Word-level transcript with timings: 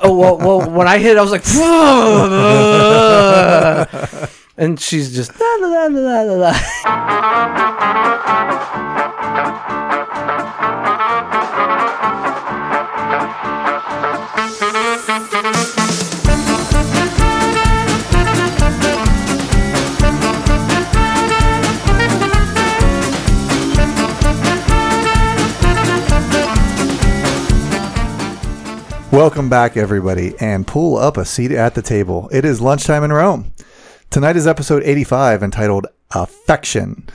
oh 0.00 0.16
well, 0.16 0.36
well 0.38 0.70
when 0.70 0.86
I 0.88 0.98
hit, 0.98 1.12
it, 1.12 1.18
I 1.18 1.22
was 1.22 1.32
like, 1.32 1.44
and 4.58 4.78
she's 4.80 5.14
just 5.14 5.32
la 5.40 5.46
la 5.60 5.86
la 5.86 6.52
Welcome 29.18 29.48
back, 29.48 29.76
everybody, 29.76 30.34
and 30.38 30.64
pull 30.64 30.96
up 30.96 31.16
a 31.16 31.24
seat 31.24 31.50
at 31.50 31.74
the 31.74 31.82
table. 31.82 32.28
It 32.30 32.44
is 32.44 32.60
lunchtime 32.60 33.02
in 33.02 33.12
Rome. 33.12 33.52
Tonight 34.10 34.36
is 34.36 34.46
episode 34.46 34.84
85 34.84 35.42
entitled 35.42 35.88
Affection. 36.12 37.08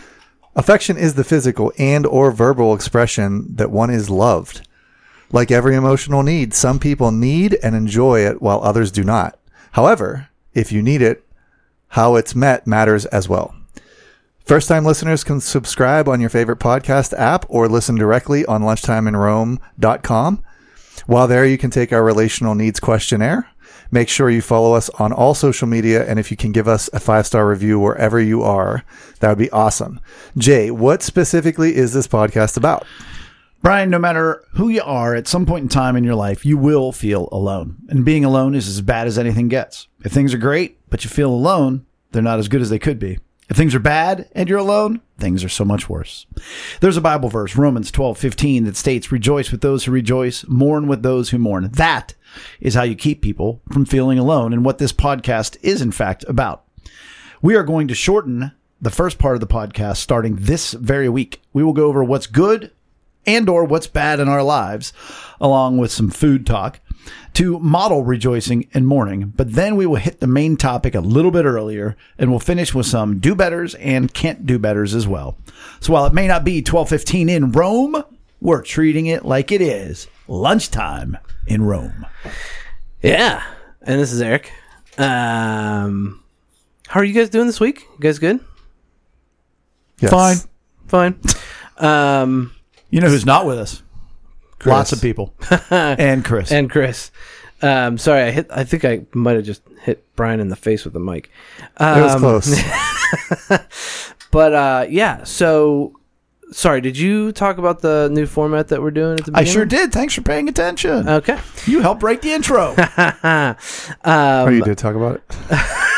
Affection 0.53 0.97
is 0.97 1.13
the 1.13 1.23
physical 1.23 1.71
and 1.77 2.05
or 2.05 2.31
verbal 2.31 2.73
expression 2.73 3.55
that 3.55 3.71
one 3.71 3.89
is 3.89 4.09
loved. 4.09 4.67
Like 5.31 5.49
every 5.49 5.77
emotional 5.77 6.23
need, 6.23 6.53
some 6.53 6.77
people 6.77 7.09
need 7.09 7.57
and 7.63 7.73
enjoy 7.73 8.19
it 8.19 8.41
while 8.41 8.61
others 8.61 8.91
do 8.91 9.05
not. 9.05 9.39
However, 9.71 10.27
if 10.53 10.73
you 10.73 10.81
need 10.81 11.01
it, 11.01 11.25
how 11.87 12.17
it's 12.17 12.35
met 12.35 12.67
matters 12.67 13.05
as 13.05 13.29
well. 13.29 13.55
First 14.43 14.67
time 14.67 14.83
listeners 14.83 15.23
can 15.23 15.39
subscribe 15.39 16.09
on 16.09 16.19
your 16.19 16.29
favorite 16.29 16.59
podcast 16.59 17.17
app 17.17 17.45
or 17.47 17.69
listen 17.69 17.95
directly 17.95 18.45
on 18.45 18.61
lunchtimeinrome.com. 18.61 20.43
While 21.05 21.27
there, 21.27 21.45
you 21.45 21.57
can 21.57 21.69
take 21.69 21.91
our 21.91 22.03
relational 22.03 22.55
needs 22.55 22.79
questionnaire. 22.79 23.47
Make 23.91 24.09
sure 24.09 24.29
you 24.29 24.41
follow 24.41 24.73
us 24.73 24.89
on 24.91 25.13
all 25.13 25.35
social 25.35 25.67
media, 25.67 26.07
and 26.07 26.19
if 26.19 26.31
you 26.31 26.37
can 26.37 26.51
give 26.51 26.67
us 26.67 26.89
a 26.93 26.99
five 26.99 27.27
star 27.27 27.47
review 27.47 27.79
wherever 27.79 28.19
you 28.19 28.41
are, 28.41 28.83
that 29.19 29.29
would 29.29 29.37
be 29.37 29.51
awesome. 29.51 29.99
Jay, 30.37 30.71
what 30.71 31.03
specifically 31.03 31.75
is 31.75 31.93
this 31.93 32.07
podcast 32.07 32.57
about? 32.57 32.85
Brian, 33.61 33.89
no 33.89 33.99
matter 33.99 34.43
who 34.53 34.67
you 34.67 34.81
are, 34.83 35.15
at 35.15 35.27
some 35.27 35.45
point 35.45 35.63
in 35.63 35.69
time 35.69 35.95
in 35.95 36.03
your 36.03 36.15
life, 36.15 36.45
you 36.45 36.57
will 36.57 36.91
feel 36.91 37.29
alone. 37.31 37.77
And 37.87 38.03
being 38.03 38.25
alone 38.25 38.55
is 38.55 38.67
as 38.67 38.81
bad 38.81 39.07
as 39.07 39.17
anything 39.17 39.47
gets. 39.47 39.87
If 40.03 40.11
things 40.11 40.33
are 40.33 40.37
great, 40.37 40.77
but 40.89 41.03
you 41.05 41.09
feel 41.09 41.29
alone, 41.29 41.85
they're 42.11 42.21
not 42.21 42.39
as 42.39 42.49
good 42.49 42.61
as 42.61 42.69
they 42.69 42.79
could 42.79 42.99
be. 42.99 43.19
If 43.49 43.57
things 43.57 43.75
are 43.75 43.79
bad 43.79 44.29
and 44.33 44.47
you're 44.47 44.57
alone, 44.57 45.01
things 45.17 45.43
are 45.43 45.49
so 45.49 45.65
much 45.65 45.89
worse. 45.89 46.25
There's 46.79 46.97
a 46.97 47.01
Bible 47.01 47.29
verse, 47.29 47.55
Romans 47.55 47.91
12, 47.91 48.17
15, 48.17 48.63
that 48.63 48.77
states, 48.77 49.11
Rejoice 49.11 49.51
with 49.51 49.61
those 49.61 49.83
who 49.83 49.91
rejoice, 49.91 50.47
mourn 50.47 50.87
with 50.87 51.03
those 51.03 51.29
who 51.29 51.37
mourn. 51.37 51.69
That 51.73 52.13
is 52.59 52.73
how 52.73 52.83
you 52.83 52.95
keep 52.95 53.21
people 53.21 53.61
from 53.71 53.85
feeling 53.85 54.17
alone, 54.17 54.53
and 54.53 54.63
what 54.63 54.77
this 54.77 54.93
podcast 54.93 55.57
is, 55.61 55.81
in 55.81 55.91
fact, 55.91 56.23
about. 56.27 56.63
We 57.41 57.55
are 57.55 57.63
going 57.63 57.89
to 57.89 57.95
shorten 57.95 58.53
the 58.81 58.89
first 58.89 59.19
part 59.19 59.35
of 59.35 59.41
the 59.41 59.47
podcast 59.47 59.97
starting 59.97 60.37
this 60.37 60.73
very 60.73 61.09
week. 61.09 61.41
We 61.51 61.63
will 61.63 61.73
go 61.73 61.87
over 61.87 62.03
what's 62.03 62.27
good 62.27 62.71
and 63.25 63.49
or 63.49 63.65
what's 63.65 63.87
bad 63.87 64.19
in 64.19 64.27
our 64.27 64.43
lives, 64.43 64.93
along 65.39 65.77
with 65.77 65.91
some 65.91 66.09
food 66.09 66.45
talk 66.45 66.79
to 67.33 67.59
model 67.59 68.03
rejoicing 68.03 68.67
and 68.73 68.87
mourning. 68.87 69.33
But 69.35 69.53
then 69.53 69.75
we 69.75 69.85
will 69.85 69.95
hit 69.97 70.19
the 70.19 70.27
main 70.27 70.57
topic 70.57 70.95
a 70.95 70.99
little 71.01 71.31
bit 71.31 71.45
earlier 71.45 71.95
and 72.17 72.29
we'll 72.29 72.39
finish 72.39 72.73
with 72.73 72.85
some 72.85 73.19
do 73.19 73.35
betters 73.35 73.75
and 73.75 74.13
can't 74.13 74.45
do 74.45 74.57
betters 74.59 74.93
as 74.95 75.07
well. 75.07 75.37
So 75.79 75.93
while 75.93 76.05
it 76.05 76.13
may 76.13 76.27
not 76.27 76.43
be 76.43 76.57
1215 76.57 77.29
in 77.29 77.51
Rome, 77.51 78.03
we're 78.41 78.61
treating 78.61 79.05
it 79.05 79.25
like 79.25 79.51
it 79.51 79.61
is 79.61 80.07
lunchtime 80.27 81.17
in 81.47 81.61
Rome. 81.63 82.05
Yeah, 83.01 83.43
and 83.81 83.99
this 83.99 84.11
is 84.13 84.21
Eric. 84.21 84.51
Um, 84.97 86.23
how 86.87 86.99
are 87.01 87.03
you 87.03 87.13
guys 87.13 87.29
doing 87.29 87.47
this 87.47 87.59
week? 87.59 87.81
You 87.81 87.99
guys 87.99 88.19
good? 88.19 88.39
Yes. 89.99 90.11
Fine. 90.11 90.37
Fine. 90.87 91.19
Um, 91.77 92.51
You 92.89 93.01
know 93.01 93.09
who's 93.09 93.25
not 93.25 93.45
with 93.45 93.57
us? 93.59 93.82
Chris. 94.63 94.71
Lots 94.71 94.91
of 94.93 95.01
people. 95.01 95.33
and 95.69 96.23
Chris. 96.25 96.51
and 96.51 96.69
Chris. 96.69 97.11
Um, 97.61 97.97
sorry, 97.97 98.23
I 98.23 98.31
hit. 98.31 98.47
I 98.49 98.63
think 98.63 98.83
I 98.83 99.05
might 99.13 99.35
have 99.35 99.45
just 99.45 99.61
hit 99.81 100.05
Brian 100.15 100.39
in 100.39 100.47
the 100.49 100.55
face 100.55 100.83
with 100.83 100.93
the 100.93 100.99
mic. 100.99 101.29
Um, 101.77 101.99
It 101.99 102.01
was 102.01 102.15
close. 102.15 103.59
But 104.33 104.53
uh, 104.53 104.85
yeah, 104.89 105.25
so 105.25 105.93
sorry. 106.51 106.81
Did 106.81 106.97
you 106.97 107.31
talk 107.33 107.59
about 107.59 107.81
the 107.81 108.09
new 108.11 108.25
format 108.25 108.69
that 108.69 108.81
we're 108.81 108.89
doing 108.89 109.19
at 109.19 109.25
the 109.25 109.31
I 109.35 109.43
sure 109.43 109.63
did. 109.63 109.91
Thanks 109.91 110.15
for 110.15 110.21
paying 110.21 110.49
attention. 110.49 111.07
Okay. 111.07 111.37
you 111.67 111.81
helped 111.81 112.01
write 112.01 112.23
the 112.23 112.33
intro. 112.33 112.73
um, 112.97 113.55
oh, 114.03 114.49
you 114.49 114.63
did 114.63 114.79
talk 114.79 114.95
about 114.95 115.17
it? 115.17 115.89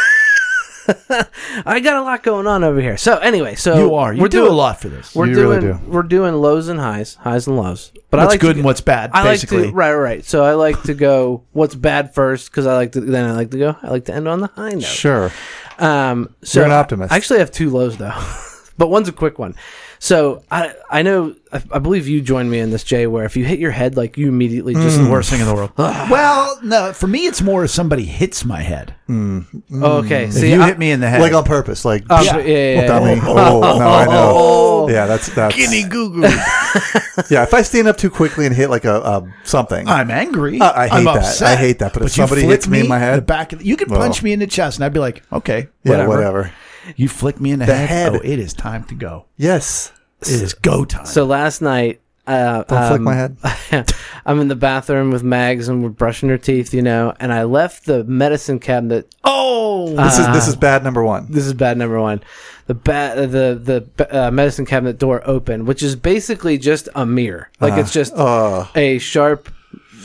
I 1.65 1.79
got 1.79 1.97
a 1.97 2.01
lot 2.01 2.23
going 2.23 2.47
on 2.47 2.63
over 2.63 2.79
here. 2.79 2.97
So 2.97 3.17
anyway, 3.17 3.55
so 3.55 3.77
you 3.77 3.95
are. 3.95 4.13
You 4.13 4.21
we're 4.21 4.27
do 4.29 4.39
doing 4.39 4.51
a 4.51 4.55
lot 4.55 4.79
for 4.81 4.89
this. 4.89 5.15
We're 5.15 5.27
You 5.27 5.35
doing 5.35 5.61
really 5.61 5.73
do. 5.73 5.79
we're 5.87 6.03
doing 6.03 6.35
lows 6.35 6.67
and 6.67 6.79
highs, 6.79 7.15
highs 7.15 7.47
and 7.47 7.57
lows. 7.57 7.91
But 8.09 8.19
I 8.19 8.25
like 8.25 8.39
good 8.39 8.53
to, 8.53 8.59
and 8.59 8.65
what's 8.65 8.81
bad, 8.81 9.11
I 9.13 9.23
basically. 9.23 9.57
like 9.63 9.69
to 9.71 9.75
right, 9.75 9.93
right. 9.93 10.25
So 10.25 10.43
I 10.43 10.53
like 10.53 10.81
to 10.83 10.93
go 10.93 11.43
what's 11.51 11.75
bad 11.75 12.13
first 12.13 12.49
because 12.51 12.65
I 12.67 12.75
like 12.75 12.91
to 12.93 13.01
then 13.01 13.29
I 13.29 13.33
like 13.33 13.51
to 13.51 13.57
go 13.57 13.75
I 13.81 13.89
like 13.89 14.05
to 14.05 14.13
end 14.13 14.27
on 14.27 14.39
the 14.41 14.47
high 14.47 14.71
note. 14.71 14.83
Sure. 14.83 15.31
Um, 15.79 16.33
so 16.43 16.59
You're 16.59 16.67
an 16.67 16.71
optimist. 16.71 17.11
I 17.11 17.17
actually 17.17 17.39
have 17.39 17.51
two 17.51 17.69
lows 17.69 17.97
though, 17.97 18.13
but 18.77 18.89
one's 18.89 19.09
a 19.09 19.13
quick 19.13 19.37
one. 19.39 19.55
So 20.05 20.43
I 20.51 20.71
I 20.87 21.01
know 21.01 21.35
I, 21.51 21.63
I 21.71 21.79
believe 21.79 22.07
you 22.07 22.21
joined 22.21 22.51
me 22.51 22.59
in 22.59 22.69
this 22.69 22.83
Jay 22.83 23.07
where 23.07 23.25
if 23.25 23.35
you 23.35 23.43
hit 23.43 23.57
your 23.57 23.71
head 23.71 23.97
like 23.97 24.19
you 24.19 24.27
immediately 24.27 24.75
just 24.75 24.99
the 25.01 25.09
worst 25.09 25.31
thing 25.31 25.41
in 25.41 25.47
the 25.47 25.55
world. 25.55 25.71
well, 25.77 26.59
no, 26.61 26.93
for 26.93 27.07
me, 27.07 27.25
it's 27.25 27.41
more 27.41 27.63
if 27.63 27.71
somebody 27.71 28.03
hits 28.05 28.45
my 28.45 28.61
head. 28.61 28.93
oh, 29.09 29.43
okay. 29.73 30.25
If 30.25 30.33
See, 30.33 30.51
you 30.53 30.61
I- 30.61 30.67
hit 30.67 30.77
me 30.77 30.91
in 30.91 30.99
the 30.99 31.09
head, 31.09 31.21
Like 31.21 31.33
on 31.33 31.43
purpose. 31.43 31.85
Like, 31.85 32.03
Oh, 32.11 32.21
yeah. 32.21 32.37
yeah, 32.37 32.43
yeah, 32.45 32.81
yeah, 32.81 32.87
dummy. 32.87 33.15
yeah. 33.15 33.23
Oh, 33.25 33.59
no, 33.79 33.87
I 33.87 34.05
know. 34.05 34.89
Yeah, 34.95 35.07
that's, 35.07 35.33
that's, 35.33 35.55
goo 35.87 36.11
goo. 36.11 36.21
yeah, 37.31 37.41
if 37.41 37.55
I 37.55 37.63
stand 37.63 37.87
up 37.87 37.97
too 37.97 38.11
quickly 38.11 38.45
and 38.45 38.53
hit 38.55 38.69
like 38.69 38.85
a, 38.85 38.97
a 39.01 39.33
something, 39.43 39.87
I'm 39.87 40.11
angry. 40.11 40.61
Uh, 40.61 40.71
I 40.71 40.87
hate 40.87 40.93
I'm 40.97 41.03
that. 41.05 41.15
upset. 41.17 41.47
I 41.47 41.55
hate 41.55 41.79
that. 41.79 41.93
But 41.93 42.03
if 42.03 42.11
somebody 42.11 42.43
hits 42.43 42.67
me 42.67 42.81
in 42.81 42.87
my 42.87 42.99
head- 42.99 43.17
the 43.17 43.21
back, 43.23 43.53
of 43.53 43.59
the, 43.59 43.65
you 43.65 43.75
could 43.75 43.89
Well. 43.89 43.99
punch 43.99 44.21
me 44.21 44.33
in 44.33 44.37
the 44.39 44.45
chest, 44.45 44.77
and 44.77 44.85
I'd 44.85 44.93
be 44.93 44.99
like, 44.99 45.23
okay, 45.33 45.69
yeah, 45.83 45.91
whatever. 46.05 46.09
whatever. 46.09 46.51
You 46.95 47.07
flick 47.09 47.39
me 47.39 47.51
in 47.51 47.59
the, 47.59 47.65
The 47.65 47.75
head. 47.75 47.89
head. 47.89 48.13
Oh, 48.15 48.21
it 48.23 48.39
is 48.39 48.53
time 48.53 48.83
to 48.85 48.95
go. 48.95 49.25
Yes. 49.37 49.91
It 50.21 50.41
is 50.41 50.53
go 50.53 50.85
time. 50.85 51.05
So 51.05 51.25
last 51.25 51.61
night, 51.61 52.01
uh, 52.27 52.63
Don't 52.63 52.87
flick 52.87 52.99
um, 52.99 53.03
my 53.03 53.13
head. 53.13 53.37
I'm 54.25 54.39
in 54.39 54.47
the 54.47 54.55
bathroom 54.55 55.11
with 55.11 55.21
Mags 55.23 55.67
and 55.67 55.83
we're 55.83 55.89
brushing 55.89 56.29
her 56.29 56.37
teeth, 56.39 56.73
you 56.73 56.81
know, 56.81 57.13
and 57.19 57.31
I 57.31 57.43
left 57.43 57.85
the 57.85 58.03
medicine 58.05 58.59
cabinet. 58.59 59.13
oh, 59.23 59.95
This 59.95 60.17
is 60.17 60.25
this 60.27 60.47
is 60.47 60.55
bad 60.55 60.83
number 60.83 61.03
one. 61.03 61.27
This 61.29 61.45
is 61.45 61.53
bad 61.53 61.77
number 61.77 62.01
one. 62.01 62.23
The 62.65 62.73
ba- 62.73 63.13
the 63.15 63.85
the 63.95 64.25
uh, 64.27 64.31
medicine 64.31 64.65
cabinet 64.65 64.97
door 64.97 65.21
open, 65.25 65.65
which 65.65 65.83
is 65.83 65.95
basically 65.95 66.57
just 66.57 66.89
a 66.95 67.05
mirror. 67.05 67.51
Like 67.59 67.73
it's 67.77 67.93
just 67.93 68.13
Uh, 68.15 68.65
a 68.75 68.97
sharp, 68.97 69.49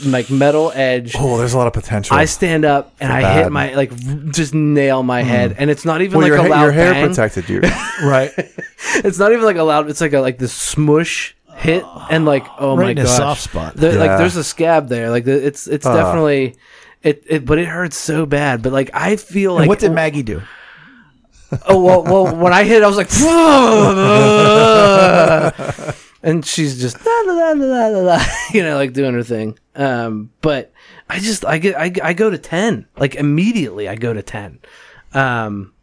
like 0.05 0.29
metal 0.29 0.71
edge. 0.73 1.15
oh, 1.17 1.37
there's 1.37 1.53
a 1.53 1.57
lot 1.57 1.67
of 1.67 1.73
potential. 1.73 2.15
I 2.15 2.25
stand 2.25 2.65
up 2.65 2.93
and 2.99 3.11
I 3.11 3.33
hit 3.33 3.43
bad. 3.43 3.51
my 3.51 3.73
like 3.75 3.95
just 4.31 4.53
nail 4.53 5.03
my 5.03 5.21
head, 5.23 5.55
and 5.57 5.69
it's 5.69 5.85
not 5.85 6.01
even 6.01 6.19
well, 6.19 6.29
like 6.29 6.37
your, 6.37 6.39
a 6.39 6.43
ha- 6.43 6.49
loud 6.49 6.63
your 6.63 6.71
hair 6.71 6.93
bang. 6.93 7.07
protected 7.07 7.49
you. 7.49 7.61
right. 8.03 8.31
It's 8.93 9.19
not 9.19 9.31
even 9.31 9.45
like 9.45 9.55
a 9.57 9.63
loud. 9.63 9.89
It's 9.89 10.01
like 10.01 10.13
a 10.13 10.19
like 10.19 10.37
this 10.37 10.51
smush 10.53 11.35
hit, 11.55 11.85
and 12.09 12.25
like 12.25 12.45
oh 12.59 12.75
Right 12.75 12.85
my 12.85 12.91
in 12.91 12.97
a 12.97 13.03
gosh, 13.03 13.15
soft 13.15 13.41
spot. 13.41 13.75
The- 13.75 13.93
Like 13.93 14.09
Yeah. 14.09 14.17
there's 14.17 14.35
a 14.35 14.43
scab 14.43 14.89
there. 14.89 15.09
Like 15.09 15.23
the, 15.23 15.45
it's 15.45 15.67
it's 15.67 15.85
Uh. 15.85 15.95
definitely 15.95 16.55
it, 17.03 17.23
it. 17.27 17.45
But 17.45 17.59
it 17.59 17.67
hurts 17.67 17.95
so 17.97 18.25
bad. 18.25 18.61
But 18.63 18.73
like 18.73 18.89
I 18.93 19.15
feel 19.15 19.53
like 19.53 19.61
and 19.61 19.69
what 19.69 19.79
did 19.79 19.93
Maggie 19.93 20.23
do? 20.23 20.41
oh 21.67 21.81
well, 21.81 22.03
well 22.03 22.35
when 22.35 22.53
I 22.53 22.63
hit, 22.63 22.83
I 22.83 22.87
was 22.87 22.97
like, 22.97 23.07
and 26.23 26.45
she's 26.45 26.79
just 26.79 27.03
la, 27.05 27.11
la, 27.25 27.51
la, 27.51 27.87
la, 27.87 27.99
la, 27.99 28.25
you 28.53 28.61
know, 28.63 28.75
like 28.75 28.93
doing 28.93 29.13
her 29.13 29.23
thing. 29.23 29.57
Um, 29.75 30.31
but 30.41 30.71
I 31.09 31.19
just 31.19 31.45
I 31.45 31.57
get 31.57 31.77
I, 31.77 31.91
I 32.03 32.13
go 32.13 32.29
to 32.29 32.37
ten 32.37 32.87
like 32.97 33.15
immediately. 33.15 33.87
I 33.87 33.95
go 33.95 34.13
to 34.13 34.21
ten. 34.21 34.59
Um, 35.13 35.73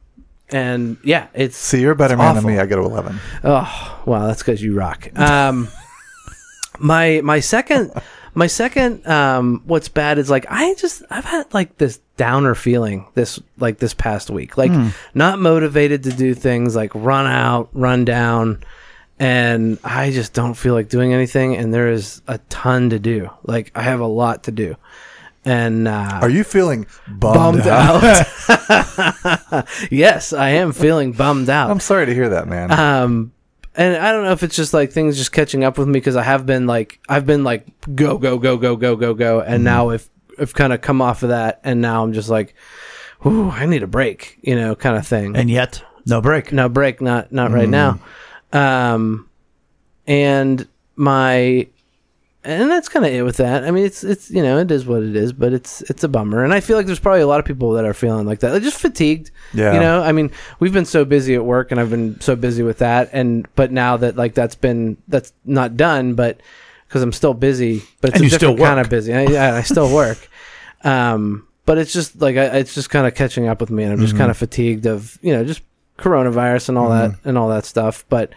and 0.51 0.97
yeah, 1.05 1.27
it's 1.35 1.57
See, 1.57 1.81
you're 1.81 1.93
a 1.93 1.97
better 1.97 2.17
man 2.17 2.29
awful. 2.37 2.43
than 2.43 2.55
me. 2.55 2.59
I 2.59 2.67
go 2.67 2.77
to 2.77 2.83
eleven. 2.83 3.19
Oh, 3.45 4.03
wow, 4.07 4.27
that's 4.27 4.43
because 4.43 4.63
you 4.63 4.75
rock. 4.75 5.09
Um, 5.19 5.69
my 6.79 7.21
my 7.23 7.41
second 7.41 7.93
my 8.35 8.47
second 8.47 9.07
um, 9.07 9.63
what's 9.67 9.89
bad 9.89 10.19
is 10.19 10.31
like 10.31 10.47
I 10.49 10.75
just 10.75 11.03
I've 11.11 11.25
had 11.25 11.53
like 11.53 11.77
this 11.79 11.99
downer 12.17 12.55
feeling 12.55 13.07
this 13.15 13.41
like 13.59 13.79
this 13.79 13.95
past 13.95 14.31
week, 14.31 14.57
like 14.57 14.73
not 15.15 15.39
motivated 15.39 16.05
to 16.05 16.11
do 16.13 16.35
things, 16.35 16.77
like 16.77 16.95
run 16.95 17.27
out, 17.27 17.69
run 17.73 18.05
down, 18.05 18.63
and 19.19 19.79
I 19.83 20.11
just 20.11 20.33
don't 20.33 20.55
feel 20.55 20.75
like 20.75 20.89
doing 20.89 21.13
anything. 21.13 21.57
And 21.57 21.73
there 21.73 21.89
is 21.91 22.23
a 22.27 22.39
ton 22.49 22.91
to 22.91 22.99
do. 22.99 23.31
Like 23.45 23.73
I 23.75 23.83
have 23.83 24.01
a 24.01 24.07
lot 24.07 24.45
to 24.45 24.53
do, 24.53 24.77
and 25.45 25.89
uh, 25.89 26.21
Are 26.23 26.31
you 26.31 26.45
feeling 26.45 26.87
bummed, 27.07 27.65
bummed 27.65 27.67
out? 27.67 28.29
out. 28.59 29.69
yes, 29.91 30.33
I 30.33 30.51
am 30.51 30.73
feeling 30.73 31.13
bummed 31.13 31.51
out. 31.51 31.71
I'm 31.71 31.81
sorry 31.81 32.07
to 32.07 32.15
hear 32.15 32.31
that, 32.31 32.49
man. 32.49 32.71
Um, 32.71 33.33
and 33.75 33.97
I 33.97 34.13
don't 34.13 34.25
know 34.25 34.33
if 34.33 34.43
it's 34.43 34.57
just 34.57 34.75
like 34.75 34.91
things 34.93 35.17
just 35.17 35.33
catching 35.33 35.63
up 35.63 35.79
with 35.79 35.87
me 35.87 35.93
because 35.95 36.17
I 36.17 36.23
have 36.23 36.47
been 36.47 36.67
like 36.67 37.01
I've 37.09 37.27
been 37.27 37.45
like 37.45 37.67
go 37.95 38.19
go 38.19 38.39
go 38.39 38.57
go 38.57 38.77
go 38.77 38.97
go 38.97 39.15
go, 39.15 39.41
and 39.41 39.63
now 39.65 39.91
if 39.91 40.09
have 40.39 40.55
kind 40.55 40.73
of 40.73 40.81
come 40.81 41.03
off 41.03 41.23
of 41.23 41.31
that, 41.31 41.61
and 41.65 41.81
now 41.81 42.03
I'm 42.03 42.13
just 42.13 42.29
like, 42.29 42.55
ooh, 43.27 43.51
I 43.51 43.67
need 43.67 43.83
a 43.83 43.87
break, 43.87 44.39
you 44.43 44.55
know, 44.57 44.75
kind 44.75 44.97
of 44.97 45.07
thing. 45.07 45.37
And 45.37 45.51
yet, 45.51 45.83
no 46.07 46.21
break. 46.21 46.53
no 46.53 46.69
break, 46.69 47.01
not 47.01 47.33
not 47.33 47.51
right 47.51 47.69
now. 47.69 48.01
Um, 48.53 49.29
and 50.07 50.67
my 50.97 51.69
and 52.45 52.71
that's 52.71 52.89
kind 52.89 53.05
of 53.05 53.13
it 53.13 53.23
with 53.23 53.37
that. 53.39 53.65
I 53.65 53.71
mean, 53.71 53.85
it's 53.85 54.05
it's 54.05 54.31
you 54.31 54.43
know 54.43 54.59
it 54.59 54.71
is 54.71 54.87
what 54.87 55.03
it 55.03 55.17
is, 55.17 55.33
but 55.33 55.53
it's 55.53 55.83
it's 55.83 56.05
a 56.05 56.09
bummer. 56.09 56.45
And 56.45 56.55
I 56.55 56.61
feel 56.61 56.77
like 56.77 56.87
there's 56.87 57.01
probably 57.01 57.21
a 57.21 57.27
lot 57.27 57.41
of 57.41 57.47
people 57.47 57.73
that 57.73 57.85
are 57.85 57.95
feeling 57.95 58.27
like 58.27 58.41
that, 58.41 58.61
just 58.63 58.81
fatigued. 58.81 59.31
Yeah. 59.53 59.75
You 59.75 59.81
know, 59.81 60.03
I 60.03 60.13
mean, 60.13 60.31
we've 60.61 60.73
been 60.73 60.85
so 60.85 61.05
busy 61.05 61.35
at 61.35 61.45
work, 61.45 61.71
and 61.71 61.81
I've 61.81 61.91
been 61.91 62.21
so 62.21 62.37
busy 62.37 62.63
with 62.63 62.79
that, 62.79 63.11
and 63.13 63.47
but 63.55 63.73
now 63.73 63.97
that 63.99 64.17
like 64.17 64.35
that's 64.35 64.55
been 64.55 64.97
that's 65.09 65.33
not 65.45 65.77
done, 65.77 66.15
but 66.15 66.41
because 66.87 67.03
I'm 67.03 67.13
still 67.13 67.35
busy, 67.35 67.83
but 68.01 68.11
it's 68.11 68.21
And 68.21 68.27
a 68.27 68.31
different 68.31 68.59
kind 68.61 68.81
of 68.81 68.89
busy. 68.89 69.13
I, 69.13 69.23
yeah, 69.25 69.55
I 69.55 69.63
still 69.63 69.93
work. 69.95 70.29
Um, 70.85 71.47
but 71.67 71.77
it's 71.77 71.93
just 71.93 72.21
like 72.21 72.37
I, 72.37 72.45
it's 72.59 72.73
just 72.73 72.89
kind 72.89 73.07
of 73.07 73.15
catching 73.15 73.47
up 73.47 73.61
with 73.61 73.71
me, 73.71 73.83
and 73.83 73.93
I'm 73.93 74.01
just 74.01 74.17
kind 74.17 74.31
of 74.31 74.39
fatigued 74.39 74.87
of 74.87 75.19
you 75.21 75.35
know 75.35 75.45
just 75.45 75.61
coronavirus 75.99 76.71
and 76.71 76.79
all 76.79 76.91
that 76.91 77.13
and 77.25 77.37
all 77.37 77.49
that 77.49 77.65
stuff. 77.65 78.05
But 78.09 78.33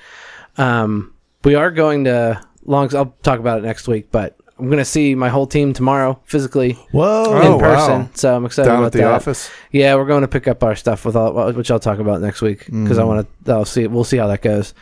um, 0.58 1.14
we 1.44 1.56
are 1.56 1.72
going 1.72 2.04
to 2.06 2.42
long. 2.66 2.94
I'll 2.96 3.16
talk 3.24 3.40
about 3.40 3.60
it 3.60 3.64
next 3.64 3.88
week, 3.88 4.12
but 4.12 4.38
I'm 4.60 4.66
going 4.68 4.78
to 4.78 4.86
see 4.86 5.16
my 5.16 5.30
whole 5.30 5.48
team 5.48 5.74
tomorrow 5.74 6.20
physically 6.26 6.74
Whoa. 6.92 7.24
Oh, 7.28 7.54
in 7.56 7.60
person. 7.60 8.00
wow. 8.02 8.10
So 8.14 8.36
I'm 8.36 8.46
excited 8.46 8.70
Down 8.70 8.78
about 8.80 8.86
at 8.88 8.92
the 8.94 9.00
that. 9.00 9.12
office. 9.12 9.50
Yeah, 9.72 9.96
we're 9.96 10.06
going 10.06 10.22
to 10.22 10.28
pick 10.28 10.48
up 10.48 10.64
our 10.64 10.76
stuff 10.76 11.06
with 11.06 11.16
all, 11.16 11.52
which 11.54 11.72
I'll 11.72 11.80
talk 11.80 12.00
about 12.00 12.22
next 12.22 12.42
week 12.42 12.66
because 12.66 12.98
I 12.98 13.04
want 13.04 13.28
to. 13.46 13.52
I'll 13.54 13.66
see. 13.66 13.88
We'll 13.88 14.04
see 14.04 14.18
how 14.18 14.28
that 14.28 14.42
goes. 14.42 14.74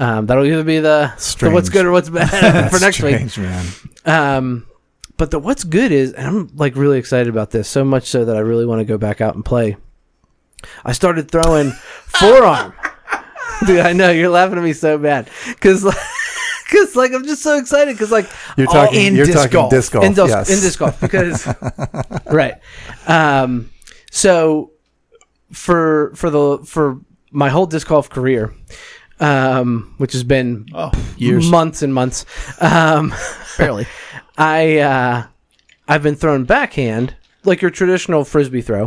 Um, 0.00 0.26
that'll 0.26 0.44
either 0.44 0.62
be 0.64 0.78
the, 0.78 1.12
the 1.40 1.50
what's 1.50 1.68
good 1.70 1.84
or 1.84 1.90
what's 1.90 2.08
bad 2.08 2.68
for 2.70 2.78
next 2.78 3.02
week. 3.02 3.36
man. 3.36 3.66
Um, 4.04 4.66
but 5.16 5.32
the 5.32 5.40
what's 5.40 5.64
good 5.64 5.90
is, 5.92 6.12
and 6.12 6.26
I'm 6.26 6.50
like 6.56 6.76
really 6.76 6.98
excited 6.98 7.28
about 7.28 7.50
this 7.50 7.68
so 7.68 7.84
much 7.84 8.04
so 8.06 8.24
that 8.24 8.36
I 8.36 8.40
really 8.40 8.64
want 8.64 8.78
to 8.80 8.84
go 8.84 8.96
back 8.96 9.20
out 9.20 9.34
and 9.34 9.44
play. 9.44 9.76
I 10.84 10.92
started 10.92 11.30
throwing 11.30 11.70
forearm, 12.06 12.72
dude. 13.66 13.80
I 13.80 13.92
know 13.92 14.10
you're 14.10 14.28
laughing 14.30 14.58
at 14.58 14.64
me 14.64 14.72
so 14.72 14.98
bad 14.98 15.28
because, 15.46 15.84
because 16.64 16.96
like 16.96 17.12
I'm 17.12 17.24
just 17.24 17.42
so 17.42 17.56
excited 17.58 17.94
because 17.94 18.10
like 18.10 18.28
You're 18.56 18.66
talking. 18.66 19.06
in 19.06 19.14
you're 19.16 19.26
disc 19.26 19.38
talking 19.38 19.52
golf. 19.52 19.70
disc 19.70 19.92
golf. 19.92 20.04
in 20.04 20.14
disc, 20.14 20.28
yes. 20.28 20.50
in 20.50 20.60
disc 20.60 20.78
golf 20.78 21.00
because 21.00 21.46
right. 22.26 22.54
Um, 23.06 23.70
so 24.10 24.72
for 25.52 26.12
for 26.14 26.30
the 26.30 26.58
for 26.64 27.00
my 27.30 27.48
whole 27.50 27.66
disc 27.66 27.86
golf 27.88 28.08
career, 28.10 28.52
um, 29.20 29.94
which 29.98 30.12
has 30.12 30.24
been 30.24 30.66
Oh, 30.74 30.90
years. 31.16 31.48
months 31.50 31.82
and 31.82 31.92
months, 31.94 32.24
um, 32.60 33.14
Barely. 33.56 33.86
I 34.36 34.78
uh, 34.78 35.26
I've 35.86 36.02
been 36.02 36.14
throwing 36.16 36.44
backhand 36.44 37.14
like 37.48 37.60
your 37.62 37.70
traditional 37.72 38.24
frisbee 38.24 38.62
throw. 38.62 38.84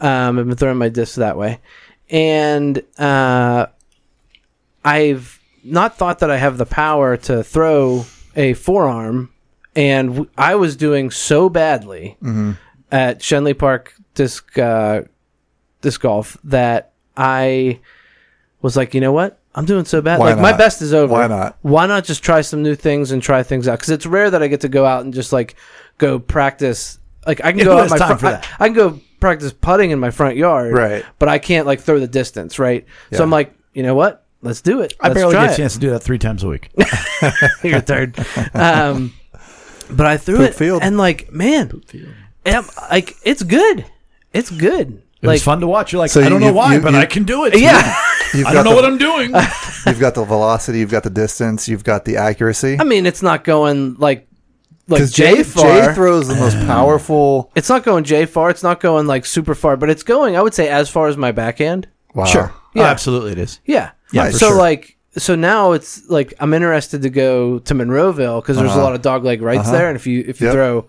Um, 0.00 0.38
I've 0.38 0.46
been 0.48 0.56
throwing 0.56 0.78
my 0.78 0.88
discs 0.88 1.16
that 1.16 1.36
way, 1.36 1.60
and 2.10 2.82
uh, 2.98 3.66
I've 4.84 5.38
not 5.62 5.96
thought 5.98 6.20
that 6.20 6.30
I 6.30 6.36
have 6.38 6.58
the 6.58 6.66
power 6.66 7.16
to 7.18 7.44
throw 7.44 8.04
a 8.34 8.54
forearm, 8.54 9.30
and 9.76 10.08
w- 10.08 10.30
I 10.38 10.54
was 10.54 10.76
doing 10.76 11.10
so 11.10 11.48
badly 11.48 12.16
at 12.90 13.20
Schenley 13.20 13.56
Park 13.56 13.94
disc 14.14 14.58
uh, 14.58 15.02
disc 15.82 16.00
golf 16.00 16.36
that 16.44 16.92
I 17.16 17.80
was 18.62 18.76
like, 18.76 18.94
you 18.94 19.00
know 19.00 19.12
what? 19.12 19.38
I'm 19.54 19.64
doing 19.64 19.84
so 19.84 20.00
bad. 20.00 20.20
Why 20.20 20.26
like 20.30 20.38
my 20.42 20.52
best 20.56 20.80
is 20.80 20.94
over. 20.94 21.12
Why 21.12 21.26
not? 21.26 21.58
Why 21.62 21.86
not 21.86 22.04
just 22.04 22.22
try 22.22 22.40
some 22.40 22.62
new 22.62 22.76
things 22.76 23.10
and 23.10 23.20
try 23.20 23.42
things 23.42 23.66
out? 23.66 23.78
Because 23.80 23.90
it's 23.90 24.06
rare 24.06 24.30
that 24.30 24.42
I 24.42 24.46
get 24.46 24.60
to 24.60 24.68
go 24.68 24.86
out 24.86 25.04
and 25.04 25.12
just 25.12 25.32
like 25.32 25.56
go 25.98 26.18
practice. 26.20 26.98
Like 27.26 27.44
I 27.44 27.52
can 27.52 27.62
go 27.64 27.76
who 27.76 27.82
out 27.82 27.90
my 27.90 27.98
time 27.98 28.18
front, 28.18 28.20
for 28.20 28.26
I, 28.26 28.30
that? 28.32 28.48
I 28.58 28.66
can 28.68 28.74
go 28.74 29.00
practice 29.20 29.52
putting 29.52 29.90
in 29.90 29.98
my 29.98 30.10
front 30.10 30.36
yard, 30.36 30.72
Right. 30.72 31.04
But 31.18 31.28
I 31.28 31.38
can't 31.38 31.66
like 31.66 31.80
throw 31.80 31.98
the 32.00 32.08
distance, 32.08 32.58
right? 32.58 32.86
Yeah. 33.10 33.18
So 33.18 33.24
I'm 33.24 33.30
like, 33.30 33.52
you 33.74 33.82
know 33.82 33.94
what? 33.94 34.24
Let's 34.42 34.62
do 34.62 34.80
it. 34.80 34.94
I 35.00 35.08
Let's 35.08 35.18
barely 35.20 35.34
try 35.34 35.42
get 35.44 35.50
a 35.50 35.52
it. 35.52 35.56
chance 35.58 35.74
to 35.74 35.78
do 35.80 35.90
that 35.90 36.00
three 36.00 36.18
times 36.18 36.42
a 36.44 36.48
week. 36.48 36.70
You're 37.62 37.80
third. 37.82 38.18
um, 38.54 39.12
but 39.90 40.06
I 40.06 40.16
threw 40.16 40.38
Poop 40.38 40.48
it, 40.50 40.54
field. 40.54 40.82
and 40.82 40.96
like, 40.96 41.30
man, 41.30 41.82
am- 42.46 42.64
like 42.90 43.16
it's 43.22 43.42
good. 43.42 43.84
It's 44.32 44.50
good. 44.50 45.02
It 45.20 45.26
like, 45.26 45.34
was 45.34 45.42
fun 45.42 45.60
to 45.60 45.66
watch. 45.66 45.92
You're 45.92 45.98
like, 45.98 46.10
So 46.10 46.22
I 46.22 46.30
don't 46.30 46.40
you- 46.40 46.46
know 46.48 46.52
why, 46.54 46.76
you- 46.76 46.80
but 46.80 46.92
you- 46.94 46.98
I 47.00 47.04
can 47.06 47.24
do 47.24 47.44
it. 47.44 47.58
yeah. 47.58 48.00
You've 48.32 48.46
I 48.46 48.54
don't 48.54 48.64
know 48.64 48.70
the, 48.70 48.76
what 48.76 48.84
I'm 48.84 48.96
doing. 48.96 49.30
You've 49.86 49.98
got 50.00 50.14
the 50.14 50.24
velocity. 50.24 50.78
You've 50.78 50.90
got 50.92 51.02
the 51.02 51.10
distance. 51.10 51.68
You've 51.68 51.82
got 51.82 52.04
the 52.04 52.16
accuracy. 52.16 52.76
I 52.78 52.84
mean, 52.84 53.04
it's 53.04 53.22
not 53.22 53.42
going 53.44 53.96
like 53.96 54.28
like 54.90 54.98
Because 54.98 55.12
J 55.12 55.36
Jay, 55.36 55.42
far. 55.42 55.64
Jay 55.88 55.94
throws 55.94 56.28
the 56.28 56.34
most 56.36 56.56
powerful. 56.66 57.50
it's 57.54 57.68
not 57.68 57.82
going 57.84 58.04
J 58.04 58.26
far. 58.26 58.50
It's 58.50 58.62
not 58.62 58.80
going 58.80 59.06
like 59.06 59.24
super 59.24 59.54
far, 59.54 59.76
but 59.76 59.88
it's 59.90 60.02
going. 60.02 60.36
I 60.36 60.42
would 60.42 60.52
say 60.54 60.68
as 60.68 60.88
far 60.90 61.08
as 61.08 61.16
my 61.16 61.32
backhand. 61.32 61.88
Wow. 62.14 62.24
Sure. 62.24 62.52
Yeah. 62.74 62.82
Oh, 62.82 62.86
absolutely, 62.86 63.32
it 63.32 63.38
is. 63.38 63.60
Yeah. 63.64 63.90
Yeah, 64.12 64.24
Nice. 64.24 64.38
so 64.38 64.48
sure. 64.48 64.56
like 64.58 64.96
so 65.16 65.34
now 65.34 65.72
it's 65.72 66.08
like 66.10 66.34
I'm 66.40 66.52
interested 66.54 67.02
to 67.02 67.10
go 67.10 67.58
to 67.60 67.74
Monroeville 67.74 68.42
because 68.42 68.56
there's 68.56 68.70
a 68.70 68.74
Uh-huh. 68.74 68.82
lot 68.82 68.94
of 68.94 69.02
dog 69.02 69.24
leg 69.24 69.40
rights 69.42 69.62
Uh-huh. 69.68 69.72
there, 69.72 69.88
and 69.88 69.96
if 69.96 70.06
you 70.06 70.24
if 70.26 70.40
you 70.40 70.48
Yep. 70.48 70.54
throw 70.54 70.84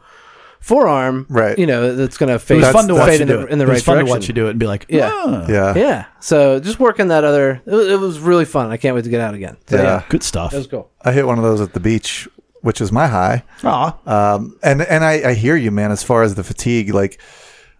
forearm, 0.59 1.25
Right. 1.29 1.57
you 1.57 1.65
know 1.65 1.95
that's 1.95 2.17
gonna 2.17 2.35
It 2.35 2.41
fade. 2.41 2.57
was 2.57 2.65
That's- 2.67 2.81
fun 2.81 2.87
to 2.87 2.95
watch 2.95 3.13
you 3.15 3.21
in 3.21 3.27
do 3.27 3.37
the, 3.37 3.43
it. 3.45 3.49
in 3.51 3.57
the 3.59 3.65
it 3.65 3.67
right 3.67 3.81
fun 3.81 3.95
direction. 3.95 4.05
to 4.07 4.11
watch 4.19 4.27
you 4.27 4.33
do 4.33 4.47
it 4.47 4.51
and 4.51 4.59
be 4.59 4.67
like, 4.67 4.85
Yeah. 4.89 5.09
"Ah." 5.11 5.45
Yeah. 5.49 5.73
Yeah. 5.75 6.03
So 6.19 6.59
just 6.59 6.79
working 6.79 7.07
that 7.07 7.23
other, 7.23 7.61
it 7.65 7.71
was, 7.71 7.87
it 7.87 7.99
was 7.99 8.19
really 8.19 8.45
fun. 8.45 8.69
I 8.71 8.77
can't 8.77 8.93
wait 8.95 9.03
to 9.05 9.09
get 9.09 9.21
out 9.21 9.33
again. 9.33 9.57
So, 9.67 9.77
Yeah. 9.77 9.81
yeah. 9.83 10.01
good 10.09 10.21
stuff. 10.23 10.51
That 10.51 10.57
was 10.57 10.67
cool. 10.67 10.89
I 11.03 11.11
hit 11.13 11.25
one 11.25 11.37
of 11.39 11.43
those 11.43 11.61
at 11.61 11.73
the 11.73 11.79
beach, 11.79 12.27
which 12.61 12.81
is 12.81 12.91
my 12.91 13.07
high. 13.07 13.43
Aw. 13.63 13.97
Um, 14.05 14.57
and 14.63 14.81
and 14.81 15.03
I, 15.03 15.29
I 15.29 15.33
hear 15.33 15.55
you, 15.55 15.71
man. 15.71 15.91
As 15.91 16.03
far 16.03 16.23
as 16.23 16.35
the 16.35 16.43
fatigue, 16.43 16.93
like 16.93 17.19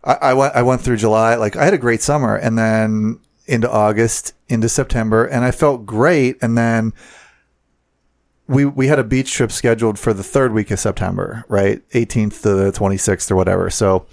I, 0.04 0.14
I 0.14 0.34
went 0.34 0.56
I 0.56 0.64
went 0.64 0.82
through 0.82 0.98
July, 0.98 1.36
like 1.36 1.56
I 1.56 1.66
had 1.66 1.74
a 1.74 1.78
great 1.78 2.02
summer, 2.02 2.36
and 2.36 2.58
then 2.58 3.20
into 3.46 3.70
August, 3.70 4.34
into 4.48 4.70
September, 4.70 5.26
and 5.26 5.44
I 5.44 5.52
felt 5.52 5.86
great, 5.86 6.38
and 6.42 6.58
then. 6.58 6.94
We, 8.48 8.66
we 8.66 8.88
had 8.88 9.00
a 9.00 9.06
beach 9.06 9.32
trip 9.32 9.50
scheduled 9.50 9.98
for 9.98 10.14
the 10.14 10.24
third 10.24 10.52
week 10.52 10.72
of 10.72 10.80
September, 10.80 11.46
right? 11.48 11.88
18th 11.92 12.42
to 12.42 12.50
the 12.50 12.72
26th 12.74 13.32
or 13.32 13.38
whatever. 13.38 13.70
So, 13.70 14.08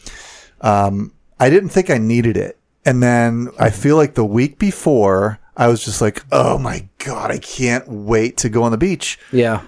um, 0.60 1.12
I 1.40 1.50
didn't 1.50 1.70
think 1.70 1.90
I 1.90 1.98
needed 1.98 2.36
it. 2.36 2.56
And 2.84 3.02
then 3.02 3.48
I 3.58 3.70
feel 3.70 3.96
like 3.96 4.14
the 4.14 4.24
week 4.24 4.60
before, 4.60 5.40
I 5.56 5.66
was 5.66 5.84
just 5.84 6.00
like, 6.00 6.22
oh 6.30 6.56
my 6.56 6.88
God, 6.98 7.32
I 7.32 7.38
can't 7.38 7.88
wait 7.88 8.36
to 8.36 8.48
go 8.48 8.62
on 8.62 8.70
the 8.70 8.78
beach 8.78 9.18
Yeah. 9.32 9.62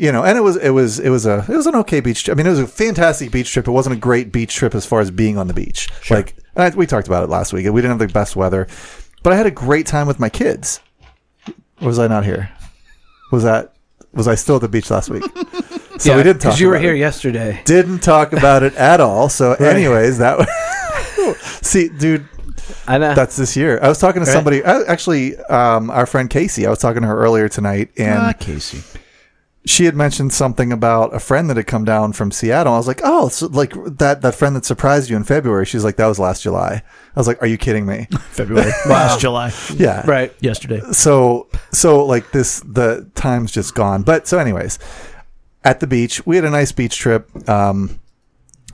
You 0.00 0.10
know, 0.12 0.24
and 0.24 0.36
it 0.38 0.40
was 0.40 0.56
it 0.56 0.70
was 0.70 0.98
it 0.98 1.10
was 1.10 1.26
a 1.26 1.44
it 1.48 1.56
was 1.56 1.66
an 1.66 1.74
okay 1.76 2.00
beach. 2.00 2.24
trip. 2.24 2.34
I 2.34 2.38
mean, 2.38 2.46
it 2.46 2.50
was 2.50 2.58
a 2.60 2.66
fantastic 2.66 3.30
beach 3.30 3.52
trip. 3.52 3.68
It 3.68 3.72
wasn't 3.72 3.96
a 3.96 3.98
great 3.98 4.32
beach 4.32 4.54
trip 4.54 4.74
as 4.74 4.86
far 4.86 5.00
as 5.00 5.10
being 5.10 5.36
on 5.38 5.46
the 5.46 5.54
beach. 5.54 5.88
Like 6.10 6.34
and 6.56 6.64
I, 6.72 6.76
we 6.76 6.86
talked 6.86 7.06
about 7.06 7.22
it 7.24 7.28
last 7.30 7.52
week. 7.52 7.64
We 7.70 7.80
didn't 7.80 7.98
have 7.98 8.08
the 8.08 8.12
best 8.12 8.34
weather, 8.36 8.66
but 9.22 9.32
I 9.32 9.36
had 9.36 9.46
a 9.46 9.50
great 9.50 9.86
time 9.86 10.06
with 10.06 10.18
my 10.18 10.28
kids. 10.28 10.80
Or 11.80 11.86
was 11.88 11.98
I 11.98 12.06
not 12.08 12.24
here? 12.24 12.50
Was 13.32 13.42
that 13.44 13.74
was 14.12 14.26
I 14.26 14.34
still 14.34 14.56
at 14.56 14.62
the 14.62 14.68
beach 14.68 14.90
last 14.90 15.10
week? 15.10 15.24
So 16.00 16.12
yeah, 16.12 16.16
we 16.16 16.22
didn't 16.22 16.40
talk. 16.40 16.52
because 16.52 16.60
you 16.60 16.68
were 16.68 16.78
here 16.78 16.94
It. 16.94 16.98
yesterday. 17.00 17.60
Didn't 17.66 17.98
talk 17.98 18.32
about 18.32 18.62
it 18.62 18.74
at 18.76 19.00
all. 19.02 19.28
So, 19.28 19.52
anyways, 19.74 20.16
that 20.16 20.38
was. 20.38 21.36
See, 21.60 21.90
dude, 21.90 22.26
I 22.88 22.96
know. 22.96 23.12
that's 23.12 23.36
this 23.36 23.54
year. 23.54 23.78
I 23.82 23.88
was 23.88 23.98
talking 23.98 24.22
to 24.22 24.26
Right. 24.26 24.32
somebody. 24.32 24.62
Actually, 24.64 25.36
um, 25.36 25.90
our 25.90 26.06
friend 26.06 26.30
Casey. 26.30 26.66
I 26.66 26.70
was 26.70 26.78
talking 26.78 27.02
to 27.02 27.08
her 27.08 27.18
earlier 27.18 27.50
tonight, 27.50 27.90
and 27.98 28.18
Ah, 28.18 28.32
Casey. 28.32 28.78
She 29.66 29.84
had 29.84 29.94
mentioned 29.94 30.32
something 30.32 30.72
about 30.72 31.14
a 31.14 31.20
friend 31.20 31.50
that 31.50 31.56
had 31.56 31.66
come 31.66 31.84
down 31.84 32.12
from 32.14 32.30
Seattle. 32.30 32.72
I 32.72 32.78
was 32.78 32.86
like, 32.86 33.00
oh, 33.04 33.28
so 33.28 33.46
like 33.48 33.72
that 33.84 34.22
that 34.22 34.34
friend 34.34 34.56
that 34.56 34.64
surprised 34.64 35.10
you 35.10 35.16
in 35.16 35.24
February. 35.24 35.66
She's 35.66 35.84
like, 35.84 35.96
that 35.96 36.06
was 36.06 36.18
last 36.18 36.42
July. 36.42 36.82
I 37.14 37.20
was 37.20 37.26
like, 37.26 37.42
are 37.42 37.46
you 37.46 37.58
kidding 37.58 37.84
me? 37.84 38.06
February. 38.30 38.70
Last 38.88 39.20
July. 39.20 39.52
yeah, 39.74 40.06
right. 40.06 40.34
Yesterday. 40.40 40.80
So 40.92 41.48
so 41.72 42.04
like 42.06 42.30
this, 42.32 42.60
the 42.60 43.10
time's 43.14 43.52
just 43.52 43.74
gone. 43.74 44.02
But 44.02 44.26
so, 44.26 44.38
anyways, 44.38 44.78
at 45.64 45.80
the 45.80 45.86
beach, 45.86 46.24
we 46.26 46.36
had 46.36 46.44
a 46.44 46.50
nice 46.50 46.72
beach 46.72 46.96
trip. 46.96 47.28
Um, 47.48 47.99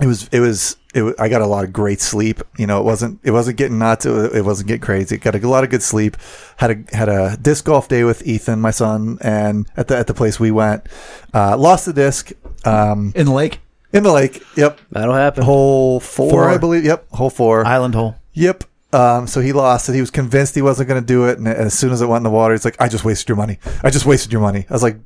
it 0.00 0.06
was 0.06 0.28
it 0.32 0.40
was 0.40 0.76
it. 0.94 1.02
wa- 1.02 1.12
I 1.18 1.28
got 1.28 1.40
a 1.42 1.46
lot 1.46 1.64
of 1.64 1.72
great 1.72 2.00
sleep. 2.00 2.40
You 2.58 2.66
know, 2.66 2.80
it 2.80 2.84
wasn't 2.84 3.20
it 3.22 3.30
wasn't 3.30 3.56
getting 3.56 3.78
nuts. 3.78 4.04
It, 4.06 4.34
it 4.36 4.44
wasn't 4.44 4.68
getting 4.68 4.82
crazy. 4.82 5.16
Got 5.16 5.34
a 5.34 5.48
lot 5.48 5.64
of 5.64 5.70
good 5.70 5.82
sleep. 5.82 6.16
Had 6.58 6.70
a 6.70 6.96
had 6.96 7.08
a 7.08 7.36
disc 7.40 7.64
golf 7.64 7.88
day 7.88 8.04
with 8.04 8.26
Ethan, 8.26 8.60
my 8.60 8.70
son, 8.72 9.18
and 9.20 9.66
at 9.76 9.88
the 9.88 9.96
at 9.96 10.06
the 10.06 10.14
place 10.14 10.38
we 10.40 10.50
went. 10.50 10.86
Uh, 11.32 11.56
lost 11.56 11.86
the 11.86 11.92
disc. 11.92 12.32
Um, 12.64 13.12
In 13.14 13.26
the 13.26 13.32
lake. 13.32 13.60
in 13.92 14.02
the 14.02 14.12
lake. 14.12 14.42
Yep. 14.56 14.80
That'll 14.90 15.14
happen. 15.14 15.44
Hole 15.44 16.00
four, 16.00 16.30
Four. 16.30 16.48
I 16.50 16.58
believe. 16.58 16.84
Yep. 16.84 17.10
Hole 17.12 17.30
four. 17.30 17.64
Island 17.66 17.94
hole. 17.94 18.16
yep. 18.32 18.64
Um, 18.92 19.26
so 19.26 19.40
he 19.40 19.52
lost 19.52 19.88
it. 19.88 19.94
He 19.94 20.00
was 20.00 20.10
convinced 20.10 20.54
he 20.54 20.62
wasn't 20.62 20.88
going 20.88 21.00
to 21.00 21.06
do 21.06 21.26
it. 21.26 21.36
And 21.38 21.46
as 21.48 21.74
soon 21.74 21.92
as 21.92 22.00
it 22.00 22.06
went 22.06 22.20
in 22.20 22.22
the 22.24 22.30
water, 22.30 22.54
he's 22.54 22.64
like, 22.64 22.80
I 22.80 22.88
just 22.88 23.04
wasted 23.04 23.28
your 23.28 23.36
money. 23.36 23.58
I 23.82 23.90
just 23.90 24.06
wasted 24.06 24.32
your 24.32 24.40
money. 24.40 24.64
I 24.70 24.72
was 24.72 24.82
like, 24.82 24.96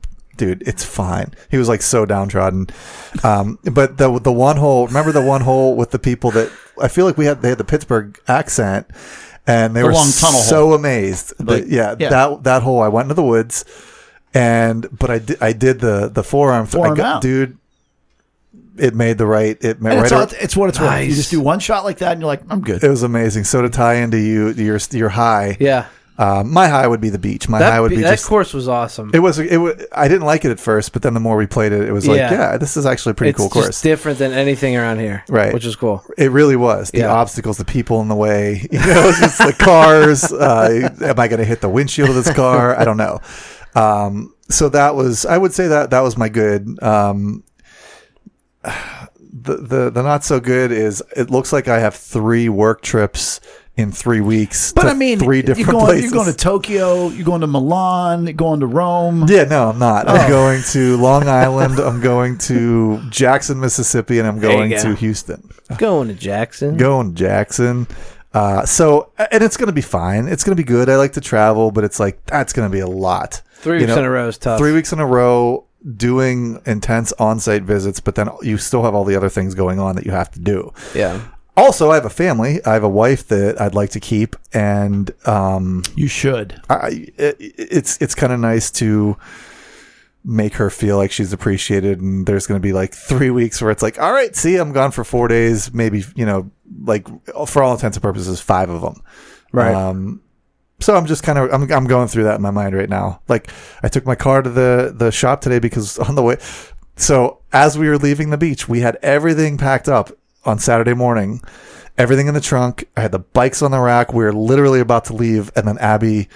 dude, 0.41 0.63
it's 0.67 0.85
fine. 0.85 1.35
He 1.51 1.57
was 1.59 1.69
like 1.69 1.83
so 1.83 2.05
downtrodden. 2.07 2.69
Um, 3.23 3.59
but 3.71 3.99
the, 3.99 4.19
the 4.19 4.33
one 4.33 4.57
hole, 4.57 4.87
remember 4.87 5.13
the 5.13 5.23
one 5.25 5.43
hole 5.43 5.77
with 5.77 5.91
the 5.93 5.99
people 5.99 6.31
that 6.33 6.51
I 6.83 6.89
feel 6.89 7.05
like 7.05 7.17
we 7.19 7.27
had, 7.27 7.43
they 7.43 7.51
had 7.51 7.59
the 7.59 7.65
Pittsburgh 7.65 8.19
accent 8.27 8.87
and 9.47 9.77
they 9.77 9.83
The 9.83 9.87
were 9.89 9.95
so 9.95 10.73
amazed. 10.73 11.35
that- 11.39 11.47
Like, 11.47 11.65
yeah, 11.69 11.95
yeah. 11.99 12.09
That, 12.09 12.43
that 12.45 12.63
hole, 12.63 12.81
I 12.83 12.89
went 12.89 13.05
into 13.07 13.15
the 13.15 13.23
woods 13.23 13.65
and, 14.35 14.87
but 14.97 15.11
I 15.11 15.19
did, 15.19 15.43
I 15.43 15.53
did 15.53 15.81
the, 15.81 16.09
the 16.09 16.23
forearm. 16.25 16.65
I 16.65 16.67
Forearm 16.67 16.97
got- 16.97 17.17
out. 17.17 17.23
dude 17.23 17.57
it 18.79 18.95
made 18.95 19.19
the 19.19 19.27
right. 19.27 19.63
It 19.63 19.83
made 19.83 19.97
right. 19.97 20.03
it's, 20.05 20.13
all- 20.13 20.27
it's 20.41 20.57
what 20.57 20.71
it's 20.71 20.81
worth. 20.81 21.05
You 21.07 21.15
just 21.15 21.31
do 21.31 21.41
one 21.41 21.59
shot 21.61 21.85
like 21.85 21.99
that, 21.99 22.13
and 22.13 22.21
you're 22.23 22.29
like, 22.29 22.41
I'm 22.49 22.63
good. 22.63 22.83
it 22.83 22.89
was 22.89 23.03
amazing. 23.03 23.45
So 23.45 23.61
to 23.61 23.69
tie 23.69 23.97
into 23.97 24.17
you, 24.19 24.51
your 24.53 24.79
your 24.93 25.11
high. 25.11 25.59
Yeah. 25.61 25.87
Um, 26.19 26.53
my 26.53 26.69
high 26.69 26.87
would 26.87 27.01
be 27.01 27.09
the 27.09 27.19
beach. 27.19 27.49
My 27.49 27.59
That, 27.61 27.73
high 27.73 27.81
would 27.81 27.91
be 27.91 28.03
that 28.03 28.11
just. 28.11 28.27
course 28.27 28.53
was 28.53 28.69
awesome. 28.69 29.11
it 29.15 29.21
was. 29.21 29.39
It 29.39 29.57
was. 29.57 29.83
I 29.93 30.07
didn't 30.07 30.27
like 30.27 30.45
it 30.45 30.51
at 30.51 30.61
first, 30.61 30.93
but 30.93 31.01
then 31.01 31.15
the 31.15 31.21
more 31.21 31.35
we 31.37 31.47
played 31.47 31.73
it, 31.73 31.89
it 31.89 31.93
was 31.93 32.07
like, 32.07 32.19
Yeah. 32.19 32.31
yeah, 32.33 32.57
this 32.59 32.77
is 32.77 32.85
actually 32.85 33.13
a 33.13 33.15
pretty 33.15 33.31
it's 33.31 33.39
cool 33.39 33.49
course. 33.49 33.81
different 33.81 34.19
than 34.19 34.33
anything 34.33 34.77
around 34.77 34.99
here. 34.99 35.25
Right. 35.31 35.55
Which 35.55 35.65
is 35.65 35.77
cool. 35.77 36.05
It 36.19 36.31
really 36.31 36.57
was. 36.57 36.91
The 36.91 36.99
Yeah. 36.99 37.13
obstacles, 37.15 37.57
the 37.57 37.65
people 37.65 38.03
in 38.03 38.09
the 38.09 38.15
way, 38.15 38.67
you 38.73 38.79
know, 38.81 39.13
just 39.19 39.39
the 39.39 39.55
cars. 39.59 40.31
Uh, 40.31 40.91
am 41.01 41.19
I 41.19 41.27
going 41.29 41.39
to 41.41 41.45
hit 41.47 41.63
the 41.63 41.71
windshield 41.71 42.11
of 42.11 42.15
this 42.17 42.31
car? 42.35 42.79
I 42.79 42.85
don't 42.85 42.99
know. 42.99 43.21
Um, 43.75 44.35
so 44.51 44.69
that 44.69 44.95
was, 44.97 45.25
I 45.25 45.39
would 45.39 45.55
say 45.55 45.69
that 45.69 45.89
that 45.91 46.01
was 46.01 46.19
my 46.19 46.29
good. 46.29 46.83
Um, 46.83 47.45
the, 49.43 49.57
the, 49.57 49.91
the 49.91 50.03
not 50.03 50.25
so 50.25 50.41
good 50.41 50.73
is 50.73 51.03
it 51.17 51.31
looks 51.31 51.53
like 51.53 51.69
I 51.69 51.79
have 51.79 51.95
three 51.95 52.49
work 52.49 52.83
trips 52.83 53.41
in 53.77 53.93
three 53.93 54.21
weeks. 54.21 54.73
But 54.73 54.83
to 54.83 54.91
I 54.91 54.95
mean, 54.95 55.19
three 55.19 55.43
different 55.43 55.59
you're 55.67 55.73
going, 55.73 55.87
places. 55.87 56.05
You're 56.05 56.23
going 56.23 56.33
to 56.33 56.37
Tokyo. 56.37 57.09
You're 57.09 57.25
going 57.25 57.41
to 57.41 57.47
Milan. 57.47 58.25
You're 58.25 58.33
going 58.35 58.61
to 58.61 58.67
Rome. 58.67 59.27
yeah, 59.29 59.45
no, 59.45 59.71
I'm 59.71 59.79
not. 59.79 60.09
Oh. 60.09 60.13
I'm 60.13 60.29
going 60.29 60.63
to 60.71 60.97
Long 60.99 61.29
Island. 61.29 61.79
I'm 61.79 62.01
going 62.01 62.39
to 62.39 63.01
Jackson, 63.11 63.61
Mississippi, 63.61 64.19
and 64.19 64.29
I'm 64.29 64.41
going 64.41 64.71
go. 64.71 64.83
to 64.83 64.95
Houston. 64.95 65.49
Going 65.79 66.09
to 66.09 66.15
Jackson. 66.15 66.77
going 66.77 67.15
to 67.15 67.19
Jackson. 67.19 67.87
Uh, 68.33 68.65
so, 68.65 69.13
and 69.19 69.43
it's 69.43 69.57
going 69.57 69.67
to 69.67 69.73
be 69.73 69.81
fine. 69.81 70.29
It's 70.29 70.45
going 70.45 70.57
to 70.57 70.63
be 70.63 70.67
good. 70.67 70.89
I 70.89 70.97
like 70.97 71.15
to 71.15 71.21
travel, 71.21 71.73
but 71.73 71.83
it's 71.83 71.99
like, 71.99 72.25
that's 72.27 72.53
going 72.53 72.69
to 72.69 72.73
be 72.73 72.81
a 72.81 72.87
lot. 72.87 73.43
Three 73.55 73.77
You 73.79 73.87
weeks 73.87 73.95
know, 73.97 73.99
in 73.99 74.05
a 74.05 74.11
row 74.11 74.29
is 74.29 74.39
tough. 74.39 74.59
Three 74.59 74.73
weeks 74.73 74.93
in 74.93 75.01
a 75.01 75.07
row 75.07 75.65
doing 75.97 76.61
intense 76.67 77.13
on 77.19 77.41
site 77.41 77.63
visits, 77.63 78.01
but 78.01 78.15
then 78.15 78.29
you 78.43 78.59
still 78.59 78.83
have 78.83 78.95
all 78.95 79.05
the 79.05 79.17
other 79.17 79.29
things 79.29 79.55
going 79.55 79.79
on 79.79 79.97
that 79.97 80.05
you 80.05 80.13
have 80.13 80.31
to 80.33 80.41
do. 80.41 80.73
Yeah. 80.95 81.21
Also, 81.57 81.91
I 81.91 81.95
have 81.97 82.05
a 82.05 82.11
family. 82.11 82.65
I 82.65 82.75
have 82.75 82.85
a 82.85 82.89
wife 82.89 83.29
that 83.29 83.61
I'd 83.61 83.75
like 83.75 83.91
to 83.91 84.01
keep, 84.01 84.37
and 84.53 85.11
um, 85.27 85.83
You 85.95 86.09
should. 86.09 86.61
I, 86.71 87.09
it, 87.19 87.37
it's 87.39 88.01
it's 88.01 88.15
kind 88.15 88.33
of 88.33 88.41
nice 88.41 88.71
to 88.73 89.17
make 90.25 90.55
her 90.55 90.71
feel 90.71 90.97
like 90.97 91.11
she's 91.11 91.33
appreciated. 91.33 92.01
And 92.01 92.27
there's 92.27 92.47
going 92.47 92.61
to 92.61 92.63
be 92.63 92.73
like 92.73 92.95
three 92.95 93.31
weeks 93.31 93.61
where 93.61 93.71
it's 93.71 93.83
like, 93.83 93.99
all 93.99 94.13
right, 94.13 94.35
see, 94.37 94.57
I'm 94.57 94.73
gone 94.73 94.91
for 94.91 95.05
four 95.05 95.29
days, 95.29 95.73
maybe 95.75 96.05
you 96.15 96.25
know, 96.25 96.51
like 96.85 97.09
for 97.47 97.63
all 97.63 97.73
intents 97.73 97.97
and 97.97 98.03
purposes, 98.03 98.41
five 98.41 98.71
of 98.71 98.81
them. 98.83 99.03
Right. 99.53 99.75
Um, 99.75 100.23
so 100.81 100.97
I'm 100.97 101.07
just 101.07 101.23
kind 101.23 101.39
of 101.39 101.53
I'm 101.53 101.71
I'm 101.71 101.87
going 101.87 102.09
through 102.09 102.25
that 102.25 102.37
in 102.37 102.43
my 102.43 102.51
mind 102.51 102.75
right 102.75 102.89
now. 102.89 103.21
Like 103.29 103.51
I 103.83 103.89
took 103.89 104.07
my 104.07 104.15
car 104.15 104.43
to 104.43 104.51
the 104.51 104.93
the 104.95 105.11
shop 105.11 105.41
today 105.41 105.59
because 105.59 105.99
on 106.09 106.15
the 106.15 106.23
way. 106.23 106.39
So 106.97 107.41
as 107.53 107.79
we 107.79 107.89
were 107.89 107.99
leaving 107.99 108.31
the 108.31 108.39
beach, 108.39 108.69
we 108.69 108.81
had 108.81 108.97
everything 109.03 109.59
packed 109.59 109.89
up 109.89 110.11
on 110.45 110.59
Saturday 110.59 110.95
morning. 110.95 111.41
Everything 111.99 112.29
in 112.29 112.35
the 112.35 112.41
trunk. 112.41 112.89
I 112.97 113.03
had 113.03 113.13
the 113.13 113.19
bikes 113.19 113.63
on 113.63 113.73
the 113.73 113.81
rack. 113.81 114.13
We 114.13 114.25
were 114.25 114.33
literally 114.33 114.81
about 114.81 115.05
to 115.07 115.13
leave, 115.13 115.51
and 115.55 115.69
then 115.69 115.77
Abby, 115.79 116.29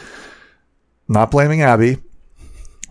not 1.09 1.31
blaming 1.31 1.63
Abby, 1.63 1.99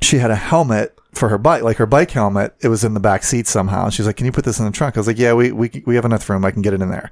she 0.02 0.18
had 0.18 0.32
a 0.32 0.36
helmet 0.36 0.98
for 1.14 1.30
her 1.30 1.38
bike, 1.38 1.62
like 1.62 1.78
her 1.78 1.86
bike 1.86 2.10
helmet. 2.12 2.56
It 2.62 2.70
was 2.70 2.84
in 2.84 2.96
the 2.96 3.00
back 3.00 3.24
seat 3.24 3.48
somehow. 3.48 3.86
And 3.86 3.94
she's 3.94 4.08
like, 4.08 4.18
"Can 4.18 4.26
you 4.26 4.32
put 4.32 4.46
this 4.46 4.60
in 4.60 4.66
the 4.66 4.72
trunk?" 4.72 4.98
I 4.98 5.00
was 5.00 5.08
like, 5.08 5.20
"Yeah, 5.20 5.34
we 5.34 5.52
we 5.52 5.84
we 5.86 5.96
have 5.96 6.06
enough 6.06 6.28
room. 6.30 6.46
I 6.46 6.52
can 6.52 6.62
get 6.62 6.74
it 6.74 6.82
in 6.82 6.90
there." 6.90 7.12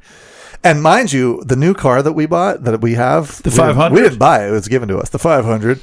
And 0.63 0.81
mind 0.83 1.11
you, 1.11 1.43
the 1.45 1.55
new 1.55 1.73
car 1.73 2.03
that 2.03 2.13
we 2.13 2.25
bought, 2.27 2.63
that 2.65 2.81
we 2.81 2.93
have, 2.93 3.41
The 3.43 3.51
500? 3.51 3.95
we 3.95 4.01
didn't 4.01 4.19
buy 4.19 4.45
it; 4.45 4.49
it 4.49 4.51
was 4.51 4.67
given 4.67 4.87
to 4.89 4.97
us. 4.99 5.09
The 5.09 5.19
500. 5.19 5.79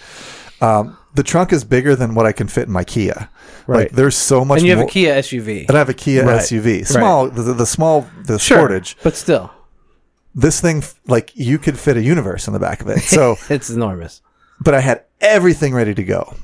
Um, 0.61 0.97
the 1.14 1.23
trunk 1.23 1.52
is 1.52 1.64
bigger 1.64 1.97
than 1.97 2.14
what 2.14 2.26
I 2.26 2.32
can 2.32 2.47
fit 2.49 2.66
in 2.68 2.73
my 2.73 2.85
Kia. 2.85 3.28
Right. 3.66 3.78
Like, 3.85 3.92
there's 3.92 4.16
so 4.16 4.44
much. 4.44 4.58
and 4.58 4.66
you 4.66 4.73
have 4.73 4.80
more, 4.80 4.88
a 4.88 4.90
Kia 4.90 5.14
SUV. 5.16 5.66
and 5.68 5.76
I 5.76 5.78
have 5.78 5.88
a 5.88 5.94
Kia 5.94 6.25
Right. 6.25 6.40
SUV, 6.40 6.87
small, 6.87 7.28
the, 7.28 7.52
the 7.54 7.66
small, 7.66 8.06
the 8.25 8.38
Sure. 8.38 8.68
Sportage. 8.68 8.94
But 9.02 9.16
still, 9.16 9.50
This 10.35 10.61
thing, 10.61 10.85
like, 11.06 11.32
you 11.35 11.58
could 11.58 11.78
fit 11.78 11.97
a 11.97 12.02
universe 12.02 12.47
in 12.47 12.52
the 12.52 12.61
back 12.61 12.80
of 12.80 12.88
it. 12.88 13.00
So, 13.00 13.37
it's 13.49 13.70
enormous. 13.70 14.20
but 14.61 14.75
I 14.75 14.80
had 14.80 15.04
everything 15.20 15.75
ready 15.75 15.94
to 15.94 16.04
go. 16.04 16.35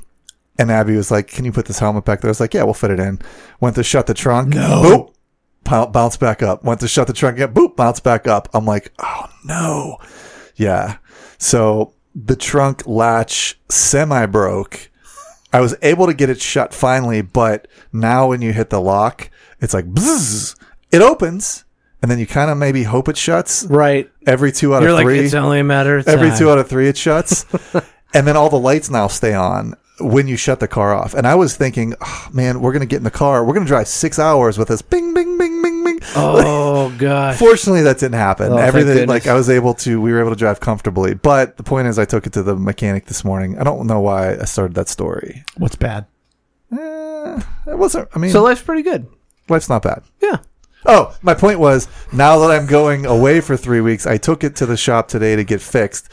And 0.57 0.71
Abby 0.71 0.95
was 0.95 1.11
like, 1.11 1.27
"Can 1.27 1.43
you 1.43 1.51
put 1.51 1.65
this 1.65 1.79
helmet 1.79 2.05
back 2.05 2.21
there?" 2.21 2.29
I 2.29 2.31
was 2.31 2.39
like, 2.39 2.53
"Yeah, 2.53 2.63
we'll 2.63 2.73
fit 2.73 2.89
it 2.91 2.99
in." 2.99 3.19
Went 3.59 3.75
to 3.75 3.83
shut 3.83 4.07
the 4.07 4.13
trunk. 4.13 4.53
No. 4.55 4.81
Boop. 4.83 5.13
Boun- 5.65 5.91
Bounce 5.91 6.15
back 6.17 6.41
up. 6.41 6.63
Went 6.63 6.79
to 6.79 6.87
shut 6.87 7.07
the 7.07 7.13
trunk 7.13 7.35
again. 7.37 7.53
Boop. 7.53 7.75
Bounce 7.75 7.99
back 7.99 8.27
up. 8.27 8.47
I'm 8.53 8.65
like, 8.65 8.91
"Oh 8.99 9.25
no." 9.43 9.97
Yeah. 10.55 10.97
So 11.37 11.93
the 12.15 12.35
trunk 12.37 12.83
latch 12.87 13.59
semi 13.69 14.25
broke. 14.25 14.89
I 15.51 15.59
was 15.61 15.75
able 15.81 16.05
to 16.07 16.13
get 16.13 16.29
it 16.29 16.41
shut 16.41 16.73
finally, 16.73 17.21
but 17.21 17.67
now 17.93 18.27
when 18.27 18.41
you 18.41 18.51
hit 18.53 18.69
the 18.69 18.79
lock, 18.81 19.29
it's 19.59 19.73
like 19.73 19.85
bzzz. 19.85 20.55
It 20.91 21.01
opens, 21.01 21.65
and 22.01 22.09
then 22.11 22.19
you 22.19 22.27
kind 22.27 22.49
of 22.51 22.57
maybe 22.57 22.83
hope 22.83 23.07
it 23.09 23.17
shuts 23.17 23.65
Right. 23.69 24.09
every 24.27 24.51
two 24.51 24.73
out 24.75 24.81
You're 24.81 24.91
of 24.91 24.95
like, 24.97 25.05
three 25.05 25.19
it's 25.19 25.33
only 25.33 25.59
a 25.59 25.63
matter 25.63 25.97
of 25.97 26.07
every 26.07 26.31
two 26.37 26.49
out 26.49 26.57
of 26.57 26.67
three 26.69 26.87
it 26.87 26.97
shuts 26.97 27.45
and 28.13 28.27
then 28.27 28.37
all 28.37 28.49
the 28.49 28.59
lights 28.59 28.89
now 28.89 29.07
stay 29.07 29.33
on 29.33 29.75
when 29.99 30.27
you 30.27 30.35
shut 30.35 30.59
the 30.59 30.67
car 30.67 30.93
off 30.93 31.13
and 31.13 31.25
i 31.25 31.33
was 31.35 31.55
thinking 31.55 31.93
oh, 32.01 32.27
man 32.33 32.59
we're 32.59 32.73
gonna 32.73 32.85
get 32.85 32.97
in 32.97 33.03
the 33.03 33.11
car 33.11 33.45
we're 33.45 33.53
gonna 33.53 33.65
drive 33.65 33.87
six 33.87 34.19
hours 34.19 34.57
with 34.57 34.67
this 34.67 34.81
bing 34.81 35.13
bing 35.13 35.37
bing 35.37 35.61
bing 35.61 35.83
bing 35.85 35.99
Oh 36.15 36.93
God. 36.97 37.37
fortunately 37.37 37.81
that 37.83 37.97
didn't 37.99 38.15
happen 38.19 38.51
Oh, 38.51 38.57
everything 38.57 39.07
like 39.07 39.25
i 39.27 39.33
was 39.33 39.49
able 39.49 39.73
to 39.75 40.01
we 40.01 40.11
were 40.11 40.19
able 40.19 40.31
to 40.31 40.35
drive 40.35 40.59
comfortably 40.59 41.13
but 41.13 41.55
the 41.57 41.63
point 41.63 41.87
is 41.87 41.97
i 41.97 42.03
took 42.05 42.27
it 42.27 42.33
to 42.33 42.43
the 42.43 42.55
mechanic 42.57 43.05
this 43.05 43.23
morning 43.23 43.57
i 43.57 43.63
don't 43.63 43.87
know 43.87 44.01
why 44.01 44.33
i 44.35 44.43
started 44.45 44.75
that 44.75 44.89
story 44.89 45.43
What's 45.57 45.75
bad? 45.77 46.07
eh, 46.73 47.41
it 47.67 47.77
wasn't 47.77 48.09
i 48.13 48.19
mean 48.19 48.31
So 48.31 48.43
life's 48.43 48.61
pretty 48.63 48.81
good. 48.83 49.07
life's 49.49 49.69
not 49.69 49.81
bad 49.83 50.03
Yeah. 50.21 50.37
Oh, 50.87 51.15
my 51.23 51.33
point 51.33 51.57
was 51.59 51.87
now 52.13 52.37
that 52.37 52.51
I'm 52.51 52.67
going 52.67 53.07
away 53.07 53.41
for 53.41 53.57
three 53.57 53.81
weeks, 53.81 54.05
I 54.05 54.17
took 54.17 54.43
it 54.43 54.55
to 54.57 54.67
the 54.67 54.77
shop 54.77 55.07
today 55.07 55.35
to 55.35 55.43
get 55.43 55.59
fixed. 55.59 56.11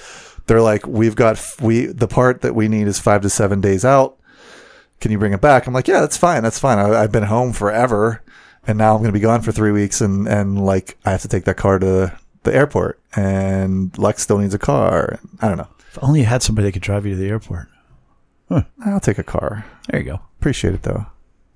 They're 0.52 0.60
like, 0.60 0.86
we've 0.86 1.16
got 1.16 1.42
we 1.62 1.86
the 1.86 2.06
part 2.06 2.42
that 2.42 2.54
we 2.54 2.68
need 2.68 2.86
is 2.86 2.98
five 2.98 3.22
to 3.22 3.30
seven 3.30 3.62
days 3.62 3.86
out. 3.86 4.18
Can 5.00 5.10
you 5.10 5.18
bring 5.18 5.32
it 5.32 5.40
back? 5.40 5.66
I'm 5.66 5.72
like, 5.72 5.88
yeah, 5.88 6.00
that's 6.00 6.18
fine. 6.18 6.42
That's 6.42 6.58
fine. 6.58 6.78
I, 6.78 7.02
I've 7.02 7.10
been 7.10 7.22
home 7.22 7.54
forever, 7.54 8.20
and 8.66 8.76
now 8.76 8.92
I'm 8.92 8.98
going 8.98 9.08
to 9.08 9.18
be 9.18 9.22
gone 9.22 9.40
for 9.40 9.50
three 9.50 9.72
weeks, 9.72 10.02
and 10.02 10.28
and 10.28 10.62
like 10.62 10.98
I 11.06 11.12
have 11.12 11.22
to 11.22 11.28
take 11.28 11.44
that 11.44 11.56
car 11.56 11.78
to 11.78 12.14
the 12.42 12.54
airport, 12.54 13.00
and 13.16 13.96
Lex 13.96 14.20
still 14.20 14.36
needs 14.36 14.52
a 14.52 14.58
car. 14.58 15.18
I 15.40 15.48
don't 15.48 15.56
know. 15.56 15.68
If 15.88 15.98
only 16.02 16.20
you 16.20 16.26
had 16.26 16.42
somebody 16.42 16.68
that 16.68 16.72
could 16.72 16.82
drive 16.82 17.06
you 17.06 17.14
to 17.14 17.18
the 17.18 17.30
airport. 17.30 17.68
I'll 18.84 19.00
take 19.00 19.16
a 19.16 19.24
car. 19.24 19.64
There 19.88 20.00
you 20.00 20.04
go. 20.04 20.20
Appreciate 20.38 20.74
it 20.74 20.82
though. 20.82 21.06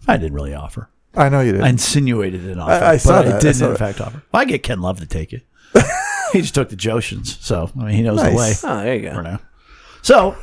I 0.08 0.16
didn't 0.16 0.32
really 0.32 0.54
offer. 0.54 0.88
I 1.14 1.28
know 1.28 1.40
you 1.42 1.52
did. 1.52 1.60
I 1.60 1.68
insinuated 1.68 2.46
an 2.46 2.60
offer. 2.60 2.82
I 2.82 2.96
saw 2.96 3.18
but 3.18 3.26
that. 3.26 3.34
I 3.34 3.36
I 3.36 3.40
didn't, 3.40 3.70
in 3.72 3.76
fact, 3.76 4.00
offer. 4.00 4.22
Well, 4.32 4.40
I 4.40 4.46
get 4.46 4.62
Ken 4.62 4.80
Love 4.80 5.00
to 5.00 5.06
take 5.06 5.32
you. 5.32 5.42
he 6.32 6.40
just 6.40 6.54
took 6.54 6.68
the 6.68 6.76
Jotians, 6.76 7.40
so 7.42 7.70
I 7.78 7.84
mean, 7.84 7.94
he 7.94 8.02
knows 8.02 8.22
the 8.22 8.28
way 8.28 8.34
Nice. 8.34 8.64
Oh, 8.64 8.76
there 8.78 8.94
you 8.96 9.10
for 9.10 9.16
go. 9.16 9.22
now. 9.22 9.40
So, 10.02 10.36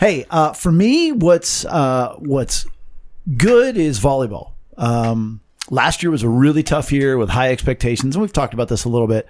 hey, 0.00 0.26
uh, 0.30 0.52
for 0.52 0.72
me, 0.72 1.12
what's 1.12 1.64
uh, 1.64 2.14
what's 2.18 2.66
good 3.36 3.76
is 3.76 4.00
volleyball. 4.00 4.52
Um, 4.76 5.40
last 5.70 6.02
year 6.02 6.10
was 6.10 6.22
a 6.22 6.28
really 6.28 6.62
tough 6.62 6.92
year 6.92 7.16
with 7.16 7.28
high 7.30 7.50
expectations, 7.50 8.14
and 8.16 8.22
we've 8.22 8.32
talked 8.32 8.54
about 8.54 8.68
this 8.68 8.84
a 8.84 8.88
little 8.88 9.08
bit. 9.08 9.26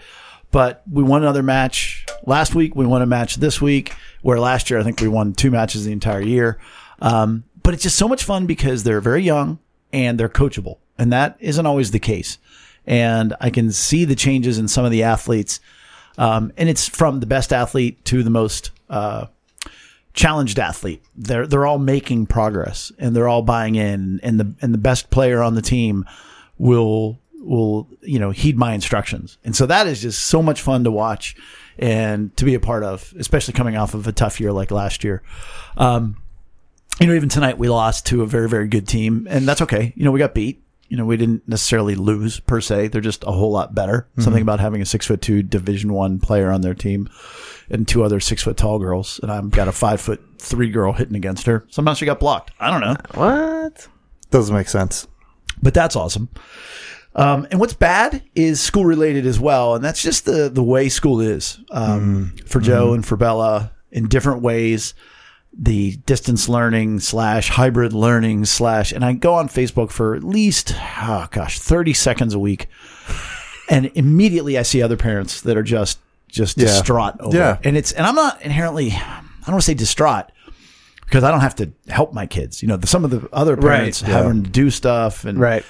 But 0.51 0.83
we 0.91 1.03
won 1.03 1.23
another 1.23 1.43
match 1.43 2.07
last 2.25 2.55
week. 2.55 2.77
We 2.77 2.87
won 2.87 3.03
a 3.03 3.07
match 3.07 3.37
this 3.37 3.61
week. 3.61 3.95
Where 4.23 4.39
last 4.39 4.71
year 4.71 4.79
I 4.79 4.85
think 4.85 5.01
we 5.01 5.09
won 5.09 5.33
two 5.33 5.51
matches 5.51 5.85
the 5.85 5.93
entire 5.93 6.23
year. 6.23 6.59
Um, 7.01 7.45
but 7.63 7.75
it's 7.75 7.83
just 7.83 7.97
so 7.97 8.07
much 8.09 8.23
fun 8.25 8.47
because 8.47 8.85
they're 8.85 9.01
very 9.01 9.23
young 9.23 9.59
and 9.93 10.19
they're 10.19 10.29
coachable, 10.29 10.79
and 10.97 11.13
that 11.13 11.37
isn't 11.41 11.67
always 11.67 11.91
the 11.91 11.99
case. 11.99 12.39
And 12.87 13.35
I 13.41 13.51
can 13.51 13.73
see 13.73 14.05
the 14.05 14.15
changes 14.15 14.59
in 14.59 14.69
some 14.69 14.85
of 14.85 14.91
the 14.91 15.03
athletes, 15.03 15.59
um, 16.19 16.53
and 16.57 16.69
it's 16.69 16.89
from 16.89 17.21
the 17.21 17.27
best 17.27 17.53
athlete 17.53 18.05
to 18.07 18.23
the 18.23 18.31
most 18.31 18.71
uh, 18.89 19.27
challenged 20.13 20.59
athlete. 20.59 21.03
They're 21.17 21.47
they're 21.47 21.67
all 21.67 21.79
making 21.79 22.27
progress 22.27 22.93
and 22.99 23.15
they're 23.15 23.29
all 23.29 23.43
buying 23.43 23.75
in 23.75 24.21
and 24.23 24.41
the 24.41 24.55
and 24.63 24.73
the 24.73 24.79
best 24.79 25.11
player 25.11 25.43
on 25.43 25.55
the 25.55 25.63
team 25.63 26.05
will 26.57 27.21
will 27.35 27.89
you 28.01 28.19
know 28.19 28.31
heed 28.31 28.57
my 28.57 28.73
instructions. 28.73 29.39
And 29.45 29.55
so 29.55 29.67
that 29.67 29.87
is 29.87 30.01
just 30.01 30.27
so 30.27 30.43
much 30.43 30.63
fun 30.63 30.85
to 30.85 30.91
watch 30.91 31.37
and 31.79 32.35
to 32.37 32.45
be 32.45 32.55
a 32.55 32.61
part 32.61 32.85
of, 32.85 33.13
especially 33.19 33.55
coming 33.55 33.77
off 33.77 33.95
of 33.95 34.07
a 34.07 34.13
tough 34.13 34.41
year 34.41 34.53
like 34.53 34.71
last 34.71 35.05
year. 35.05 35.23
Um, 35.77 36.17
you 37.01 37.09
know, 37.09 37.15
even 37.15 37.29
tonight 37.29 37.59
we 37.59 37.69
lost 37.69 38.07
to 38.07 38.23
a 38.23 38.27
very 38.27 38.49
very 38.49 38.69
good 38.69 38.87
team, 38.87 39.27
and 39.29 39.47
that's 39.47 39.63
okay. 39.63 39.93
You 39.97 40.05
know, 40.05 40.13
we 40.13 40.21
got 40.21 40.35
beat. 40.35 40.64
You 40.95 40.99
know, 40.99 41.07
we 41.07 41.17
didn't 41.17 41.49
necessarily 41.49 41.97
lose 41.97 42.39
per 42.39 42.61
se. 42.61 42.87
They're 42.87 43.01
just 43.01 43.25
a 43.25 43.33
whole 43.33 43.51
lot 43.51 43.75
better. 43.75 44.07
Something 44.19 44.43
about 44.43 44.61
having 44.61 44.81
a 44.81 44.87
six 44.87 45.09
foot 45.09 45.21
two 45.21 45.43
Division 45.43 45.93
One 45.93 46.21
player 46.21 46.53
on 46.53 46.61
their 46.61 46.73
team 46.73 47.09
and 47.69 47.89
two 47.89 48.05
other 48.05 48.21
six 48.21 48.45
foot 48.45 48.57
tall 48.57 48.79
girls, 48.79 49.19
and 49.21 49.33
I've 49.33 49.51
got 49.51 49.67
a 49.67 49.73
five 49.73 50.01
foot 50.01 50.23
three 50.39 50.71
girl 50.71 50.93
hitting 50.93 51.17
against 51.17 51.47
her. 51.47 51.67
Somehow 51.69 51.95
she 51.95 52.07
got 52.07 52.21
blocked. 52.21 52.53
I 52.61 52.71
don't 52.71 52.81
know, 52.81 52.95
What? 53.15 53.89
Doesn't 54.31 54.55
make 54.55 54.69
sense. 54.69 55.09
but 55.61 55.75
that's 55.75 55.97
awesome. 55.97 56.29
Um, 57.17 57.49
and 57.51 57.59
what's 57.59 57.75
bad 57.75 58.23
is 58.37 58.61
school 58.61 58.85
related 58.85 59.27
as 59.27 59.41
well, 59.41 59.75
and 59.75 59.85
that's 59.85 60.01
just 60.01 60.27
the 60.27 60.49
the 60.49 60.63
way 60.63 60.89
school 60.89 61.21
is 61.21 61.59
um, 61.73 62.37
for 62.47 62.61
Joe 62.61 62.93
and 62.95 63.05
for 63.05 63.17
Bella 63.17 63.73
in 63.91 64.07
different 64.07 64.43
ways. 64.43 64.95
The 65.57 65.97
distance 66.07 66.49
learning 66.49 67.01
slash 67.01 67.49
hybrid 67.51 67.93
learning 67.93 68.45
slash, 68.45 68.91
and 68.93 69.05
I 69.05 69.13
go 69.13 69.35
on 69.35 69.49
Facebook 69.49 69.91
for 69.91 70.15
at 70.15 70.25
least, 70.25 70.75
oh 71.03 71.29
gosh, 71.31 71.59
30 71.59 71.93
seconds 71.95 72.35
a 72.35 72.39
week. 72.39 72.69
And 73.71 73.91
immediately 73.95 74.59
I 74.59 74.63
see 74.63 74.83
other 74.83 74.99
parents 74.99 75.41
that 75.41 75.57
are 75.57 75.63
just, 75.63 75.99
just 76.29 76.59
Yeah. 76.59 76.67
distraught 76.67 77.15
over 77.19 77.35
Yeah. 77.35 77.55
it. 77.55 77.61
And 77.65 77.79
it's, 77.79 77.93
and 77.93 78.07
I'm 78.07 78.15
not 78.15 78.43
inherently, 78.43 78.91
I 78.93 79.23
don't 79.47 79.53
want 79.55 79.63
to 79.63 79.65
say 79.67 79.73
distraught 79.73 80.27
because 81.07 81.25
I 81.25 81.31
don't 81.31 81.41
have 81.41 81.55
to 81.57 81.73
help 81.89 82.13
my 82.13 82.27
kids. 82.27 82.61
You 82.61 82.69
know, 82.69 82.77
the, 82.77 82.87
some 82.87 83.07
of 83.07 83.11
the 83.11 83.27
other 83.33 83.55
Right. 83.55 83.77
parents 83.79 84.03
having 84.03 84.43
to 84.45 84.51
do 84.51 84.69
stuff 84.69 85.25
and, 85.25 85.41
Right. 85.41 85.65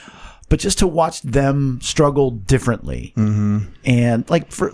but 0.49 0.59
just 0.59 0.81
to 0.81 0.89
watch 0.89 1.23
them 1.23 1.79
struggle 1.83 2.33
differently 2.33 3.13
Mm-hmm. 3.17 3.59
and 3.85 4.29
like 4.29 4.51
for 4.51 4.73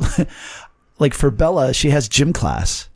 like 0.99 1.13
for 1.13 1.31
bella 1.31 1.75
she 1.75 1.91
has 1.91 2.09
gym 2.09 2.33
class 2.33 2.89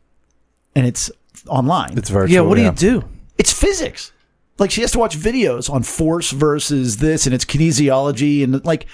and 0.75 0.87
it's 0.87 1.11
online 1.47 1.97
It's 1.97 2.09
virtual. 2.09 2.33
Yeah. 2.33 2.41
What 2.41 2.55
do 2.55 2.61
you 2.63 2.71
do? 2.71 3.03
it's 3.37 3.51
physics 3.51 4.11
like 4.57 4.71
she 4.71 4.79
has 4.81 4.91
to 4.93 4.99
watch 4.99 5.17
videos 5.17 5.69
on 5.69 5.83
force 5.83 6.31
versus 6.31 6.97
this 6.97 7.25
and 7.25 7.35
it's 7.35 7.43
kinesiology 7.43 8.43
and 8.43 8.63
like 8.65 8.85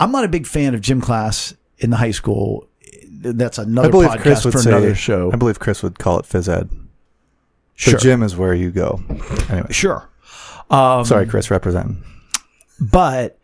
i'm 0.00 0.10
not 0.10 0.24
a 0.24 0.28
big 0.28 0.46
fan 0.46 0.74
of 0.74 0.80
gym 0.80 1.00
class 1.02 1.54
in 1.78 1.90
the 1.90 1.96
high 1.98 2.10
school 2.10 2.66
that's 3.20 3.58
another 3.58 3.88
I 3.88 3.90
believe 3.90 4.08
podcast 4.10 4.22
Chris 4.22 4.44
would 4.46 4.52
for 4.52 4.58
say. 4.60 4.70
another 4.70 4.94
show 4.94 5.30
I 5.32 5.36
believe 5.36 5.58
Chris 5.58 5.82
would 5.82 5.98
call 5.98 6.18
it 6.18 6.24
phys 6.24 6.48
ed. 6.48 6.70
Sure. 7.74 7.92
The 7.94 7.98
gym 8.00 8.22
is 8.22 8.34
where 8.36 8.54
you 8.54 8.70
go. 8.70 9.00
Anyway, 9.50 9.68
sure 9.70 10.08
um, 10.70 11.04
sorry, 11.04 11.26
Chris, 11.26 11.50
representing. 11.50 12.02
but 12.80 13.38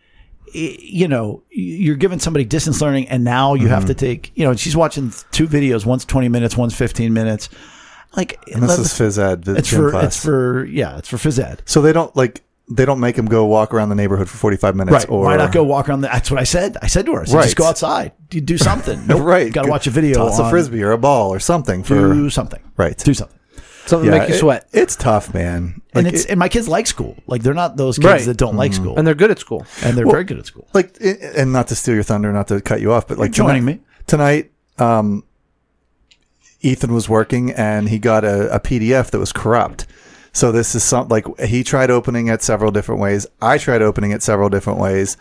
you 0.54 1.08
know 1.08 1.42
you're 1.50 1.96
giving 1.96 2.18
somebody 2.18 2.44
distance 2.44 2.80
learning 2.82 3.08
and 3.08 3.25
now 3.25 3.54
you 3.54 3.64
Mm-hmm. 3.64 3.70
have 3.75 3.87
to 3.87 3.94
take 3.94 4.32
you 4.34 4.44
know 4.44 4.54
she's 4.54 4.76
watching 4.76 5.12
two 5.30 5.46
videos 5.46 5.87
one's 5.87 6.04
20 6.04 6.28
minutes 6.28 6.56
one's 6.56 6.75
15 6.75 7.12
minutes 7.12 7.49
like 8.16 8.38
And 8.52 8.62
this 8.62 8.71
let- 8.71 8.78
is 8.81 8.88
phys 8.88 9.19
ed. 9.19 9.45
The 9.45 9.57
it's 9.57 9.69
gym 9.71 9.81
for 9.81 9.90
class. 9.90 10.04
it's 10.04 10.25
for 10.25 10.64
yeah 10.66 10.99
it's 10.99 11.09
for 11.09 11.16
phys 11.16 11.42
ed 11.42 11.62
so 11.64 11.81
they 11.81 11.92
don't 11.92 12.14
like 12.16 12.42
they 12.71 12.85
don't 12.85 13.00
make 13.00 13.16
him 13.16 13.26
go 13.26 13.45
walk 13.45 13.75
around 13.75 13.88
the 13.88 13.95
neighborhood 13.95 14.28
for 14.31 14.37
forty 14.38 14.57
five 14.57 14.75
minutes. 14.76 14.92
right 14.95 15.09
Or 15.11 15.25
why 15.25 15.37
not 15.37 15.52
go 15.52 15.62
walk 15.64 15.88
around 15.88 16.02
the, 16.02 16.09
that's 16.09 16.31
what 16.31 16.40
i 16.40 16.45
said 16.45 16.76
i 16.81 16.87
said 16.87 17.04
to 17.07 17.12
her 17.14 17.23
I 17.23 17.25
said, 17.25 17.37
Right. 17.37 17.45
just 17.45 17.57
go 17.57 17.64
outside 17.64 18.12
do, 18.28 18.40
do 18.40 18.57
something 18.57 19.07
nope, 19.09 19.23
right? 19.23 19.52
gotta 19.52 19.69
watch 19.69 19.87
a 19.87 19.90
video 19.90 20.14
Toss 20.19 20.38
a 20.38 20.49
frisbee 20.49 20.83
or 20.83 20.92
a 20.92 20.99
ball 20.99 21.33
or 21.35 21.40
something 21.40 21.83
for 21.83 22.12
do 22.14 22.31
something 22.31 22.62
right. 22.76 22.97
do 22.97 23.14
something 23.14 23.38
Something 23.85 24.12
to 24.12 24.19
make 24.21 24.28
you 24.28 24.37
it- 24.37 24.38
sweat. 24.38 24.69
it's 24.73 24.95
tough, 24.95 25.35
man. 25.35 25.83
and 25.92 26.07
it's 26.07 26.25
it- 26.25 26.31
and 26.31 26.38
my 26.38 26.49
kids 26.49 26.69
like 26.69 26.87
school 26.87 27.16
like 27.26 27.42
they're 27.42 27.52
not 27.52 27.76
those 27.76 27.99
kids 27.99 28.07
Right. 28.07 28.25
that 28.26 28.37
don't 28.37 28.54
like 28.57 28.73
school 28.73 28.97
And 28.97 29.04
they're 29.04 29.16
good 29.16 29.33
at 29.33 29.40
school. 29.40 29.66
and 29.83 29.99
they're 29.99 30.07
Well, 30.07 30.12
very 30.12 30.25
good 30.25 30.38
at 30.38 30.47
school 30.47 30.69
like 30.73 30.97
and 31.00 31.52
not 31.52 31.66
to 31.69 31.75
steal 31.75 31.95
your 31.95 32.04
thunder, 32.04 32.33
not 32.33 32.47
to 32.49 32.61
cut 32.61 32.81
you 32.81 32.92
off, 32.92 33.09
but 33.09 33.19
like 33.19 33.33
joining 33.33 33.62
tonight, 33.66 33.81
me. 33.81 33.85
tonight, 34.07 34.52
um, 34.78 35.25
Ethan 36.62 36.92
was 36.92 37.09
working 37.09 37.50
and 37.52 37.88
he 37.88 37.99
got 37.99 38.25
a, 38.25 38.54
a 38.54 38.61
PDF 38.61 39.11
that 39.11 39.19
was 39.19 39.33
corrupt. 39.33 39.87
So 40.33 40.50
this 40.50 40.75
is 40.75 40.83
some 40.83 41.09
like 41.09 41.26
he 41.40 41.62
tried 41.62 41.90
opening 41.90 42.28
it 42.28 42.42
several 42.42 42.71
different 42.71 43.00
ways. 43.00 43.26
I 43.42 43.59
tried 43.59 43.83
opening 43.83 44.12
it 44.12 44.23
several 44.23 44.49
different 44.49 44.78
ways. 44.78 45.16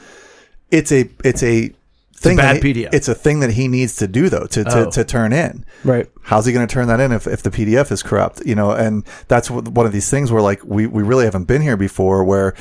It's 0.69 0.91
a 0.91 1.10
it's 1.25 1.43
a 1.43 1.71
thing 2.15 2.38
bad 2.38 2.63
he- 2.63 2.74
PDF. 2.74 2.93
It's 2.93 3.07
a 3.10 3.15
thing 3.15 3.39
that 3.41 3.51
he 3.51 3.67
needs 3.67 3.95
to 3.98 4.07
do 4.07 4.29
though 4.29 4.45
to 4.45 4.63
to, 4.63 4.86
Oh. 4.88 4.89
to 4.91 5.03
turn 5.03 5.33
in. 5.33 5.65
Right. 5.83 6.07
How's 6.21 6.45
he 6.45 6.53
going 6.53 6.65
to 6.65 6.71
turn 6.74 6.88
that 6.88 7.00
in 7.01 7.12
if, 7.12 7.27
if 7.27 7.41
the 7.43 7.50
PDF 7.51 7.91
is 7.91 8.03
corrupt? 8.03 8.41
You 8.45 8.55
know, 8.55 8.71
and 8.71 9.03
that's 9.27 9.50
one 9.51 9.86
of 9.86 9.91
these 9.91 10.10
things 10.10 10.31
where 10.31 10.41
like 10.41 10.63
we, 10.63 10.86
we 10.88 11.03
really 11.03 11.25
haven't 11.25 11.45
been 11.45 11.62
here 11.62 11.75
before 11.77 12.24
where 12.24 12.53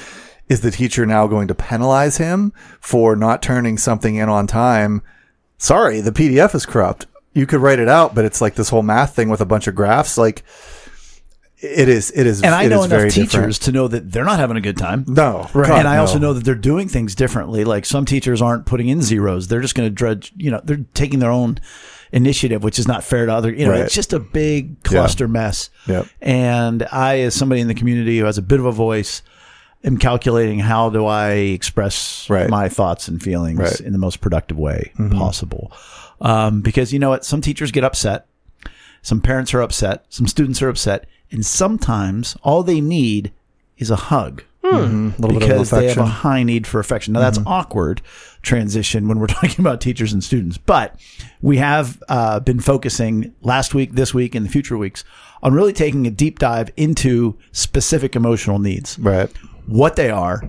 is 0.48 0.62
the 0.62 0.70
teacher 0.72 1.06
now 1.06 1.28
going 1.28 1.46
to 1.46 1.54
penalize 1.54 2.16
him 2.16 2.52
for 2.80 3.14
not 3.14 3.42
turning 3.42 3.78
something 3.78 4.16
in 4.16 4.28
on 4.28 4.48
time? 4.48 5.02
Sorry, 5.58 6.00
the 6.00 6.10
PDF 6.10 6.54
is 6.54 6.66
corrupt. 6.66 7.06
You 7.32 7.46
could 7.46 7.60
write 7.60 7.78
it 7.78 7.88
out, 7.88 8.14
but 8.14 8.24
it's 8.24 8.40
like 8.40 8.54
this 8.56 8.68
whole 8.70 8.82
math 8.82 9.14
thing 9.14 9.28
with 9.28 9.40
a 9.40 9.46
bunch 9.46 9.66
of 9.68 9.74
graphs. 9.74 10.18
Like 10.18 10.42
it 11.62 11.88
is, 11.90 12.10
it 12.12 12.26
is, 12.26 12.42
and 12.42 12.54
i 12.54 12.66
know 12.68 12.82
enough 12.84 13.12
teachers 13.12 13.30
different. 13.32 13.54
to 13.56 13.72
know 13.72 13.86
that 13.86 14.10
they're 14.10 14.24
not 14.24 14.38
having 14.38 14.56
a 14.56 14.62
good 14.62 14.78
time 14.78 15.04
No, 15.06 15.46
Right. 15.52 15.68
God, 15.68 15.78
and 15.80 15.86
I 15.88 15.98
also 15.98 16.18
know 16.18 16.32
that 16.32 16.42
they're 16.42 16.54
doing 16.54 16.88
things 16.88 17.14
differently. 17.14 17.64
Like 17.64 17.84
some 17.84 18.06
teachers 18.06 18.40
aren't 18.40 18.64
putting 18.64 18.88
in 18.88 19.02
zeros. 19.02 19.48
They're 19.48 19.60
just 19.60 19.74
going 19.74 19.86
to 19.86 19.94
drudge, 19.94 20.32
you 20.38 20.50
know, 20.50 20.62
they're 20.64 20.86
taking 20.94 21.18
their 21.18 21.30
own 21.30 21.58
initiative, 22.12 22.64
which 22.64 22.78
is 22.78 22.88
not 22.88 23.04
fair 23.04 23.26
to 23.26 23.32
other, 23.34 23.52
you 23.52 23.66
know, 23.66 23.72
Right. 23.72 23.80
it's 23.80 23.94
just 23.94 24.14
a 24.14 24.18
big 24.18 24.82
cluster 24.84 25.28
mess. 25.28 25.68
Yep. 25.86 26.06
And 26.22 26.86
I, 26.90 27.20
as 27.20 27.34
somebody 27.34 27.60
in 27.60 27.68
the 27.68 27.74
community 27.74 28.18
who 28.18 28.24
has 28.24 28.38
a 28.38 28.42
bit 28.42 28.58
of 28.58 28.64
a 28.64 28.72
voice, 28.72 29.20
am 29.84 29.98
calculating 29.98 30.60
how 30.60 30.88
do 30.88 31.04
I 31.04 31.32
express 31.32 32.26
Right. 32.30 32.48
my 32.48 32.70
thoughts 32.70 33.06
and 33.06 33.22
feelings 33.22 33.58
Right. 33.58 33.68
Mm-hmm. 33.70 33.86
in 33.86 33.92
the 33.92 33.98
most 33.98 34.22
productive 34.22 34.56
way 34.58 34.92
possible. 35.10 35.72
Um, 36.20 36.60
because 36.60 36.92
you 36.92 36.98
know 36.98 37.10
what? 37.10 37.24
Some 37.24 37.40
teachers 37.40 37.72
get 37.72 37.84
upset. 37.84 38.26
Some 39.02 39.20
parents 39.20 39.54
are 39.54 39.62
upset. 39.62 40.04
Some 40.08 40.26
students 40.26 40.60
are 40.62 40.68
upset. 40.68 41.06
And 41.30 41.46
sometimes 41.46 42.36
all 42.42 42.62
they 42.62 42.80
need 42.80 43.32
is 43.78 43.90
a 43.90 43.96
hug 43.96 44.42
Mm-hmm. 44.62 45.22
a 45.22 45.26
little 45.26 45.40
bit 45.40 45.42
of 45.42 45.48
because 45.48 45.70
they 45.70 45.88
have 45.88 45.98
a 45.98 46.04
high 46.04 46.42
need 46.42 46.66
for 46.66 46.80
affection. 46.80 47.14
Now 47.14 47.20
that's 47.20 47.40
awkward 47.46 48.02
transition 48.42 49.08
when 49.08 49.18
we're 49.18 49.26
talking 49.38 49.58
about 49.58 49.80
teachers 49.80 50.12
and 50.12 50.22
students, 50.22 50.58
but 50.58 51.00
we 51.40 51.56
have 51.56 52.00
uh, 52.08 52.40
been 52.40 52.60
focusing 52.60 53.34
last 53.40 53.74
week, 53.74 53.92
this 53.92 54.12
week, 54.12 54.34
and 54.34 54.44
the 54.44 54.50
future 54.50 54.76
weeks 54.76 55.02
on 55.42 55.54
really 55.54 55.72
taking 55.72 56.06
a 56.06 56.10
deep 56.10 56.38
dive 56.38 56.70
into 56.76 57.38
specific 57.52 58.14
emotional 58.14 58.58
needs, 58.58 58.98
right. 58.98 59.30
what 59.66 59.96
they 59.96 60.10
are, 60.10 60.42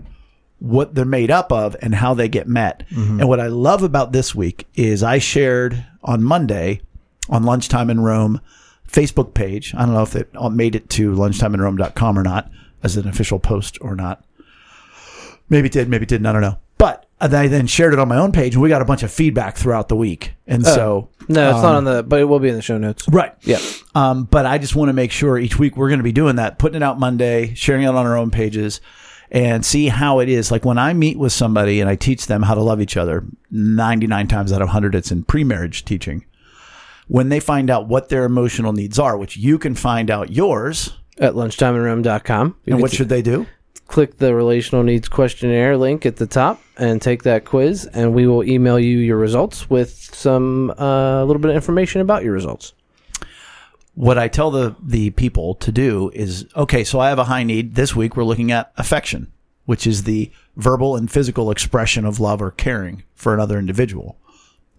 what 0.61 0.93
they're 0.95 1.05
made 1.05 1.31
up 1.31 1.51
of, 1.51 1.75
and 1.81 1.95
how 1.95 2.13
they 2.13 2.29
get 2.29 2.47
met. 2.47 2.83
And 2.91 3.27
what 3.27 3.39
I 3.39 3.47
love 3.47 3.81
about 3.83 4.11
this 4.11 4.35
week 4.35 4.67
is 4.75 5.01
I 5.03 5.17
shared 5.17 5.83
on 6.03 6.23
Monday 6.23 6.81
on 7.29 7.43
Lunchtime 7.43 7.89
in 7.89 7.99
Rome 8.01 8.39
Facebook 8.87 9.33
page. 9.33 9.73
I 9.75 9.85
don't 9.85 9.93
know 9.95 10.03
if 10.03 10.15
it 10.15 10.29
made 10.51 10.75
it 10.75 10.89
to 10.91 11.13
lunchtimeinrome.com 11.13 12.17
or 12.19 12.23
not 12.23 12.51
as 12.83 12.95
an 12.95 13.07
official 13.07 13.39
post 13.39 13.77
or 13.81 13.95
not. 13.95 14.23
Maybe 15.49 15.67
it 15.67 15.71
did, 15.73 15.89
maybe 15.89 16.03
it 16.03 16.09
didn't. 16.09 16.27
I 16.27 16.31
don't 16.31 16.41
know. 16.41 16.57
But 16.77 17.05
I 17.19 17.47
then 17.47 17.67
shared 17.67 17.93
it 17.93 17.99
on 17.99 18.07
my 18.07 18.17
own 18.17 18.31
page, 18.31 18.53
and 18.55 18.61
we 18.63 18.69
got 18.69 18.81
a 18.81 18.85
bunch 18.85 19.03
of 19.03 19.11
feedback 19.11 19.55
throughout 19.57 19.87
the 19.89 19.95
week. 19.95 20.33
And 20.47 20.65
so, 20.65 21.09
No, 21.27 21.51
it's 21.51 21.61
not 21.61 21.75
on 21.75 21.83
the, 21.83 22.01
but 22.03 22.19
it 22.19 22.23
will 22.25 22.39
be 22.39 22.49
in 22.49 22.55
the 22.55 22.61
show 22.63 22.77
notes. 22.77 23.07
right, 23.09 23.33
Yeah. 23.41 23.59
um, 23.93 24.23
but 24.23 24.45
I 24.47 24.57
just 24.57 24.75
want 24.75 24.89
to 24.89 24.93
make 24.93 25.11
sure 25.11 25.37
each 25.37 25.59
week 25.59 25.77
we're 25.77 25.89
going 25.89 25.99
to 25.99 26.03
be 26.03 26.11
doing 26.11 26.37
that, 26.37 26.57
putting 26.57 26.77
it 26.77 26.83
out 26.83 26.99
Monday, 26.99 27.53
sharing 27.53 27.83
it 27.83 27.87
on 27.87 27.95
our 27.95 28.17
own 28.17 28.31
pages, 28.31 28.81
and 29.31 29.65
see 29.65 29.87
how 29.87 30.19
it 30.19 30.29
is. 30.29 30.51
Like 30.51 30.65
when 30.65 30.77
I 30.77 30.93
meet 30.93 31.17
with 31.17 31.33
somebody 31.33 31.79
and 31.79 31.89
I 31.89 31.95
teach 31.95 32.27
them 32.27 32.43
how 32.43 32.53
to 32.53 32.61
love 32.61 32.81
each 32.81 32.97
other, 32.97 33.25
99 33.49 34.27
times 34.27 34.51
out 34.51 34.61
of 34.61 34.67
100, 34.67 34.93
it's 34.93 35.11
in 35.11 35.23
pre 35.23 35.43
marriage 35.43 35.85
teaching. 35.85 36.25
When 37.07 37.29
they 37.29 37.39
find 37.39 37.69
out 37.69 37.87
what 37.87 38.09
their 38.09 38.25
emotional 38.25 38.73
needs 38.73 38.99
are, 38.99 39.17
which 39.17 39.35
you 39.37 39.57
can 39.57 39.75
find 39.75 40.11
out 40.11 40.31
yours, 40.31 40.97
At 41.17 41.33
lunchtimeinrome.com. 41.33 42.57
You 42.65 42.73
and 42.73 42.81
what 42.81 42.91
should 42.91 43.09
they 43.09 43.21
do? 43.21 43.47
click 43.91 44.17
the 44.17 44.33
relational 44.33 44.83
needs 44.83 45.09
questionnaire 45.09 45.77
link 45.77 46.05
at 46.05 46.15
the 46.15 46.25
top 46.25 46.61
and 46.77 47.01
take 47.01 47.23
that 47.23 47.43
quiz, 47.43 47.85
and 47.87 48.13
we 48.13 48.25
will 48.25 48.43
email 48.43 48.79
you 48.79 48.97
your 48.97 49.17
results 49.17 49.69
with 49.69 49.91
some 50.15 50.71
uh, 50.79 51.21
a 51.21 51.25
little 51.25 51.41
bit 51.41 51.49
of 51.49 51.55
information 51.55 51.99
about 51.99 52.23
your 52.23 52.33
results. 52.33 52.73
What 53.93 54.17
I 54.17 54.27
tell 54.27 54.51
the 54.51 54.75
the 54.81 55.09
people 55.11 55.55
to 55.55 55.71
do 55.71 56.11
is 56.13 56.45
okay. 56.55 56.83
So 56.83 56.99
I 56.99 57.09
have 57.09 57.19
a 57.19 57.25
high 57.25 57.43
need 57.43 57.75
this 57.75 57.95
week. 57.95 58.15
We're 58.15 58.23
looking 58.23 58.51
at 58.51 58.71
affection, 58.77 59.31
which 59.65 59.85
is 59.85 60.03
the 60.03 60.31
verbal 60.55 60.95
and 60.95 61.11
physical 61.11 61.51
expression 61.51 62.05
of 62.05 62.19
love 62.19 62.41
or 62.41 62.51
caring 62.51 63.03
for 63.13 63.33
another 63.33 63.59
individual. 63.59 64.17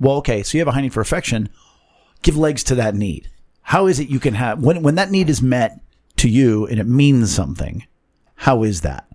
Well, 0.01 0.17
okay. 0.17 0.43
So 0.43 0.57
you 0.57 0.61
have 0.61 0.69
a 0.69 0.73
high 0.73 0.81
need 0.81 0.95
for 0.95 1.01
affection. 1.01 1.49
Give 2.23 2.37
legs 2.37 2.65
to 2.65 2.75
that 2.77 2.95
need. 2.95 3.29
How 3.63 3.87
is 3.87 4.01
it 4.01 4.09
you 4.09 4.21
can 4.21 4.35
have 4.35 4.63
when 4.63 4.83
when 4.83 4.95
that 4.95 5.11
need 5.11 5.29
is 5.29 5.43
met 5.43 5.81
to 6.17 6.29
you 6.29 6.67
and 6.67 6.79
it 6.81 6.87
means 6.87 7.35
something? 7.35 7.87
How 8.37 8.63
is 8.63 8.81
that? 8.81 9.07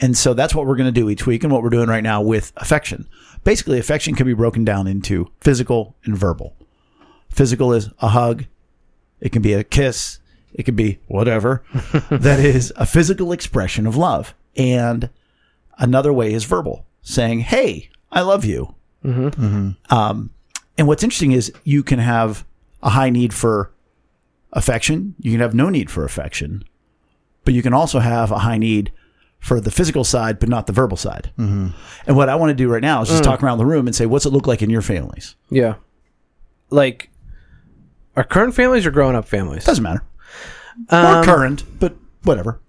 And 0.00 0.16
so 0.16 0.32
that's 0.32 0.54
what 0.54 0.66
we're 0.66 0.76
going 0.76 0.92
to 0.92 1.00
do 1.00 1.10
each 1.10 1.26
week 1.26 1.44
and 1.44 1.52
what 1.52 1.62
we're 1.62 1.68
doing 1.68 1.88
right 1.88 2.02
now 2.02 2.22
with 2.22 2.52
affection. 2.56 3.06
Basically, 3.44 3.78
affection 3.78 4.14
can 4.14 4.26
be 4.26 4.32
broken 4.32 4.64
down 4.64 4.86
into 4.86 5.30
physical 5.40 5.94
and 6.04 6.16
verbal. 6.16 6.56
Physical 7.28 7.72
is 7.72 7.90
a 8.00 8.08
hug, 8.08 8.46
it 9.20 9.32
can 9.32 9.42
be 9.42 9.52
a 9.52 9.64
kiss. 9.64 10.18
It 10.52 10.64
can 10.64 10.74
be 10.74 10.98
whatever. 11.06 11.62
that 12.10 12.40
is 12.40 12.72
a 12.76 12.86
physical 12.86 13.32
expression 13.32 13.86
of 13.86 13.96
love. 13.96 14.34
And 14.56 15.10
another 15.78 16.12
way 16.12 16.32
is 16.32 16.44
verbal, 16.44 16.86
saying, 17.02 17.40
Hey, 17.40 17.90
I 18.10 18.22
love 18.22 18.44
you. 18.44 18.74
Mm-hmm. 19.04 19.28
Mm-hmm. 19.28 19.94
Um, 19.94 20.30
and 20.76 20.88
what's 20.88 21.02
interesting 21.02 21.32
is 21.32 21.52
you 21.64 21.82
can 21.82 21.98
have 21.98 22.44
a 22.82 22.90
high 22.90 23.10
need 23.10 23.32
for 23.32 23.70
affection. 24.52 25.14
You 25.20 25.32
can 25.32 25.40
have 25.40 25.54
no 25.54 25.68
need 25.68 25.90
for 25.90 26.04
affection, 26.04 26.64
but 27.44 27.54
you 27.54 27.62
can 27.62 27.72
also 27.72 27.98
have 27.98 28.30
a 28.30 28.38
high 28.38 28.58
need 28.58 28.92
for 29.38 29.60
the 29.60 29.70
physical 29.70 30.04
side, 30.04 30.38
but 30.38 30.48
not 30.48 30.66
the 30.66 30.72
verbal 30.72 30.96
side. 30.96 31.32
Mm-hmm. 31.38 31.68
And 32.06 32.16
what 32.16 32.28
I 32.28 32.34
want 32.34 32.50
to 32.50 32.54
do 32.54 32.68
right 32.68 32.82
now 32.82 33.02
is 33.02 33.08
just 33.08 33.22
mm. 33.22 33.26
talk 33.26 33.42
around 33.42 33.58
the 33.58 33.66
room 33.66 33.86
and 33.86 33.96
say, 33.96 34.06
What's 34.06 34.26
it 34.26 34.30
look 34.30 34.46
like 34.46 34.62
in 34.62 34.70
your 34.70 34.82
families? 34.82 35.34
Yeah. 35.50 35.74
Like, 36.68 37.10
our 38.16 38.24
current 38.24 38.54
families 38.54 38.86
or 38.86 38.90
growing 38.90 39.16
up 39.16 39.26
families? 39.26 39.64
Doesn't 39.64 39.84
matter. 39.84 40.02
Um, 40.88 41.18
or 41.18 41.24
current, 41.24 41.64
but 41.78 41.96
whatever. 42.22 42.60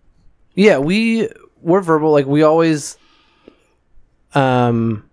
Yeah, 0.56 0.80
we 0.80 1.30
we're 1.62 1.82
verbal. 1.82 2.12
Like 2.12 2.26
we 2.26 2.44
always, 2.44 2.98
um, 4.34 5.10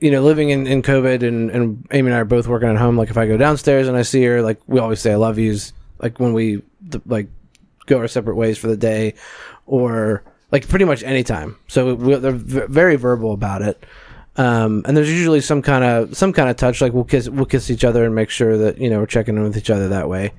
you 0.00 0.10
know, 0.10 0.22
living 0.22 0.50
in 0.50 0.66
in 0.66 0.82
COVID 0.82 1.26
and 1.26 1.50
and 1.50 1.86
Amy 1.90 2.08
and 2.08 2.14
I 2.16 2.20
are 2.20 2.24
both 2.24 2.46
working 2.46 2.68
at 2.68 2.76
home. 2.76 2.96
Like 2.96 3.10
if 3.10 3.16
I 3.16 3.26
go 3.26 3.36
downstairs 3.36 3.88
and 3.88 3.96
I 3.96 4.02
see 4.02 4.22
her, 4.24 4.42
like 4.42 4.60
we 4.66 4.78
always 4.78 5.00
say 5.00 5.12
I 5.12 5.16
love 5.16 5.38
yous. 5.38 5.72
like 6.00 6.20
when 6.20 6.32
we 6.32 6.62
like 7.06 7.28
go 7.86 7.98
our 7.98 8.08
separate 8.08 8.36
ways 8.36 8.58
for 8.58 8.68
the 8.68 8.76
day, 8.76 9.14
or 9.66 10.22
like 10.52 10.68
pretty 10.68 10.84
much 10.84 11.02
anytime. 11.02 11.56
So 11.68 11.94
we, 11.94 12.14
they're 12.16 12.32
v- 12.32 12.66
very 12.68 12.96
verbal 12.96 13.32
about 13.32 13.62
it. 13.62 13.84
Um, 14.38 14.82
and 14.86 14.96
there's 14.96 15.10
usually 15.10 15.40
some 15.40 15.60
kind 15.62 15.84
of 15.84 16.16
some 16.16 16.32
kind 16.32 16.48
of 16.48 16.56
touch, 16.56 16.80
like 16.80 16.92
we'll 16.92 17.04
kiss 17.04 17.28
we'll 17.28 17.44
kiss 17.44 17.70
each 17.70 17.84
other 17.84 18.04
and 18.04 18.14
make 18.14 18.30
sure 18.30 18.56
that 18.56 18.78
you 18.78 18.88
know 18.88 19.00
we're 19.00 19.06
checking 19.06 19.36
in 19.36 19.42
with 19.42 19.56
each 19.56 19.68
other 19.70 19.88
that 19.88 20.08
way. 20.08 20.32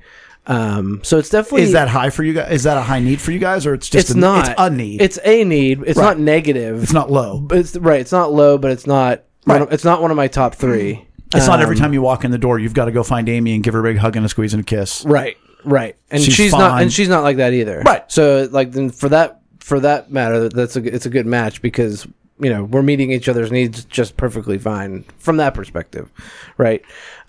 Um, 0.46 1.00
so 1.04 1.18
it's 1.18 1.28
definitely 1.28 1.62
Is 1.62 1.72
that 1.72 1.88
high 1.88 2.10
for 2.10 2.24
you 2.24 2.32
guys? 2.32 2.50
Is 2.50 2.62
that 2.64 2.76
a 2.78 2.80
high 2.80 2.98
need 3.00 3.20
for 3.20 3.30
you 3.30 3.38
guys, 3.38 3.66
or 3.66 3.74
it's 3.74 3.88
just 3.90 4.08
it's 4.08 4.16
a, 4.16 4.18
not 4.18 4.48
It's 4.48 4.54
a 4.58 4.70
need. 4.70 5.02
It's 5.02 5.18
a 5.22 5.44
need. 5.44 5.82
It's 5.86 5.98
Right. 5.98 6.06
not 6.06 6.18
negative. 6.18 6.82
It's 6.82 6.92
not 6.94 7.10
low. 7.12 7.38
But 7.40 7.58
it's 7.58 7.76
right. 7.76 8.00
It's 8.00 8.10
not 8.12 8.32
low, 8.32 8.56
but 8.58 8.70
it's 8.70 8.86
not. 8.86 9.22
One 9.44 9.58
Right. 9.60 9.62
of, 9.68 9.72
it's 9.72 9.84
not 9.84 10.00
one 10.02 10.10
of 10.10 10.16
my 10.16 10.28
top 10.28 10.54
three. 10.54 11.06
It's 11.34 11.46
not 11.46 11.60
every 11.60 11.76
Um, 11.76 11.80
time 11.82 11.92
you 11.92 12.02
walk 12.02 12.24
in 12.24 12.30
the 12.32 12.38
door, 12.38 12.58
you've 12.58 12.74
got 12.74 12.86
to 12.86 12.90
go 12.92 13.02
find 13.04 13.28
Amy 13.28 13.54
and 13.54 13.62
give 13.62 13.74
her 13.74 13.80
a 13.80 13.82
big 13.84 13.98
hug 13.98 14.16
and 14.16 14.26
a 14.26 14.28
squeeze 14.28 14.52
and 14.52 14.62
a 14.62 14.64
kiss. 14.64 15.04
Right. 15.06 15.36
Right. 15.62 15.94
And 16.10 16.20
She's 16.22 16.34
she's, 16.34 16.52
not. 16.52 16.80
And 16.82 16.92
she's 16.92 17.08
not 17.08 17.22
like 17.22 17.36
that 17.36 17.52
either. 17.52 17.82
Right. 17.84 18.02
So 18.08 18.48
like 18.50 18.72
then 18.72 18.90
for 18.90 19.10
that 19.10 19.42
for 19.60 19.78
that 19.80 20.10
matter, 20.10 20.48
that's 20.48 20.74
a 20.76 20.82
it's 20.94 21.04
a 21.06 21.10
good 21.10 21.26
match 21.26 21.60
because 21.62 22.06
you 22.40 22.50
know 22.50 22.64
we're 22.64 22.82
meeting 22.82 23.10
each 23.12 23.28
other's 23.28 23.52
needs 23.52 23.84
just 23.84 24.16
perfectly 24.16 24.58
fine 24.58 25.04
from 25.18 25.36
that 25.38 25.54
perspective, 25.54 26.10
right? 26.58 26.82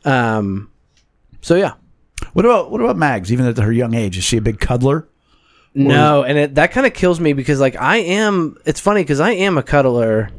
Um. 0.06 0.71
So 1.41 1.56
yeah. 1.56 1.74
What 2.34 2.45
about 2.45 2.71
what 2.71 2.82
about 2.82 2.97
Mags? 2.97 3.32
Even 3.32 3.45
at 3.45 3.58
her 3.58 3.71
young 3.71 3.93
age, 3.93 4.17
is 4.17 4.24
she 4.24 4.38
a 4.38 4.41
big 4.41 4.60
cuddler? 4.60 5.08
No, 5.74 6.24
and 6.24 6.38
it, 6.38 6.56
that 6.56 6.71
kind 6.71 6.86
of 6.86 6.93
kills 6.93 7.19
me 7.19 7.34
because 7.34 7.60
like 7.60 7.76
I 7.76 7.97
am. 7.97 8.58
It's 8.65 8.80
funny 8.80 9.02
because 9.02 9.19
I 9.19 9.32
am 9.32 9.58
a 9.58 9.63
cuddler, 9.63 10.30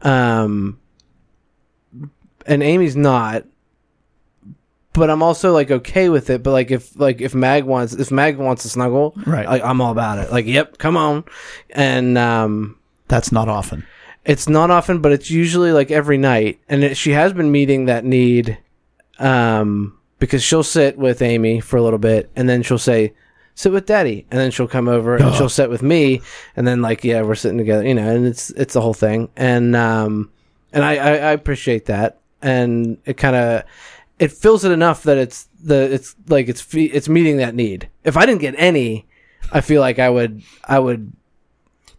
um, 0.00 0.80
and 2.46 2.62
Amy's 2.62 2.96
not. 2.96 3.44
But 4.94 5.08
I'm 5.08 5.22
also 5.22 5.52
like 5.52 5.70
okay 5.70 6.08
with 6.08 6.28
it. 6.30 6.42
But 6.42 6.52
like 6.52 6.70
if 6.70 6.98
like 6.98 7.20
if 7.20 7.34
Mag 7.34 7.64
wants 7.64 7.94
if 7.94 8.10
Mag 8.10 8.36
wants 8.36 8.62
to 8.62 8.68
snuggle, 8.68 9.14
Right. 9.26 9.46
Like 9.46 9.62
I'm 9.62 9.80
all 9.80 9.92
about 9.92 10.18
it. 10.18 10.30
Like 10.30 10.46
yep, 10.46 10.78
come 10.78 10.96
on, 10.96 11.24
and 11.70 12.16
um, 12.18 12.78
That's 13.12 13.30
not 13.30 13.46
often. 13.48 13.84
it's 14.24 14.48
not 14.48 14.70
often, 14.70 15.02
but 15.02 15.12
it's 15.12 15.30
usually 15.30 15.70
like 15.70 15.90
every 15.90 16.16
night, 16.16 16.60
and 16.66 16.82
it, 16.82 16.96
she 16.96 17.10
has 17.10 17.34
been 17.34 17.52
meeting 17.52 17.84
that 17.84 18.06
need, 18.06 18.56
um, 19.18 19.98
because 20.18 20.42
she'll 20.42 20.62
sit 20.62 20.96
with 20.96 21.20
Amy 21.20 21.60
for 21.60 21.76
a 21.76 21.82
little 21.82 21.98
bit, 21.98 22.30
and 22.34 22.48
then 22.48 22.62
she'll 22.62 22.78
say, 22.78 23.12
"Sit 23.54 23.70
with 23.70 23.84
Daddy," 23.84 24.26
and 24.30 24.40
then 24.40 24.50
she'll 24.50 24.66
come 24.66 24.88
over 24.88 25.16
and 25.16 25.34
she'll 25.34 25.48
sit 25.50 25.68
with 25.68 25.82
me, 25.82 26.22
and 26.56 26.66
then 26.66 26.80
like 26.80 27.04
yeah, 27.04 27.20
we're 27.20 27.34
sitting 27.34 27.58
together, 27.58 27.86
you 27.86 27.94
know, 27.94 28.08
and 28.08 28.26
it's 28.26 28.48
it's 28.50 28.72
the 28.72 28.80
whole 28.80 28.94
thing, 28.94 29.28
and 29.36 29.76
um, 29.76 30.30
and 30.72 30.82
I 30.82 30.96
I, 30.96 31.10
I 31.10 31.30
appreciate 31.32 31.86
that, 31.86 32.18
and 32.40 32.96
it 33.04 33.18
kind 33.18 33.36
of 33.36 33.64
it 34.18 34.32
fills 34.32 34.64
it 34.64 34.72
enough 34.72 35.02
that 35.02 35.18
it's 35.18 35.48
the 35.62 35.92
it's 35.92 36.16
like 36.28 36.48
it's 36.48 36.66
it's 36.74 37.08
meeting 37.10 37.36
that 37.38 37.54
need. 37.54 37.90
If 38.04 38.16
I 38.16 38.24
didn't 38.24 38.40
get 38.40 38.54
any, 38.56 39.06
I 39.52 39.60
feel 39.60 39.80
like 39.82 39.98
I 39.98 40.08
would 40.08 40.42
I 40.64 40.78
would 40.78 41.12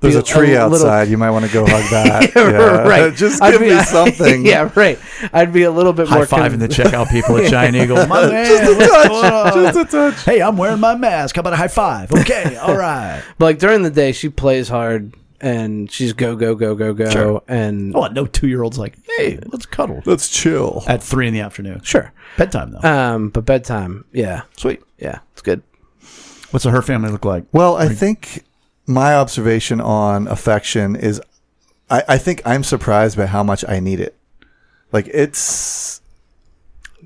There's 0.04 0.16
a 0.16 0.24
tree 0.24 0.54
a 0.54 0.68
little- 0.68 0.88
outside. 0.88 1.08
You 1.10 1.18
might 1.18 1.32
want 1.32 1.46
to 1.46 1.52
go 1.52 1.66
hug 1.66 1.84
that. 1.92 2.32
Yeah, 2.36 2.88
right. 2.88 3.13
Just 3.16 3.42
give 3.42 3.60
be- 3.62 3.70
me 3.70 3.84
something. 3.84 4.46
yeah, 4.46 4.70
right. 4.76 5.00
I'd 5.34 5.52
be 5.52 5.63
a 5.63 5.72
little 5.72 5.94
bit 5.94 6.08
High 6.08 6.16
more 6.18 6.26
five 6.26 6.52
con- 6.52 6.54
in 6.54 6.60
the 6.60 6.68
checkout 6.68 7.10
people 7.10 7.38
at 7.38 7.50
Giant 7.50 7.76
Eagle. 7.76 8.06
My 8.08 8.28
man, 8.30 8.46
Just 8.46 8.72
a 8.72 8.88
touch. 8.88 9.54
Just 9.54 9.78
a 9.78 9.86
touch. 9.86 10.24
Hey, 10.26 10.42
I'm 10.42 10.58
wearing 10.58 10.80
my 10.80 10.96
mask. 10.96 11.36
How 11.36 11.39
about 11.39 11.54
a 11.54 11.58
high 11.58 11.68
five? 11.68 12.12
Okay, 12.12 12.56
all 12.58 12.76
right. 12.78 13.24
But 13.38 13.46
like 13.46 13.60
during 13.60 13.82
the 13.84 13.89
day, 13.92 14.12
she 14.12 14.30
plays 14.30 14.70
hard 14.70 15.13
and 15.42 15.92
she's 15.92 16.13
go 16.13 16.36
go 16.38 16.56
go 16.56 16.74
go 16.76 16.94
go 16.94 17.10
Sure. 17.10 17.44
and 17.50 17.94
Oh, 17.96 18.08
no 18.08 18.26
two 18.26 18.48
year 18.48 18.63
old's 18.63 18.78
like, 18.78 18.96
hey, 19.18 19.39
let's 19.48 19.66
cuddle 19.66 20.02
Let's 20.06 20.30
chill. 20.30 20.84
at 20.88 21.04
three 21.04 21.28
in 21.28 21.34
the 21.34 21.42
afternoon. 21.42 21.82
sure. 21.84 22.13
Bedtime 22.38 22.72
though. 22.72 22.88
Um, 22.89 23.30
but 23.30 23.44
bedtime, 23.46 24.06
yeah, 24.13 24.44
Sweet. 24.58 24.82
yeah, 24.98 25.20
it's 25.34 25.42
good. 25.42 25.62
What's 26.52 26.66
her 26.66 26.82
family 26.82 27.10
look 27.12 27.26
like? 27.26 27.46
Well, 27.52 27.76
I 27.76 27.89
think 27.89 28.44
my 28.86 29.15
observation 29.15 29.80
on 29.80 30.28
affection 30.28 30.96
is 30.96 31.22
I, 31.89 32.04
I 32.10 32.17
think 32.17 32.41
I'm 32.46 32.63
surprised 32.63 33.17
by 33.17 33.26
how 33.28 33.43
much 33.43 33.63
I 33.67 33.80
need 33.80 34.00
it. 34.00 34.15
Like 34.91 35.08
it's 35.08 36.02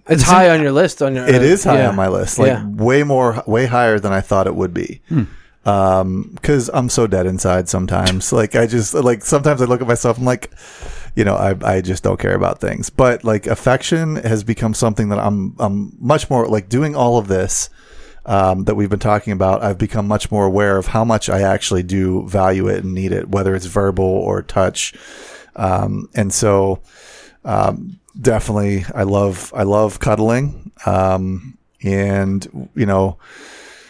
It's 0.08 0.24
high 0.24 0.50
on 0.50 0.62
your 0.62 0.72
list. 0.72 1.02
On 1.02 1.16
your, 1.16 1.28
it 1.28 1.42
is 1.42 1.64
high 1.64 1.80
yeah. 1.80 1.90
on 1.90 1.96
my 1.96 2.08
list. 2.08 2.40
Like 2.40 2.48
Yeah. 2.50 2.66
way 2.68 3.04
more 3.04 3.44
way 3.46 3.66
higher 3.66 4.00
than 4.00 4.12
I 4.12 4.22
thought 4.22 4.48
it 4.48 4.56
would 4.56 4.74
be. 4.74 5.02
Um, 5.66 6.38
cuz 6.42 6.70
I'm 6.74 6.88
so 6.90 7.08
dead 7.08 7.26
inside 7.26 7.68
sometimes. 7.68 8.32
like 8.32 8.56
I 8.56 8.68
just 8.68 8.94
like 8.94 9.24
sometimes 9.24 9.62
I 9.62 9.66
look 9.66 9.82
at 9.82 9.88
myself 9.88 10.18
I'm 10.18 10.26
like 10.26 10.52
you 11.16 11.24
know, 11.24 11.36
I 11.36 11.56
I 11.64 11.82
just 11.82 12.04
don't 12.04 12.20
care 12.20 12.36
about 12.36 12.60
things. 12.62 12.90
But 12.90 13.24
like 13.24 13.48
affection 13.48 14.18
has 14.18 14.44
become 14.44 14.74
something 14.74 15.10
that 15.10 15.20
I'm 15.20 15.56
I'm 15.60 15.94
much 16.00 16.30
more 16.30 16.48
like 16.48 16.70
doing 16.70 16.96
all 16.96 17.18
of 17.18 17.28
this 17.28 17.70
um, 18.28 18.66
that 18.66 18.76
we've 18.76 18.90
been 18.90 19.00
talking 19.00 19.34
about, 19.34 19.64
I've 19.64 19.78
become 19.78 20.08
much 20.08 20.30
more 20.30 20.46
aware 20.46 20.78
of 20.78 20.88
how 20.88 21.06
much 21.06 21.30
I 21.30 21.42
actually 21.42 21.84
do 21.84 22.28
value 22.28 22.68
it 22.68 22.84
and 22.84 22.94
need 22.94 23.14
it, 23.14 23.30
whether 23.30 23.56
it's 23.56 23.66
verbal 23.66 24.06
or 24.06 24.42
touch. 24.42 24.94
Um, 25.56 26.10
and 26.14 26.34
so, 26.34 26.82
um, 27.46 28.00
definitely, 28.20 28.86
I 28.94 29.04
love 29.04 29.52
I 29.56 29.64
love 29.64 30.00
cuddling, 30.00 30.72
um, 30.86 31.58
and 31.82 32.70
you 32.76 32.86
know, 32.86 33.18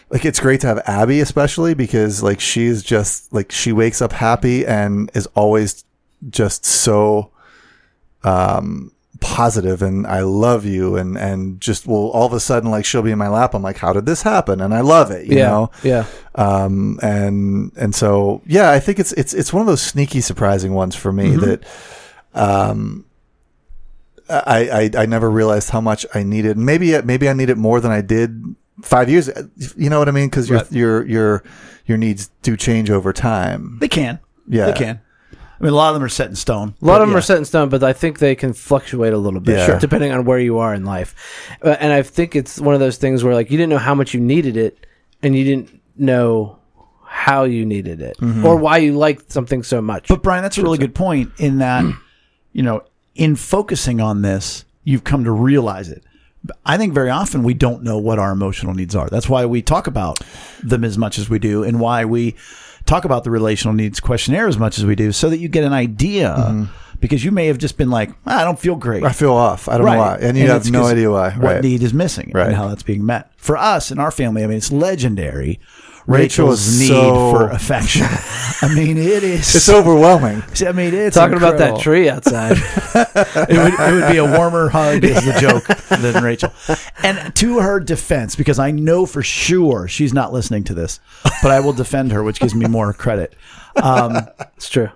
like 0.10 0.23
it's 0.23 0.39
great 0.39 0.62
to 0.62 0.67
have 0.67 0.80
Abby, 0.86 1.19
especially 1.19 1.73
because 1.73 2.21
like 2.21 2.39
she's 2.39 2.84
just 2.84 3.34
like 3.34 3.52
she 3.52 3.71
wakes 3.71 4.02
up 4.02 4.13
happy 4.13 4.65
and 4.65 5.10
is 5.13 5.28
always 5.36 5.84
just 6.30 6.65
so 6.65 7.32
um 8.23 8.91
positive 9.19 9.82
and 9.82 10.06
I 10.08 10.21
love 10.21 10.65
you 10.65 10.95
and 10.95 11.17
and 11.17 11.60
just 11.62 11.88
well 11.88 12.08
all 12.10 12.25
of 12.25 12.34
a 12.34 12.39
sudden 12.39 12.69
like 12.71 12.86
she'll 12.86 13.01
be 13.01 13.12
in 13.12 13.17
my 13.17 13.30
lap 13.30 13.53
I'm 13.53 13.62
like 13.62 13.77
how 13.77 13.93
did 13.93 14.06
this 14.06 14.21
happen 14.21 14.62
and 14.62 14.73
I 14.73 14.82
love 14.82 15.12
it 15.12 15.25
you 15.27 15.38
yeah, 15.38 15.47
know 15.47 15.71
yeah. 15.84 16.06
um 16.36 16.99
and 17.01 17.71
and 17.77 17.93
so 17.95 18.41
yeah 18.45 18.69
I 18.71 18.80
think 18.80 18.99
it's 18.99 19.13
it's 19.13 19.34
it's 19.34 19.51
one 19.53 19.62
of 19.62 19.67
those 19.67 19.82
sneaky 19.82 20.21
surprising 20.21 20.73
ones 20.73 20.95
for 20.95 21.12
me 21.12 21.30
Mm-hmm. 21.32 21.45
that 21.45 21.63
um 22.34 23.06
I, 24.30 24.91
I 24.95 25.01
I 25.03 25.06
never 25.06 25.32
realized 25.32 25.69
how 25.69 25.80
much 25.82 26.06
I 26.13 26.23
needed 26.23 26.58
maybe 26.58 27.01
maybe 27.01 27.30
I 27.30 27.34
need 27.34 27.49
it 27.49 27.58
more 27.58 27.80
than 27.80 27.91
I 27.91 28.01
did 28.01 28.43
5 28.84 29.10
years 29.10 29.30
you 29.77 29.89
know 29.89 29.99
what 29.99 30.10
I 30.10 30.12
mean 30.12 30.30
cuz 30.30 30.49
your 30.49 30.60
Right. 30.60 30.71
your 30.71 31.06
your 31.08 31.43
your 31.86 31.97
needs 31.97 32.30
do 32.43 32.58
change 32.58 32.91
over 32.91 33.13
time 33.13 33.77
They 33.80 33.88
can. 33.88 34.19
Yeah. 34.47 34.65
They 34.67 34.73
can. 34.73 34.99
I 35.60 35.63
mean, 35.63 35.74
a 35.74 35.76
lot 35.76 35.89
of 35.89 35.96
them 35.96 36.04
are 36.04 36.10
set 36.10 36.30
in 36.30 36.36
stone. 36.36 36.76
A 36.82 36.86
lot 36.86 37.02
of 37.02 37.08
them 37.08 37.13
yeah. 37.13 37.17
are 37.17 37.22
set 37.22 37.38
in 37.38 37.46
stone, 37.46 37.70
but 37.70 37.84
I 37.84 37.93
think 37.93 38.20
they 38.20 38.36
can 38.36 38.54
fluctuate 38.54 39.13
a 39.13 39.17
little 39.17 39.39
bit, 39.39 39.58
Yeah. 39.58 39.65
Sure. 39.65 39.80
depending 39.80 40.12
on 40.12 40.24
where 40.26 40.39
you 40.39 40.60
are 40.60 40.74
in 40.74 40.86
life. 40.86 41.15
Uh, 41.63 41.76
and 41.80 41.91
I 41.91 42.04
think 42.04 42.36
it's 42.36 42.60
one 42.60 42.76
of 42.76 42.80
those 42.80 42.98
things 42.98 43.24
where, 43.24 43.34
like, 43.34 43.50
you 43.50 43.58
didn't 43.58 43.72
know 43.72 43.80
how 43.80 43.96
much 43.96 44.13
you 44.13 44.20
needed 44.20 44.56
it, 44.56 44.86
and 45.24 45.36
you 45.36 45.43
didn't 45.43 45.82
know 45.98 46.60
how 47.04 47.46
you 47.46 47.65
needed 47.65 48.02
it, 48.02 48.17
or 48.43 48.58
why 48.58 48.78
you 48.78 48.96
liked 48.96 49.32
something 49.32 49.63
so 49.63 49.82
much. 49.82 50.04
Mm-hmm. 50.04 50.13
But 50.13 50.24
Brian, 50.24 50.43
that's 50.43 50.58
a 50.58 50.62
really 50.62 50.78
good 50.78 50.93
point 50.93 51.32
in 51.39 51.58
that, 51.60 51.84
you 52.54 52.62
know, 52.62 52.84
in 53.15 53.36
focusing 53.36 54.00
on 54.00 54.22
this, 54.22 54.65
you've 54.84 55.04
come 55.04 55.24
to 55.24 55.32
realize 55.32 55.89
it. 55.89 56.04
I 56.65 56.78
think 56.78 56.93
very 56.93 57.10
often 57.10 57.43
we 57.43 57.54
don't 57.54 57.84
know 57.84 57.98
what 57.98 58.20
our 58.20 58.32
emotional 58.32 58.74
needs 58.74 58.96
are. 58.96 59.10
That's 59.10 59.28
why 59.28 59.46
we 59.46 59.62
talk 59.62 59.88
about 59.88 60.20
them 60.63 60.84
as 60.84 60.98
much 60.98 61.17
as 61.17 61.30
we 61.30 61.39
do 61.39 61.63
and 61.63 61.80
why 61.80 62.06
we 62.06 62.36
talk 62.88 63.06
about 63.06 63.23
the 63.23 63.30
relational 63.32 63.73
needs 63.76 64.00
questionnaire 64.00 64.47
as 64.47 64.58
much 64.58 64.78
as 64.80 64.86
we 64.86 64.95
do 64.95 65.12
so 65.12 65.30
that 65.30 65.38
you 65.38 65.47
get 65.50 65.63
an 65.63 65.73
idea 65.73 66.67
because 67.00 67.23
you 67.23 67.32
may 67.32 67.45
have 67.45 67.60
just 67.60 67.78
been 67.78 67.91
like, 67.91 68.10
"Ah, 68.26 68.41
I 68.41 68.43
don't 68.43 68.58
feel 68.60 68.76
great. 68.76 69.04
I 69.04 69.12
feel 69.12 69.34
off 69.34 69.69
I 69.69 69.78
don't 69.78 69.86
know 69.86 69.97
why 70.00 70.17
and 70.19 70.36
you 70.38 70.47
have 70.47 70.69
no 70.71 70.86
idea 70.86 71.12
why 71.12 71.30
What 71.32 71.43
right 71.43 71.62
need 71.63 71.84
is 71.84 71.93
missing 71.93 72.32
Right. 72.34 72.47
and 72.47 72.56
how 72.56 72.67
that's 72.69 72.82
being 72.84 73.06
met. 73.06 73.30
For 73.38 73.56
us 73.56 73.91
in 73.91 74.00
our 74.00 74.10
family, 74.10 74.43
I 74.43 74.47
mean, 74.47 74.58
it's 74.58 74.71
legendary. 74.71 75.60
Rachel 76.08 76.46
Rachel's 76.46 76.65
is 76.67 76.80
need 76.80 76.88
so- 76.88 77.32
for 77.32 77.50
affection. 77.50 78.04
I 78.62 78.74
mean, 78.74 78.98
it 78.98 79.24
is. 79.24 79.54
it's 79.56 79.70
overwhelming 79.70 80.41
I 80.65 80.72
mean, 80.72 80.93
it's 80.93 81.15
Talking 81.15 81.38
about 81.38 81.58
that 81.60 81.80
tree 81.80 82.10
outside. 82.10 82.58
It 83.50 83.58
would, 83.58 83.74
it 83.80 83.93
would 83.93 84.12
be 84.12 84.17
a 84.17 84.26
warmer 84.26 84.70
hug 84.70 85.04
is 85.04 85.24
the 85.24 85.34
joke 85.39 85.65
than 86.02 86.24
Rachel. 86.24 86.52
And 87.04 87.34
to 87.36 87.60
her 87.60 87.80
defense, 87.80 88.36
because 88.36 88.58
I 88.60 88.72
know 88.72 89.06
for 89.06 89.22
sure 89.22 89.88
she's 89.88 90.13
not 90.13 90.34
listening 90.34 90.63
to 90.65 90.74
this, 90.74 91.00
but 91.43 91.52
I 91.52 91.60
will 91.60 91.74
defend 91.74 92.12
her, 92.13 92.24
which 92.24 92.39
gives 92.39 92.56
me 92.56 92.67
more 92.67 92.91
credit. 92.93 93.36
Um, 93.82 94.17
it's 94.56 94.70
true, 94.70 94.89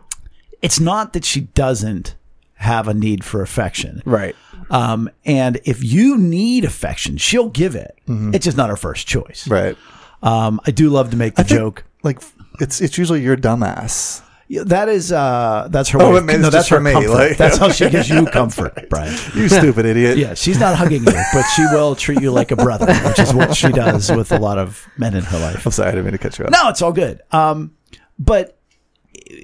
it's 0.62 0.80
not 0.80 1.14
that 1.14 1.24
she 1.24 1.42
doesn't 1.42 2.16
have 2.56 2.88
a 2.88 2.94
need 2.94 3.24
for 3.24 3.42
affection. 3.42 4.02
right? 4.06 4.36
Um, 4.70 5.10
and 5.26 5.60
if 5.66 5.84
you 5.84 6.18
need 6.18 6.64
affection, 6.66 7.18
she'll 7.18 7.50
give 7.50 7.76
it. 7.76 7.98
It's 8.08 8.46
just 8.46 8.58
not 8.58 8.70
her 8.70 8.76
first 8.78 9.08
choice. 9.08 9.48
right 9.48 9.78
Um, 10.24 10.60
I 10.68 10.72
do 10.72 10.90
love 10.90 11.12
to 11.12 11.18
make 11.18 11.36
the 11.36 11.44
think, 11.44 11.60
joke. 11.60 11.84
like 12.04 12.22
it's 12.60 12.80
it's 12.82 12.98
usually 12.98 13.22
your 13.22 13.36
dumbass. 13.38 14.22
Yeah, 14.48 14.64
That 14.66 14.90
is 14.90 15.12
uh, 15.14 15.70
that's 15.72 15.90
her. 15.90 16.02
Oh, 16.02 16.20
no, 16.20 16.50
that's 16.50 16.68
her 16.68 16.80
me, 16.82 16.92
comfort. 16.92 17.10
like- 17.10 17.38
that's 17.38 17.58
how 17.58 17.70
she 17.72 17.90
gives 17.90 18.10
you 18.10 18.26
comfort, 18.26 18.78
Brian. 18.90 19.14
You 19.34 19.48
stupid 19.48 19.86
idiot. 19.86 20.18
Yeah, 20.18 20.34
she's 20.34 20.60
not 20.60 20.76
hugging 20.76 21.06
you, 21.06 21.14
but 21.34 21.44
she 21.56 21.64
will 21.72 21.96
treat 21.96 22.22
you 22.22 22.32
like 22.32 22.52
a 22.52 22.58
brother, 22.58 22.94
which 23.08 23.18
is 23.20 23.34
what 23.34 23.56
she 23.56 23.70
does 23.72 24.12
with 24.12 24.32
a 24.34 24.38
lot 24.40 24.58
of 24.58 24.86
men 24.98 25.16
in 25.16 25.24
her 25.24 25.40
life. 25.40 25.66
I'm 25.66 25.72
sorry, 25.72 25.88
I 25.88 25.92
didn't 25.92 26.04
mean 26.06 26.12
to 26.12 26.18
cut 26.18 26.38
you 26.38 26.46
off. 26.46 26.52
No, 26.52 26.68
it's 26.70 26.82
all 26.82 26.92
good. 26.92 27.22
Um, 27.32 27.76
but 28.20 28.58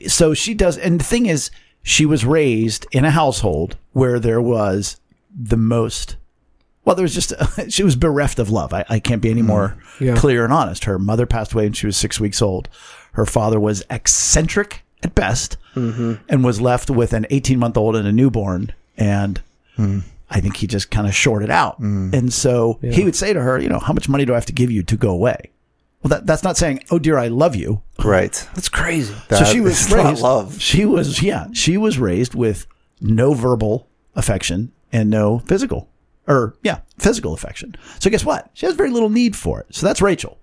so 0.07 0.33
she 0.33 0.53
does, 0.53 0.77
and 0.77 0.99
the 0.99 1.05
thing 1.05 1.25
is, 1.25 1.51
she 1.83 2.05
was 2.05 2.25
raised 2.25 2.85
in 2.91 3.05
a 3.05 3.11
household 3.11 3.77
where 3.93 4.19
there 4.19 4.41
was 4.41 4.97
the 5.33 5.55
most 5.57 6.17
Well, 6.88 6.95
there 6.95 7.04
was 7.04 7.13
just 7.13 7.34
she 7.69 7.84
was 7.84 7.95
bereft 7.97 8.39
of 8.39 8.50
love. 8.50 8.73
I, 8.73 8.86
I 8.88 9.00
can't 9.00 9.21
be 9.21 9.30
any 9.30 9.41
more 9.41 9.78
Yeah. 10.00 10.15
clear 10.15 10.43
and 10.45 10.54
honest. 10.54 10.86
Her 10.86 10.97
mother 10.97 11.26
passed 11.26 11.52
away 11.54 11.65
when 11.65 11.73
she 11.73 11.86
was 11.86 11.97
six 11.97 12.17
weeks 12.19 12.41
old. 12.41 12.69
Her 13.12 13.26
father 13.26 13.60
was 13.60 13.84
eccentric 13.89 14.84
at 15.04 15.13
best, 15.13 15.58
and 15.76 16.43
was 16.43 16.60
left 16.62 16.89
with 16.89 17.13
an 17.13 17.28
18 17.30 17.60
month 17.60 17.78
old 17.78 17.95
and 17.95 18.08
a 18.08 18.12
newborn. 18.12 18.73
And 18.97 19.41
I 19.78 20.39
think 20.39 20.56
he 20.58 20.65
just 20.65 20.89
kind 20.89 21.06
of 21.08 21.13
shorted 21.13 21.50
out. 21.52 21.78
And 21.80 22.34
so 22.34 22.80
he 22.82 23.04
would 23.04 23.15
say 23.15 23.34
to 23.34 23.41
her, 23.41 23.60
you 23.60 23.69
know, 23.69 23.80
how 23.80 23.93
much 23.93 24.08
money 24.10 24.26
do 24.26 24.32
I 24.34 24.36
have 24.36 24.45
to 24.47 24.54
give 24.54 24.71
you 24.71 24.82
to 24.84 24.95
go 24.97 25.10
away? 25.12 25.52
Well, 26.04 26.10
that, 26.10 26.26
that's 26.26 26.43
not 26.43 26.58
saying, 26.58 26.84
oh 26.89 27.00
dear, 27.00 27.17
I 27.17 27.28
love 27.28 27.56
you. 27.56 27.82
Right. 28.04 28.34
That's 28.56 28.69
crazy. 28.69 29.13
so 29.30 29.43
she 29.43 29.60
was 29.60 29.91
raised. 29.91 30.21
love. 30.21 30.62
She 30.62 30.86
was 30.86 31.21
yeah. 31.21 31.47
She 31.54 31.76
was 31.78 32.00
raised 32.00 32.34
with 32.34 32.65
no 33.02 33.34
verbal 33.34 33.88
affection 34.15 34.71
and 34.93 35.10
no 35.10 35.39
physical, 35.39 35.89
or 36.27 36.55
yeah, 36.63 36.79
physical 36.97 37.33
affection. 37.33 37.75
So 37.99 38.09
guess 38.09 38.25
what? 38.25 38.49
She 38.53 38.65
has 38.65 38.75
very 38.75 38.89
little 38.91 39.09
need 39.09 39.35
for 39.35 39.59
it. 39.61 39.67
So 39.73 39.85
that's 39.85 40.01
Rachel. 40.01 40.37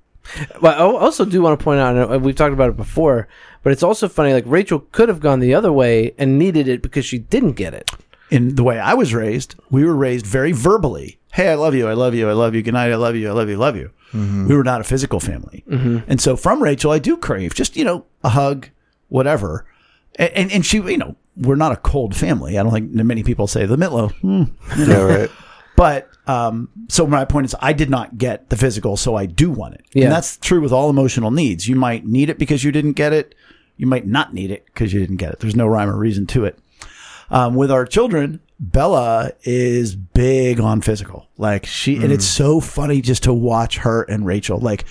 But 0.60 0.78
I 0.78 0.82
also 0.82 1.24
do 1.26 1.42
want 1.42 1.58
to 1.58 1.62
point 1.62 1.80
out, 1.80 1.96
and 2.10 2.24
we've 2.24 2.34
talked 2.34 2.54
about 2.54 2.70
it 2.70 2.76
before, 2.78 3.28
but 3.62 3.72
it's 3.72 3.82
also 3.82 4.08
funny. 4.08 4.32
Like 4.32 4.44
Rachel 4.46 4.80
could 4.92 5.08
have 5.10 5.20
gone 5.20 5.40
the 5.40 5.52
other 5.54 5.70
way 5.70 6.14
and 6.16 6.38
needed 6.38 6.66
it 6.66 6.80
because 6.80 7.04
she 7.04 7.18
didn't 7.18 7.52
get 7.52 7.74
it. 7.74 7.90
In 8.30 8.54
the 8.54 8.64
way 8.64 8.78
I 8.80 8.94
was 8.94 9.12
raised, 9.12 9.54
we 9.70 9.84
were 9.84 9.94
raised 9.94 10.24
very 10.26 10.52
verbally. 10.52 11.18
Hey, 11.34 11.50
I 11.50 11.54
love 11.56 11.74
you. 11.74 11.86
I 11.88 11.92
love 11.92 12.14
you. 12.14 12.28
I 12.28 12.32
love 12.32 12.54
you. 12.54 12.62
Good 12.62 12.72
night. 12.72 12.90
I 12.90 12.94
love 12.96 13.16
you. 13.16 13.28
I 13.28 13.32
love 13.32 13.50
you. 13.50 13.56
Love 13.56 13.76
you. 13.76 13.90
We 14.14 14.54
were 14.56 14.64
not 14.64 14.80
a 14.80 14.84
physical 14.84 15.18
family, 15.20 15.64
and 15.66 16.20
so 16.20 16.36
from 16.36 16.62
Rachel, 16.62 16.92
I 16.92 17.00
do 17.00 17.16
crave 17.16 17.52
just 17.54 17.76
you 17.76 17.84
know 17.84 18.06
a 18.22 18.28
hug, 18.28 18.68
whatever. 19.08 19.66
And, 20.16 20.30
and 20.30 20.52
and 20.52 20.64
she, 20.66 20.76
you 20.78 20.96
know, 20.96 21.16
we're 21.36 21.56
not 21.56 21.72
a 21.72 21.76
cold 21.76 22.14
family. 22.14 22.56
I 22.56 22.62
don't 22.62 22.72
think 22.72 22.92
many 22.92 23.24
people 23.24 23.46
say 23.48 23.66
the 23.66 23.76
Mitlow. 23.76 24.12
Hmm, 24.20 24.44
Yeah, 24.78 25.02
right. 25.02 25.30
But 25.76 26.08
um, 26.26 26.68
so 26.88 27.06
my 27.06 27.24
point 27.24 27.46
is, 27.46 27.54
I 27.60 27.72
did 27.72 27.90
not 27.90 28.16
get 28.16 28.48
the 28.48 28.56
physical, 28.56 28.96
so 28.96 29.16
I 29.16 29.26
do 29.26 29.50
want 29.50 29.74
it. 29.74 29.84
Yeah. 29.92 30.04
And 30.04 30.12
that's 30.12 30.36
true 30.36 30.60
with 30.60 30.72
all 30.72 30.88
emotional 30.88 31.30
needs. 31.30 31.68
You 31.68 31.76
might 31.76 32.06
need 32.06 32.30
it 32.30 32.38
because 32.38 32.64
you 32.64 32.72
didn't 32.72 32.92
get 32.92 33.12
it. 33.12 33.34
You 33.76 33.86
might 33.86 34.06
not 34.06 34.32
need 34.32 34.50
it 34.50 34.66
because 34.66 34.92
you 34.92 35.00
didn't 35.00 35.16
get 35.16 35.32
it. 35.32 35.40
There's 35.40 35.56
no 35.56 35.66
rhyme 35.66 35.88
or 35.88 35.96
reason 35.96 36.26
to 36.28 36.44
it. 36.44 36.58
Um, 37.30 37.54
with 37.54 37.70
our 37.70 37.86
children, 37.86 38.40
Bella 38.60 39.32
is 39.42 39.96
big 39.96 40.60
on 40.60 40.80
physical. 40.80 41.26
Like 41.36 41.66
she, 41.66 41.96
and 41.96 42.12
it's 42.12 42.26
so 42.26 42.60
funny 42.60 43.00
just 43.00 43.24
to 43.24 43.32
watch 43.32 43.78
her 43.78 44.02
and 44.02 44.24
Rachel. 44.24 44.60
Like 44.60 44.84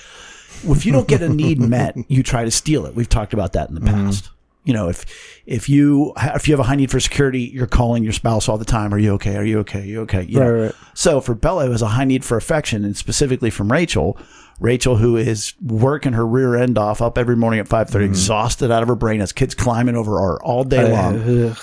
if 0.66 0.86
you 0.86 0.92
don't 0.92 1.08
get 1.08 1.22
a 1.22 1.30
need 1.30 1.60
met, 1.62 1.96
you 2.10 2.24
try 2.24 2.44
to 2.44 2.52
steal 2.52 2.86
it. 2.86 2.96
We've 2.96 3.08
talked 3.08 3.34
about 3.34 3.54
that 3.54 3.70
in 3.70 3.76
the 3.76 3.82
past. 3.82 4.30
You 4.64 4.74
know, 4.74 4.88
if 4.90 5.06
if 5.46 5.68
you 5.68 6.14
if 6.18 6.48
you 6.48 6.54
have 6.54 6.60
a 6.60 6.68
high 6.68 6.76
need 6.76 6.92
for 6.92 7.00
security, 7.00 7.42
you're 7.42 7.68
calling 7.68 8.04
your 8.04 8.14
spouse 8.14 8.48
all 8.48 8.58
the 8.58 8.66
time. 8.66 8.94
Are 8.94 8.98
you 8.98 9.14
okay? 9.14 9.36
Are 9.36 9.44
you 9.44 9.60
okay? 9.60 9.82
Are 9.82 9.86
you 9.86 10.02
okay? 10.02 10.24
You? 10.24 10.40
Right, 10.40 10.66
right. 10.66 10.76
So 10.94 11.20
for 11.20 11.36
Bella, 11.36 11.66
it 11.66 11.70
was 11.70 11.82
a 11.82 11.88
high 11.88 12.06
need 12.06 12.24
for 12.24 12.38
affection, 12.38 12.86
and 12.86 12.96
specifically 12.96 13.50
from 13.50 13.72
Rachel. 13.72 14.18
Rachel, 14.60 14.98
who 14.98 15.18
is 15.18 15.54
working 15.62 16.14
her 16.14 16.26
rear 16.26 16.56
end 16.56 16.78
off 16.78 17.02
up 17.02 17.18
every 17.18 17.36
morning 17.36 17.60
at 17.60 17.68
five 17.68 17.88
mm-hmm. 17.88 18.04
exhausted 18.04 18.72
out 18.72 18.84
of 18.84 18.88
her 18.88 18.96
brain, 18.96 19.20
as 19.20 19.34
kids 19.34 19.56
climbing 19.56 19.96
over 19.96 20.20
her 20.20 20.42
all 20.44 20.64
day 20.64 20.90
long 20.92 21.56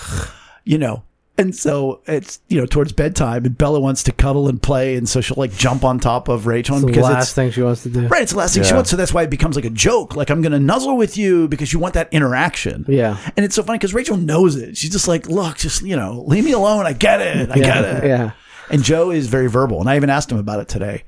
you 0.63 0.77
know. 0.77 1.03
And 1.41 1.55
so 1.55 2.01
it's 2.07 2.39
you 2.47 2.59
know 2.59 2.65
towards 2.65 2.91
bedtime, 2.93 3.45
and 3.45 3.57
Bella 3.57 3.79
wants 3.79 4.03
to 4.03 4.11
cuddle 4.11 4.47
and 4.47 4.61
play, 4.61 4.95
and 4.95 5.09
so 5.09 5.21
she'll 5.21 5.35
like 5.37 5.51
jump 5.53 5.83
on 5.83 5.99
top 5.99 6.27
of 6.29 6.45
Rachel, 6.47 6.75
and 6.75 6.83
the 6.83 6.87
because 6.87 7.03
last 7.03 7.23
it's 7.23 7.33
thing 7.33 7.51
she 7.51 7.61
wants 7.61 7.83
to 7.83 7.89
do. 7.89 8.07
right, 8.07 8.21
it's 8.21 8.31
the 8.31 8.37
last 8.37 8.53
thing 8.53 8.63
she 8.63 8.69
Yeah. 8.69 8.75
wants. 8.75 8.89
So 8.91 8.95
that's 8.97 9.13
why 9.13 9.23
it 9.23 9.29
becomes 9.29 9.55
like 9.55 9.65
a 9.65 9.69
joke. 9.69 10.15
Like 10.15 10.29
I'm 10.29 10.41
gonna 10.41 10.59
nuzzle 10.59 10.95
with 10.97 11.17
you 11.17 11.47
because 11.47 11.73
you 11.73 11.79
want 11.79 11.95
that 11.95 12.07
interaction. 12.11 12.85
Yeah. 12.87 13.17
and 13.35 13.43
it's 13.45 13.55
so 13.55 13.63
funny 13.63 13.77
because 13.79 13.93
Rachel 13.93 14.17
knows 14.17 14.55
it. 14.55 14.77
She's 14.77 14.91
just 14.91 15.07
like, 15.07 15.27
look, 15.27 15.57
just 15.57 15.81
you 15.81 15.95
know, 15.95 16.23
leave 16.27 16.45
me 16.45 16.51
alone. 16.51 16.85
I 16.85 16.93
get 16.93 17.21
it. 17.21 17.49
I 17.51 17.55
get 17.55 17.83
it. 17.83 18.03
Yeah. 18.07 18.31
And 18.69 18.83
Joe 18.83 19.11
is 19.11 19.27
very 19.27 19.47
verbal, 19.47 19.81
and 19.81 19.89
I 19.89 19.95
even 19.97 20.09
asked 20.09 20.31
him 20.31 20.37
about 20.37 20.59
it 20.61 20.69
today. 20.69 21.03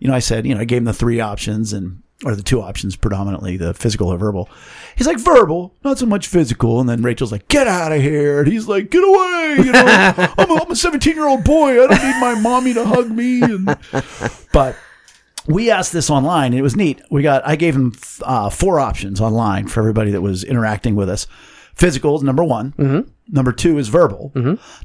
You 0.00 0.08
know, 0.08 0.14
I 0.14 0.18
said, 0.18 0.46
you 0.46 0.54
know, 0.54 0.60
I 0.60 0.64
gave 0.64 0.78
him 0.78 0.84
the 0.84 0.92
three 0.92 1.20
options 1.20 1.72
and 1.72 2.02
or 2.24 2.34
the 2.34 2.42
two 2.42 2.62
options 2.62 2.96
predominantly, 2.96 3.56
the 3.56 3.74
physical 3.74 4.08
or 4.08 4.16
verbal. 4.16 4.48
He's 4.96 5.06
like 5.06 5.18
verbal, 5.18 5.74
not 5.84 5.98
so 5.98 6.06
much 6.06 6.26
physical. 6.26 6.80
And 6.80 6.88
then 6.88 7.02
Rachel's 7.02 7.32
like, 7.32 7.48
get 7.48 7.66
out 7.66 7.92
of 7.92 8.00
here. 8.00 8.40
And 8.40 8.48
he's 8.50 8.66
like, 8.66 8.90
get 8.90 9.04
away. 9.04 9.56
You 9.58 9.72
know, 9.72 10.14
I'm 10.38 10.70
a 10.70 10.76
17 10.76 11.14
year 11.14 11.28
old 11.28 11.44
boy. 11.44 11.72
I 11.72 11.86
don't 11.86 12.02
need 12.02 12.20
my 12.20 12.40
mommy 12.40 12.72
to 12.74 12.84
hug 12.86 13.10
me. 13.10 13.42
And, 13.42 13.76
but 14.52 14.76
we 15.46 15.70
asked 15.70 15.92
this 15.92 16.08
online 16.08 16.52
and 16.52 16.58
it 16.58 16.62
was 16.62 16.74
neat. 16.76 17.02
We 17.10 17.22
got, 17.22 17.46
I 17.46 17.56
gave 17.56 17.76
him 17.76 17.94
uh, 18.22 18.48
four 18.48 18.80
options 18.80 19.20
online 19.20 19.68
for 19.68 19.80
everybody 19.80 20.10
that 20.12 20.22
was 20.22 20.42
interacting 20.42 20.94
with 20.94 21.10
us. 21.10 21.26
Physical 21.74 22.16
is 22.16 22.22
number 22.22 22.42
one. 22.42 22.72
Mm-hmm. 22.72 23.10
Number 23.28 23.52
two 23.52 23.76
is 23.78 23.88
verbal. 23.88 24.32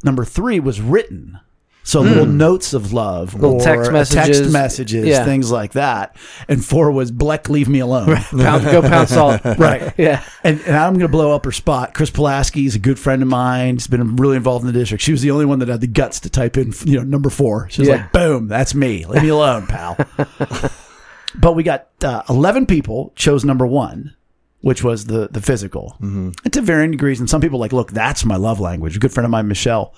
Number 0.03 0.25
three 0.25 0.59
was 0.59 0.81
written. 0.81 1.39
So 1.83 2.01
little 2.01 2.27
notes 2.27 2.73
of 2.73 2.93
love, 2.93 3.33
Hmm. 3.33 3.41
Little 3.41 3.59
text 3.59 3.91
messages. 3.91 4.37
text 4.39 4.53
messages, 4.53 5.05
Yeah. 5.07 5.25
things 5.25 5.51
like 5.51 5.71
that. 5.73 6.15
And 6.47 6.63
four 6.63 6.91
was 6.91 7.11
Bleck, 7.11 7.49
leave 7.49 7.67
me 7.67 7.79
alone. 7.79 8.15
Pound, 8.17 8.63
go 8.65 8.81
pound 8.83 9.09
salt. 9.17 9.41
right. 9.57 9.91
Yeah. 9.97 10.23
And, 10.43 10.59
and 10.61 10.75
I'm 10.77 10.93
going 10.93 11.01
to 11.01 11.07
blow 11.07 11.33
up 11.35 11.43
her 11.45 11.51
spot. 11.51 11.95
Chris 11.95 12.11
Pulaski 12.11 12.67
is 12.67 12.75
a 12.75 12.79
good 12.79 12.99
friend 12.99 13.23
of 13.23 13.27
mine. 13.27 13.75
He's 13.75 13.87
been 13.87 14.15
really 14.15 14.37
involved 14.37 14.63
in 14.63 14.71
the 14.71 14.77
district. 14.77 15.03
She 15.03 15.11
was 15.11 15.23
the 15.23 15.31
only 15.31 15.45
one 15.45 15.57
that 15.59 15.69
had 15.69 15.81
the 15.81 15.87
guts 15.87 16.19
to 16.21 16.29
type 16.29 16.55
in, 16.55 16.71
you 16.85 16.97
know, 16.97 17.03
number 17.03 17.31
four. 17.31 17.67
She 17.71 17.81
was 17.81 17.89
Yeah. 17.89 17.95
like, 17.95 18.11
boom, 18.11 18.47
that's 18.47 18.75
me. 18.75 19.05
Leave 19.07 19.23
me 19.23 19.29
alone, 19.39 19.65
pal. 19.65 19.97
but 21.35 21.53
we 21.53 21.63
got 21.63 21.87
uh, 22.03 22.21
11 22.29 22.67
people 22.67 23.11
chose 23.15 23.43
number 23.43 23.65
one, 23.65 24.13
which 24.61 24.83
was 24.83 25.05
the, 25.05 25.29
the 25.31 25.41
physical. 25.41 25.95
Mm-hmm. 25.95 26.29
And 26.43 26.53
to 26.53 26.61
varying 26.61 26.91
degrees. 26.91 27.19
And 27.19 27.29
some 27.29 27.41
people 27.41 27.59
like, 27.59 27.73
look, 27.73 27.91
that's 27.91 28.23
my 28.23 28.35
love 28.35 28.59
language. 28.59 28.95
A 28.95 28.99
good 28.99 29.11
friend 29.11 29.25
of 29.25 29.31
mine, 29.31 29.47
Michelle, 29.47 29.93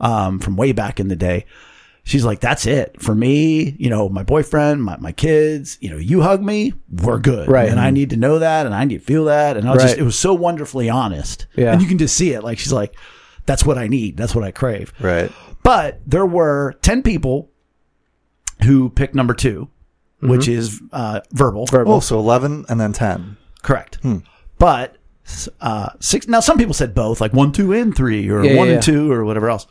um, 0.00 0.38
from 0.38 0.56
way 0.56 0.72
back 0.72 1.00
in 1.00 1.08
the 1.08 1.16
day. 1.16 1.46
She's 2.02 2.24
like, 2.24 2.40
that's 2.40 2.66
it 2.66 3.00
for 3.00 3.14
me. 3.14 3.76
You 3.78 3.90
know, 3.90 4.08
my 4.08 4.22
boyfriend, 4.22 4.82
my, 4.82 4.96
my 4.96 5.12
kids, 5.12 5.76
you 5.80 5.90
know, 5.90 5.98
you 5.98 6.22
hug 6.22 6.42
me, 6.42 6.72
we're 6.90 7.18
good. 7.18 7.48
Right. 7.48 7.68
And 7.68 7.78
I 7.78 7.90
need 7.90 8.10
to 8.10 8.16
know 8.16 8.38
that 8.38 8.66
and 8.66 8.74
I 8.74 8.84
need 8.84 8.98
to 8.98 9.04
feel 9.04 9.26
that. 9.26 9.56
And 9.56 9.68
I 9.68 9.74
was 9.74 9.82
just, 9.82 9.98
it 9.98 10.02
was 10.02 10.18
so 10.18 10.32
wonderfully 10.32 10.88
honest. 10.88 11.46
Yeah. 11.56 11.72
And 11.72 11.82
you 11.82 11.86
can 11.86 11.98
just 11.98 12.16
see 12.16 12.32
it. 12.32 12.42
Like, 12.42 12.58
she's 12.58 12.72
like, 12.72 12.96
that's 13.44 13.64
what 13.64 13.76
I 13.78 13.86
need. 13.86 14.16
That's 14.16 14.34
what 14.34 14.44
I 14.44 14.50
crave. 14.50 14.94
Right. 14.98 15.30
But 15.62 16.00
there 16.06 16.26
were 16.26 16.78
10 16.82 17.02
people 17.02 17.50
who 18.64 18.88
picked 18.88 19.14
number 19.14 19.34
2 19.34 19.68
which 20.20 20.48
is 20.48 20.80
uh, 20.92 21.20
verbal. 21.32 21.66
Verbal. 21.66 21.94
Oh, 21.94 22.00
so 22.00 22.18
11 22.18 22.66
and 22.68 22.80
then 22.80 22.92
10. 22.92 23.36
Correct. 23.62 23.98
But 24.58 24.96
uh, 25.60 25.90
six. 26.00 26.28
Now, 26.28 26.40
some 26.40 26.58
people 26.58 26.74
said 26.74 26.94
both, 26.94 27.20
like 27.20 27.32
one, 27.32 27.52
two, 27.52 27.72
and 27.72 27.94
three, 27.96 28.28
or 28.28 28.44
Yeah, 28.44 28.56
one 28.56 28.68
yeah, 28.68 28.74
and 28.74 28.82
two, 28.82 29.10
or 29.10 29.24
whatever 29.24 29.50
else. 29.50 29.66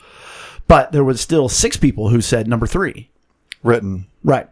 But 0.68 0.92
there 0.92 1.04
was 1.04 1.20
still 1.20 1.50
six 1.50 1.78
people 1.78 2.10
who 2.10 2.22
said 2.22 2.48
number 2.48 2.68
three. 2.68 3.10
Written. 3.64 4.08
Right. 4.24 4.48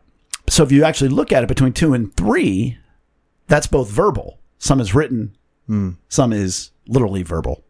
So 0.50 0.64
if 0.64 0.72
you 0.72 0.84
actually 0.84 1.10
look 1.10 1.32
at 1.32 1.44
it 1.44 1.48
between 1.48 1.74
two 1.74 1.94
and 1.94 2.16
three, 2.16 2.78
that's 3.48 3.68
both 3.68 3.90
verbal. 3.90 4.40
Some 4.58 4.80
is 4.80 4.96
written, 4.96 5.36
some 6.10 6.34
is 6.34 6.72
literally 6.88 7.22
verbal. 7.24 7.64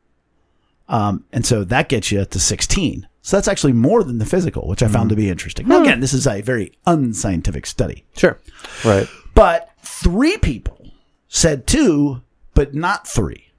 Um, 0.87 1.25
and 1.33 1.45
so 1.45 1.63
that 1.65 1.89
gets 1.89 2.11
you 2.11 2.23
to 2.23 2.39
16. 2.39 3.07
So 3.21 3.35
that's 3.35 3.49
actually 3.49 3.73
more 3.73 4.03
than 4.03 4.19
the 4.19 4.25
physical, 4.25 4.67
which 4.69 4.81
I 4.81 4.87
found 4.87 5.09
to 5.09 5.15
be 5.17 5.29
interesting. 5.29 5.67
Now, 5.67 5.81
again, 5.81 5.99
this 5.99 6.13
is 6.13 6.25
a 6.27 6.39
very 6.41 6.77
unscientific 6.85 7.65
study. 7.65 8.05
Sure. 8.15 8.39
Right. 8.85 9.07
But 9.33 9.69
three 9.83 10.37
people 10.37 10.87
said 11.27 11.67
two, 11.67 12.21
but 12.57 12.73
not 12.73 13.07
three. 13.07 13.51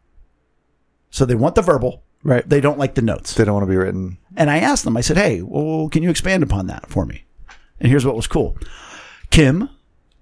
So 1.10 1.24
they 1.24 1.36
want 1.36 1.54
the 1.54 1.62
verbal. 1.62 2.02
Right. 2.24 2.46
They 2.48 2.60
don't 2.60 2.78
like 2.78 2.96
the 2.96 3.02
notes. 3.02 3.34
They 3.34 3.44
don't 3.44 3.54
want 3.54 3.62
to 3.64 3.70
be 3.70 3.76
written. 3.76 4.18
And 4.36 4.50
I 4.50 4.58
asked 4.58 4.82
them, 4.84 4.96
I 4.96 5.02
said, 5.02 5.16
hey, 5.16 5.40
well, 5.40 5.88
can 5.88 6.02
you 6.02 6.10
expand 6.10 6.42
upon 6.42 6.66
that 6.66 6.88
for 6.88 7.06
me? 7.06 7.24
And 7.78 7.88
here's 7.88 8.04
what 8.04 8.16
was 8.16 8.26
cool 8.26 8.58
Kim 9.30 9.68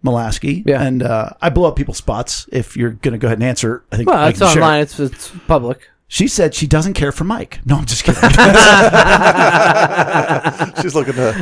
Molaski, 0.04 0.62
Yeah. 0.66 0.82
and 0.82 1.02
uh, 1.02 1.30
I 1.40 1.48
blow 1.48 1.68
up 1.68 1.76
people's 1.76 1.96
spots 1.96 2.46
if 2.52 2.76
you're 2.76 2.90
going 2.90 3.12
to 3.12 3.18
go 3.18 3.28
ahead 3.28 3.38
and 3.38 3.48
answer. 3.48 3.82
I 3.90 3.96
think 3.96 4.10
Well, 4.10 4.18
I 4.18 4.28
it's 4.28 4.38
can 4.38 4.52
share. 4.52 4.62
online. 4.62 4.82
It's 4.82 5.00
it's 5.00 5.32
public. 5.48 5.88
She 6.08 6.28
said 6.28 6.54
she 6.54 6.68
doesn't 6.68 6.94
care 6.94 7.10
for 7.10 7.24
Mike. 7.24 7.58
No, 7.64 7.78
I'm 7.78 7.84
just 7.86 8.04
kidding. 8.04 8.20
She's 10.82 10.94
looking 10.94 11.14
to. 11.14 11.32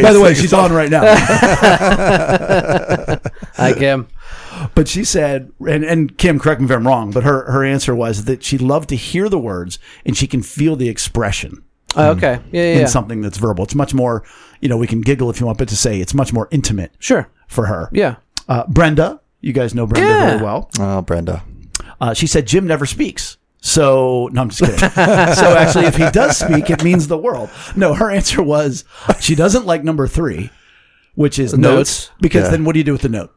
By 0.00 0.12
the 0.14 0.20
way, 0.22 0.32
she's 0.32 0.54
on 0.54 0.72
right 0.72 0.88
now. 0.88 1.02
Hi, 3.56 3.74
Kim. 3.74 4.08
But 4.74 4.88
she 4.88 5.04
said, 5.04 5.52
and, 5.66 5.84
and 5.84 6.16
Kim, 6.18 6.38
correct 6.38 6.60
me 6.60 6.64
if 6.66 6.70
I'm 6.70 6.86
wrong, 6.86 7.10
but 7.10 7.22
her, 7.24 7.50
her 7.50 7.64
answer 7.64 7.94
was 7.94 8.24
that 8.24 8.42
she 8.42 8.58
loved 8.58 8.88
to 8.90 8.96
hear 8.96 9.28
the 9.28 9.38
words 9.38 9.78
and 10.04 10.16
she 10.16 10.26
can 10.26 10.42
feel 10.42 10.76
the 10.76 10.88
expression 10.88 11.62
Oh, 11.96 12.10
okay. 12.12 12.40
Yeah, 12.52 12.62
yeah. 12.62 12.72
in 12.74 12.78
yeah. 12.80 12.86
something 12.86 13.20
that's 13.20 13.36
verbal. 13.38 13.64
It's 13.64 13.74
much 13.74 13.92
more, 13.94 14.22
you 14.60 14.68
know, 14.68 14.76
we 14.76 14.86
can 14.86 15.00
giggle 15.00 15.28
if 15.30 15.40
you 15.40 15.46
want, 15.46 15.58
but 15.58 15.68
to 15.68 15.76
say 15.76 16.00
it's 16.00 16.14
much 16.14 16.32
more 16.32 16.46
intimate 16.52 16.92
Sure. 17.00 17.28
for 17.48 17.66
her. 17.66 17.88
Yeah. 17.92 18.16
Uh, 18.48 18.64
Brenda, 18.68 19.20
you 19.40 19.52
guys 19.52 19.74
know 19.74 19.86
Brenda 19.86 20.08
Yeah. 20.08 20.30
very 20.30 20.42
well. 20.42 20.70
Oh, 20.78 21.02
Brenda. 21.02 21.42
Uh, 22.00 22.14
she 22.14 22.26
said 22.28 22.46
Jim 22.46 22.66
never 22.66 22.86
speaks. 22.86 23.38
So 23.62 24.28
no, 24.32 24.40
I'm 24.42 24.48
just 24.50 24.60
kidding. 24.60 24.78
so 25.34 25.56
actually, 25.56 25.84
if 25.86 25.96
he 25.96 26.08
does 26.10 26.38
speak, 26.38 26.70
it 26.70 26.82
means 26.82 27.08
the 27.08 27.18
world. 27.18 27.50
No, 27.76 27.92
her 27.94 28.10
answer 28.10 28.42
was 28.42 28.84
she 29.20 29.34
doesn't 29.34 29.66
like 29.66 29.84
number 29.84 30.06
three, 30.06 30.50
which 31.14 31.38
is 31.38 31.52
notes, 31.52 31.60
Notes. 32.08 32.10
because 32.20 32.44
Yeah. 32.44 32.50
then 32.52 32.64
what 32.64 32.72
do 32.72 32.78
you 32.78 32.84
do 32.84 32.92
with 32.92 33.02
the 33.02 33.08
note? 33.10 33.34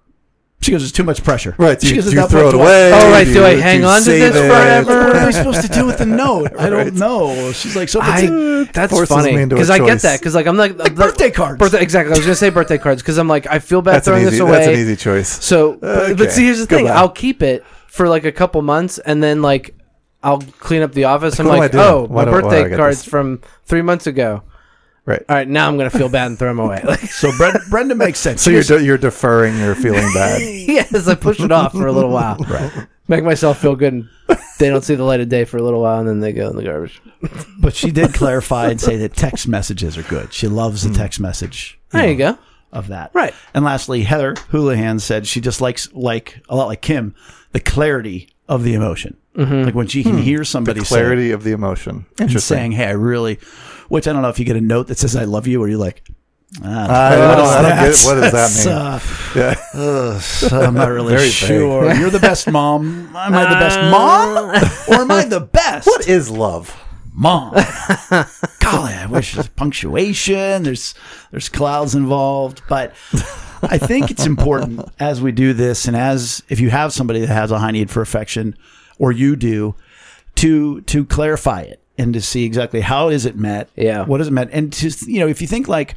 She 0.63 0.71
goes, 0.71 0.83
"It's 0.83 0.91
too 0.91 1.03
much 1.03 1.23
pressure." 1.23 1.53
Right. 1.57 1.79
She 1.81 1.89
you, 1.89 1.95
goes, 1.95 2.05
do 2.05 2.11
you 2.11 2.15
that 2.17 2.29
throw 2.29 2.43
point, 2.51 2.53
it 2.53 2.57
do 2.57 2.61
I- 2.61 2.65
away? 2.65 2.91
Oh, 2.93 3.11
right. 3.11 3.23
Do 3.25 3.45
I 3.45 3.55
hang 3.55 3.81
you 3.81 3.85
on 3.87 4.01
to 4.01 4.09
this 4.09 4.35
it? 4.35 4.47
forever? 4.49 5.07
What 5.07 5.15
am 5.17 5.27
I 5.27 5.31
supposed 5.39 5.61
to 5.61 5.67
do 5.67 5.85
with 5.85 5.97
the 5.97 6.05
note? 6.05 6.51
I 6.57 6.69
don't 6.69 6.79
Right. 6.85 6.93
know. 6.93 7.51
She's 7.51 7.75
like, 7.75 7.89
so 7.89 7.99
I, 8.01 8.67
that's 8.73 8.91
forces 8.91 9.09
funny 9.15 9.35
me 9.35 9.41
into 9.43 9.55
a 9.55 9.57
because 9.57 9.69
I 9.69 9.79
get 9.79 10.01
that 10.01 10.19
because 10.19 10.35
like 10.35 10.47
I'm 10.47 10.57
like, 10.57 10.77
Like 10.77 10.95
birthday 10.95 11.31
cards. 11.31 11.59
Birthday, 11.59 11.81
exactly. 11.81 12.13
I 12.13 12.17
was 12.17 12.25
gonna 12.25 12.35
say 12.35 12.49
birthday 12.49 12.77
cards 12.77 13.01
because 13.01 13.17
I'm 13.17 13.27
like 13.27 13.45
I 13.47 13.59
feel 13.59 13.81
bad 13.81 13.95
That's 13.95 14.07
throwing 14.07 14.21
easy. 14.23 14.31
this 14.31 14.39
away. 14.39 14.51
That's 14.51 14.67
an 14.67 14.73
easy 14.75 14.95
choice. 14.95 15.43
So, 15.43 15.73
but, 15.75 15.89
Okay. 16.03 16.13
but 16.13 16.31
see, 16.31 16.45
here's 16.45 16.59
the 16.59 16.65
thing: 16.65 16.85
Goodbye. 16.85 16.99
I'll 16.99 17.09
keep 17.09 17.41
it 17.43 17.63
for 17.87 18.07
like 18.07 18.23
a 18.25 18.31
couple 18.31 18.61
months, 18.61 18.97
and 18.99 19.21
then 19.21 19.41
like 19.41 19.75
I'll 20.23 20.41
clean 20.59 20.81
up 20.81 20.93
the 20.93 21.03
office. 21.03 21.39
I'm 21.39 21.47
like, 21.47 21.73
oh, 21.75 22.07
my 22.07 22.07
do- 22.07 22.13
why 22.13 22.25
do 22.25 22.31
I 22.31 22.41
birthday 22.41 22.75
cards 22.77 23.03
from 23.03 23.41
three 23.65 23.81
months 23.81 24.07
ago. 24.07 24.43
Right. 25.05 25.21
All 25.27 25.35
right, 25.35 25.47
now 25.47 25.67
I'm 25.67 25.77
gonna 25.77 25.89
feel 25.89 26.07
bad 26.07 26.27
and 26.27 26.39
throw 26.39 26.47
them 26.47 26.59
away. 26.59 26.81
Like, 26.83 26.99
so 27.01 27.31
Brenda, 27.37 27.59
Brenda 27.69 27.95
makes 27.95 28.19
sense. 28.19 28.41
So 28.41 28.51
you're 28.51 28.63
de- 28.63 28.83
you're 28.83 28.97
deferring 28.97 29.57
your 29.57 29.75
feeling 29.75 30.07
bad. 30.13 30.41
yes, 30.67 31.07
I 31.07 31.15
push 31.15 31.41
it 31.41 31.51
off 31.51 31.73
for 31.73 31.87
a 31.87 31.91
little 31.91 32.09
while. 32.09 32.37
right. 32.49 32.71
Make 33.09 33.25
myself 33.25 33.59
feel 33.59 33.75
good. 33.75 33.93
And 33.93 34.09
they 34.59 34.69
don't 34.69 34.83
see 34.83 34.95
the 34.95 35.03
light 35.03 35.19
of 35.19 35.27
day 35.27 35.43
for 35.43 35.57
a 35.57 35.61
little 35.61 35.81
while, 35.81 35.99
and 35.99 36.07
then 36.07 36.21
they 36.21 36.31
go 36.31 36.49
in 36.49 36.55
the 36.55 36.63
garbage. 36.63 37.01
But 37.59 37.75
she 37.75 37.91
did 37.91 38.13
clarify 38.13 38.69
and 38.69 38.79
say 38.79 38.95
that 38.97 39.13
text 39.13 39.45
messages 39.45 39.97
are 39.97 40.03
good. 40.03 40.33
She 40.33 40.47
loves 40.47 40.83
the 40.83 40.89
hmm. 40.89 40.95
text 40.95 41.19
message. 41.19 41.79
There 41.91 42.09
you 42.09 42.15
go. 42.15 42.37
Of 42.71 42.87
that. 42.87 43.11
Right. 43.13 43.35
And 43.53 43.63
lastly, 43.65 44.03
Heather 44.03 44.35
Houlihan 44.49 44.99
said 44.99 45.27
she 45.27 45.41
just 45.41 45.61
likes, 45.61 45.91
like, 45.93 46.41
a 46.49 46.55
lot 46.55 46.65
like 46.65 46.81
Kim, 46.81 47.13
the 47.51 47.59
clarity 47.59 48.29
of 48.47 48.63
the 48.63 48.73
emotion. 48.73 49.17
Mm-hmm. 49.35 49.63
Like 49.63 49.75
when 49.75 49.87
she 49.87 50.03
can 50.03 50.13
hmm. 50.13 50.21
hear 50.21 50.43
somebody 50.43 50.79
The 50.79 50.85
say- 50.85 50.95
clarity 50.95 51.31
of 51.31 51.43
the 51.43 51.51
emotion. 51.51 52.05
and 52.17 52.21
Interesting. 52.21 52.55
saying, 52.55 52.71
"Hey, 52.73 52.85
I 52.85 52.91
really," 52.91 53.39
which 53.89 54.07
I 54.07 54.13
don't 54.13 54.21
know 54.21 54.29
if 54.29 54.39
you 54.39 54.45
get 54.45 54.55
a 54.55 54.61
note 54.61 54.87
that 54.87 54.97
says 54.97 55.15
"I 55.15 55.23
love 55.25 55.47
you" 55.47 55.61
or 55.61 55.67
you're 55.67 55.77
like. 55.79 56.03
Ah, 56.63 57.09
I 57.11 57.15
don't, 57.15 57.27
what 57.27 57.39
is 57.39 57.49
I 57.49 57.61
don't 57.63 57.79
get 57.79 57.89
it. 57.89 58.05
What 58.05 58.15
does 58.21 58.31
that 58.31 59.33
mean? 59.35 59.41
uh, 59.41 59.53
yeah. 60.53 60.53
ugh, 60.53 60.53
I'm 60.67 60.73
not 60.75 60.89
really 60.89 61.09
Very 61.15 61.23
vague. 61.23 61.31
sure. 61.31 61.93
You're 61.99 62.11
the 62.11 62.19
best 62.19 62.47
mom. 62.47 63.07
Am 63.15 63.33
I 63.33 63.43
the 63.49 63.59
best 63.59 63.79
mom, 63.91 64.95
or 64.95 65.01
am 65.01 65.09
I 65.09 65.25
the 65.25 65.39
best 65.39 65.87
What 65.87 66.07
is 66.07 66.29
love? 66.29 66.79
mom? 67.15 67.53
Golly, 68.59 68.93
I 68.93 69.07
wish 69.09 69.33
there's 69.33 69.47
punctuation. 69.47 70.61
There's 70.63 70.93
there's 71.31 71.49
clouds 71.49 71.95
involved, 71.95 72.61
but 72.69 72.91
I 73.63 73.79
think 73.79 74.11
it's 74.11 74.25
important 74.27 74.87
as 74.99 75.21
we 75.21 75.31
do 75.31 75.53
this, 75.53 75.87
and 75.87 75.97
as 75.97 76.43
if 76.49 76.59
you 76.59 76.69
have 76.69 76.93
somebody 76.93 77.21
that 77.21 77.27
has 77.29 77.49
a 77.51 77.57
high 77.57 77.71
need 77.71 77.89
for 77.89 78.01
affection, 78.01 78.55
or 78.99 79.11
you 79.11 79.35
do, 79.35 79.73
to 80.35 80.81
to 80.81 81.03
clarify 81.05 81.61
it 81.61 81.81
and 81.97 82.13
to 82.13 82.21
see 82.21 82.43
exactly 82.45 82.81
how 82.81 83.09
is 83.09 83.25
it 83.25 83.35
met. 83.35 83.69
Yeah. 83.75 84.05
what 84.05 84.21
is 84.21 84.27
it 84.27 84.31
met? 84.31 84.49
and 84.51 84.71
to 84.73 84.91
you 85.07 85.19
know, 85.19 85.27
if 85.27 85.41
you 85.41 85.47
think 85.47 85.67
like, 85.67 85.95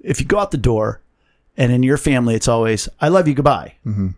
if 0.00 0.20
you 0.20 0.26
go 0.26 0.38
out 0.38 0.50
the 0.50 0.58
door, 0.58 1.00
and 1.56 1.72
in 1.72 1.82
your 1.82 1.96
family, 1.96 2.34
it's 2.34 2.48
always 2.48 2.88
"I 3.00 3.08
love 3.08 3.28
you, 3.28 3.34
goodbye." 3.34 3.74
Mm-hmm. 3.86 4.08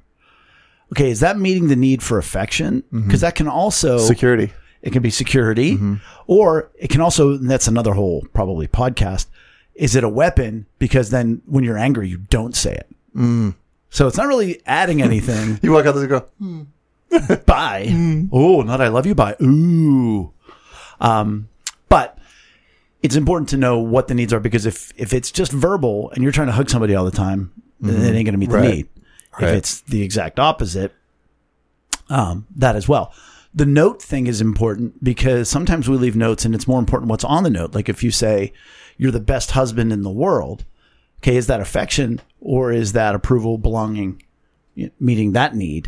Okay, 0.92 1.10
is 1.10 1.20
that 1.20 1.38
meeting 1.38 1.68
the 1.68 1.76
need 1.76 2.02
for 2.02 2.18
affection? 2.18 2.82
Mm-hmm. 2.82 3.06
Because 3.06 3.20
that 3.20 3.34
can 3.34 3.48
also 3.48 3.98
Security. 3.98 4.52
it 4.82 4.92
can 4.92 5.02
be 5.02 5.10
security, 5.10 5.74
mm-hmm. 5.74 5.94
or 6.26 6.70
it 6.76 6.90
can 6.90 7.00
also, 7.00 7.32
and 7.32 7.50
that's 7.50 7.66
another 7.66 7.94
whole 7.94 8.24
probably 8.32 8.68
podcast. 8.68 9.26
Is 9.74 9.94
it 9.94 10.04
a 10.04 10.08
weapon? 10.08 10.66
Because 10.78 11.10
then 11.10 11.42
when 11.46 11.64
you're 11.64 11.76
angry, 11.76 12.08
you 12.08 12.18
don't 12.18 12.56
say 12.56 12.74
it. 12.74 12.88
Mm. 13.14 13.54
So 13.90 14.06
it's 14.06 14.16
not 14.16 14.26
really 14.26 14.62
adding 14.66 15.02
anything. 15.02 15.58
You 15.62 15.72
walk 15.72 15.86
out 15.86 15.94
there 15.94 16.02
and 16.02 16.10
go, 16.10 16.26
hmm. 16.38 17.34
bye. 17.46 17.86
Oh, 18.32 18.62
not 18.62 18.80
I 18.80 18.88
love 18.88 19.06
you. 19.06 19.14
Bye. 19.14 19.36
Ooh. 19.42 20.32
Um, 21.00 21.48
but 21.88 22.18
it's 23.02 23.16
important 23.16 23.48
to 23.50 23.56
know 23.56 23.78
what 23.78 24.08
the 24.08 24.14
needs 24.14 24.32
are 24.32 24.40
because 24.40 24.66
if 24.66 24.92
if 24.96 25.12
it's 25.12 25.30
just 25.30 25.52
verbal 25.52 26.10
and 26.12 26.22
you're 26.22 26.32
trying 26.32 26.48
to 26.48 26.52
hug 26.52 26.70
somebody 26.70 26.94
all 26.94 27.04
the 27.04 27.10
time, 27.10 27.52
then 27.80 27.96
it 28.02 28.16
ain't 28.16 28.26
going 28.26 28.32
to 28.32 28.38
meet 28.38 28.50
the 28.50 28.60
need. 28.76 28.88
Right. 29.40 29.50
If 29.50 29.56
it's 29.58 29.80
the 29.82 30.02
exact 30.02 30.40
opposite, 30.40 30.92
um, 32.08 32.46
that 32.56 32.76
as 32.76 32.88
well. 32.88 33.12
The 33.54 33.66
note 33.66 34.02
thing 34.02 34.26
is 34.26 34.40
important 34.40 35.02
because 35.02 35.48
sometimes 35.48 35.88
we 35.88 35.96
leave 35.96 36.16
notes 36.16 36.44
and 36.44 36.54
it's 36.54 36.68
more 36.68 36.78
important 36.78 37.10
what's 37.10 37.24
on 37.24 37.42
the 37.42 37.50
note. 37.50 37.74
Like 37.74 37.88
if 37.88 38.02
you 38.02 38.10
say 38.10 38.52
you're 38.98 39.12
the 39.12 39.20
best 39.20 39.52
husband 39.52 39.92
in 39.92 40.02
the 40.02 40.10
world, 40.10 40.64
okay, 41.20 41.36
is 41.36 41.46
that 41.46 41.60
affection 41.60 42.20
or 42.40 42.72
is 42.72 42.92
that 42.92 43.14
approval, 43.14 43.56
belonging, 43.56 44.22
meeting 45.00 45.32
that 45.32 45.54
need? 45.54 45.86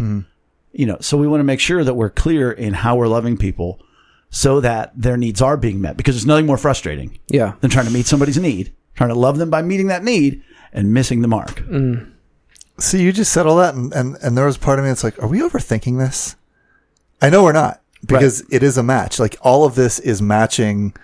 You 0.72 0.86
know, 0.86 0.98
so 1.00 1.16
we 1.18 1.26
want 1.26 1.40
to 1.40 1.44
make 1.44 1.60
sure 1.60 1.84
that 1.84 1.94
we're 1.94 2.10
clear 2.10 2.52
in 2.52 2.74
how 2.74 2.96
we're 2.96 3.08
loving 3.08 3.36
people 3.36 3.80
so 4.30 4.60
that 4.60 4.92
their 4.94 5.16
needs 5.16 5.40
are 5.40 5.56
being 5.56 5.80
met 5.80 5.96
because 5.96 6.14
there's 6.14 6.26
nothing 6.26 6.46
more 6.46 6.58
frustrating 6.58 7.18
Yeah. 7.28 7.54
than 7.60 7.70
trying 7.70 7.86
to 7.86 7.92
meet 7.92 8.06
somebody's 8.06 8.38
need, 8.38 8.72
trying 8.94 9.08
to 9.10 9.14
love 9.14 9.38
them 9.38 9.50
by 9.50 9.62
meeting 9.62 9.86
that 9.88 10.04
need 10.04 10.42
and 10.72 10.92
missing 10.92 11.22
the 11.22 11.28
mark. 11.28 11.60
Mm. 11.60 12.12
See, 12.78 13.02
you 13.02 13.12
just 13.12 13.32
said 13.32 13.46
all 13.46 13.56
that, 13.56 13.74
and, 13.74 13.92
and, 13.92 14.16
and 14.22 14.36
there 14.36 14.46
was 14.46 14.56
part 14.58 14.78
of 14.78 14.84
me 14.84 14.90
that's 14.90 15.02
like, 15.02 15.20
are 15.22 15.26
we 15.28 15.40
overthinking 15.40 15.98
this? 15.98 16.36
I 17.20 17.30
know 17.30 17.42
we're 17.42 17.52
not 17.52 17.80
because 18.06 18.44
it 18.50 18.62
is 18.62 18.76
a 18.78 18.82
match. 18.82 19.18
Like 19.18 19.36
all 19.40 19.64
of 19.64 19.74
this 19.74 19.98
is 19.98 20.22
matching 20.22 20.94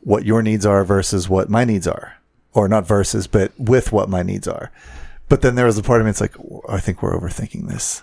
what 0.00 0.24
your 0.24 0.42
needs 0.42 0.66
are 0.66 0.84
versus 0.84 1.28
what 1.28 1.48
my 1.48 1.64
needs 1.64 1.86
are, 1.86 2.16
or 2.54 2.66
not 2.68 2.86
versus, 2.88 3.26
but 3.28 3.52
with 3.58 3.92
what 3.92 4.08
my 4.08 4.22
needs 4.24 4.48
are. 4.48 4.72
But 5.28 5.42
then 5.42 5.54
there 5.54 5.66
was 5.66 5.78
a 5.78 5.82
part 5.82 6.00
of 6.00 6.06
me 6.06 6.08
that's 6.10 6.20
like, 6.20 6.34
I 6.68 6.80
think 6.80 7.02
we're 7.02 7.16
overthinking 7.16 7.68
this, 7.68 8.02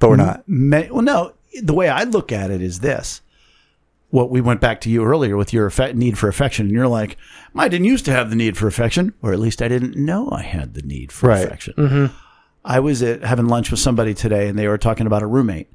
but 0.00 0.10
we're 0.10 0.16
not. 0.16 0.42
Ma- 0.48 0.82
well, 0.90 1.02
no, 1.02 1.32
the 1.62 1.72
way 1.74 1.88
I 1.88 2.02
look 2.02 2.32
at 2.32 2.50
it 2.50 2.60
is 2.60 2.80
this. 2.80 3.20
What 4.10 4.30
we 4.30 4.40
went 4.40 4.60
back 4.60 4.80
to 4.82 4.90
you 4.90 5.04
earlier 5.04 5.36
with 5.36 5.52
your 5.52 5.70
need 5.94 6.18
for 6.18 6.28
affection, 6.28 6.66
and 6.66 6.74
you're 6.74 6.88
like, 6.88 7.16
I 7.54 7.68
didn't 7.68 7.86
used 7.86 8.04
to 8.06 8.12
have 8.12 8.28
the 8.30 8.36
need 8.36 8.56
for 8.56 8.66
affection, 8.66 9.14
or 9.22 9.32
at 9.32 9.38
least 9.38 9.62
I 9.62 9.68
didn't 9.68 9.96
know 9.96 10.28
I 10.32 10.42
had 10.42 10.74
the 10.74 10.82
need 10.82 11.12
for 11.12 11.28
Right. 11.28 11.44
affection. 11.44 11.74
Mm-hmm. 11.74 12.06
I 12.64 12.80
was 12.80 13.02
at 13.02 13.22
having 13.22 13.46
lunch 13.46 13.70
with 13.70 13.80
somebody 13.80 14.12
today, 14.14 14.48
and 14.48 14.58
they 14.58 14.66
were 14.68 14.78
talking 14.78 15.06
about 15.06 15.22
a 15.22 15.26
roommate 15.26 15.68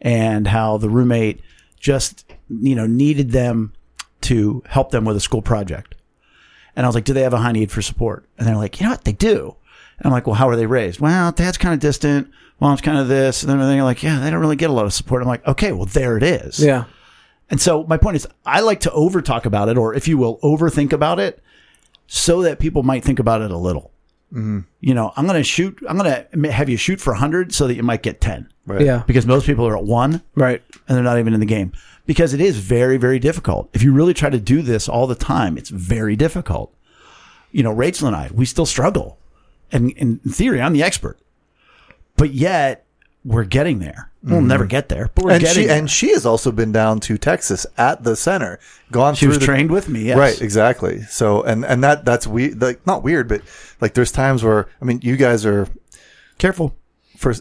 and 0.00 0.46
how 0.48 0.78
the 0.78 0.88
roommate 0.88 1.40
just, 1.78 2.24
you 2.48 2.74
know, 2.74 2.86
needed 2.86 3.30
them 3.32 3.72
to 4.22 4.62
help 4.66 4.90
them 4.90 5.04
with 5.04 5.16
a 5.16 5.20
school 5.20 5.42
project. 5.42 5.94
And 6.74 6.84
I 6.84 6.88
was 6.88 6.94
like, 6.94 7.04
do 7.04 7.12
they 7.12 7.22
have 7.22 7.32
a 7.34 7.38
high 7.38 7.52
need 7.52 7.70
for 7.70 7.80
support? 7.82 8.26
And 8.38 8.46
they're 8.46 8.56
like, 8.56 8.80
you 8.80 8.84
know 8.86 8.90
what? 8.90 9.04
They 9.04 9.12
do. 9.12 9.54
And 9.98 10.06
I'm 10.06 10.12
like, 10.12 10.26
well, 10.26 10.34
how 10.34 10.48
are 10.48 10.56
they 10.56 10.66
raised? 10.66 11.00
Well, 11.00 11.32
dad's 11.32 11.56
kind 11.58 11.72
of 11.74 11.80
distant. 11.80 12.30
Mom's 12.60 12.80
kind 12.80 12.98
of 12.98 13.08
this. 13.08 13.42
And 13.42 13.50
then 13.50 13.58
they're 13.58 13.82
like, 13.84 14.02
yeah, 14.02 14.18
they 14.18 14.30
don't 14.30 14.40
really 14.40 14.56
get 14.56 14.70
a 14.70 14.72
lot 14.72 14.84
of 14.86 14.92
support. 14.92 15.22
I'm 15.22 15.28
like, 15.28 15.46
okay, 15.46 15.72
well, 15.72 15.86
there 15.86 16.16
it 16.16 16.22
is. 16.22 16.58
Yeah. 16.58 16.84
And 17.50 17.60
so 17.60 17.84
my 17.84 17.96
point 17.96 18.16
is, 18.16 18.26
I 18.44 18.60
like 18.60 18.80
to 18.80 18.92
over 18.92 19.22
talk 19.22 19.46
about 19.46 19.68
it, 19.68 19.78
or 19.78 19.94
if 19.94 20.08
you 20.08 20.18
will, 20.18 20.38
overthink 20.40 20.92
about 20.92 21.20
it, 21.20 21.42
so 22.06 22.42
that 22.42 22.58
people 22.58 22.82
might 22.82 23.04
think 23.04 23.18
about 23.18 23.40
it 23.42 23.50
a 23.50 23.56
little. 23.56 23.92
Mm-hmm. 24.32 24.60
You 24.80 24.94
know, 24.94 25.12
I'm 25.16 25.26
going 25.26 25.38
to 25.38 25.44
shoot. 25.44 25.78
I'm 25.88 25.96
going 25.96 26.24
to 26.42 26.52
have 26.52 26.68
you 26.68 26.76
shoot 26.76 27.00
for 27.00 27.12
100 27.12 27.54
so 27.54 27.68
that 27.68 27.74
you 27.74 27.82
might 27.84 28.02
get 28.02 28.20
10, 28.20 28.48
Right. 28.66 28.80
Yeah. 28.80 29.04
because 29.06 29.26
most 29.26 29.46
people 29.46 29.66
are 29.66 29.76
at 29.76 29.84
one 29.84 30.22
Right. 30.34 30.62
and 30.88 30.96
they're 30.96 31.04
not 31.04 31.18
even 31.18 31.34
in 31.34 31.40
the 31.40 31.46
game. 31.46 31.72
Because 32.06 32.34
it 32.34 32.40
is 32.40 32.58
very, 32.58 32.96
very 32.96 33.18
difficult. 33.20 33.68
If 33.72 33.82
you 33.82 33.92
really 33.92 34.14
try 34.14 34.30
to 34.30 34.38
do 34.40 34.62
this 34.62 34.88
all 34.88 35.06
the 35.06 35.14
time, 35.14 35.56
it's 35.56 35.70
very 35.70 36.16
difficult. 36.16 36.72
You 37.52 37.62
know, 37.62 37.72
Rachel 37.72 38.06
and 38.08 38.16
I, 38.16 38.30
we 38.34 38.44
still 38.44 38.66
struggle. 38.66 39.18
And 39.72 39.90
in 39.92 40.18
theory, 40.18 40.60
I'm 40.60 40.72
the 40.72 40.82
expert. 40.82 41.18
But 42.16 42.32
yet, 42.32 42.84
we're 43.26 43.44
getting 43.44 43.80
there. 43.80 44.10
We'll 44.22 44.38
mm-hmm. 44.38 44.48
never 44.48 44.66
get 44.66 44.88
there, 44.88 45.10
but 45.14 45.24
we're 45.24 45.32
And 45.32 45.40
getting 45.40 45.62
she 45.62 45.66
there. 45.68 45.78
and 45.78 45.90
she 45.90 46.10
has 46.12 46.24
also 46.24 46.50
been 46.52 46.72
down 46.72 47.00
to 47.00 47.18
Texas 47.18 47.66
at 47.76 48.02
the 48.02 48.16
center, 48.16 48.58
gone 48.90 49.14
she 49.14 49.26
was 49.26 49.38
the, 49.38 49.44
trained 49.44 49.70
with 49.70 49.88
me. 49.88 50.04
Yes. 50.04 50.18
Right, 50.18 50.40
exactly. 50.40 51.02
So, 51.02 51.42
and 51.42 51.64
and 51.64 51.82
that 51.84 52.04
that's 52.04 52.26
we 52.26 52.52
like 52.54 52.86
not 52.86 53.02
weird, 53.02 53.28
but 53.28 53.42
like 53.80 53.94
there's 53.94 54.12
times 54.12 54.42
where 54.42 54.68
I 54.80 54.84
mean, 54.84 55.00
you 55.02 55.16
guys 55.16 55.44
are 55.44 55.68
Careful. 56.38 56.76
for 57.16 57.34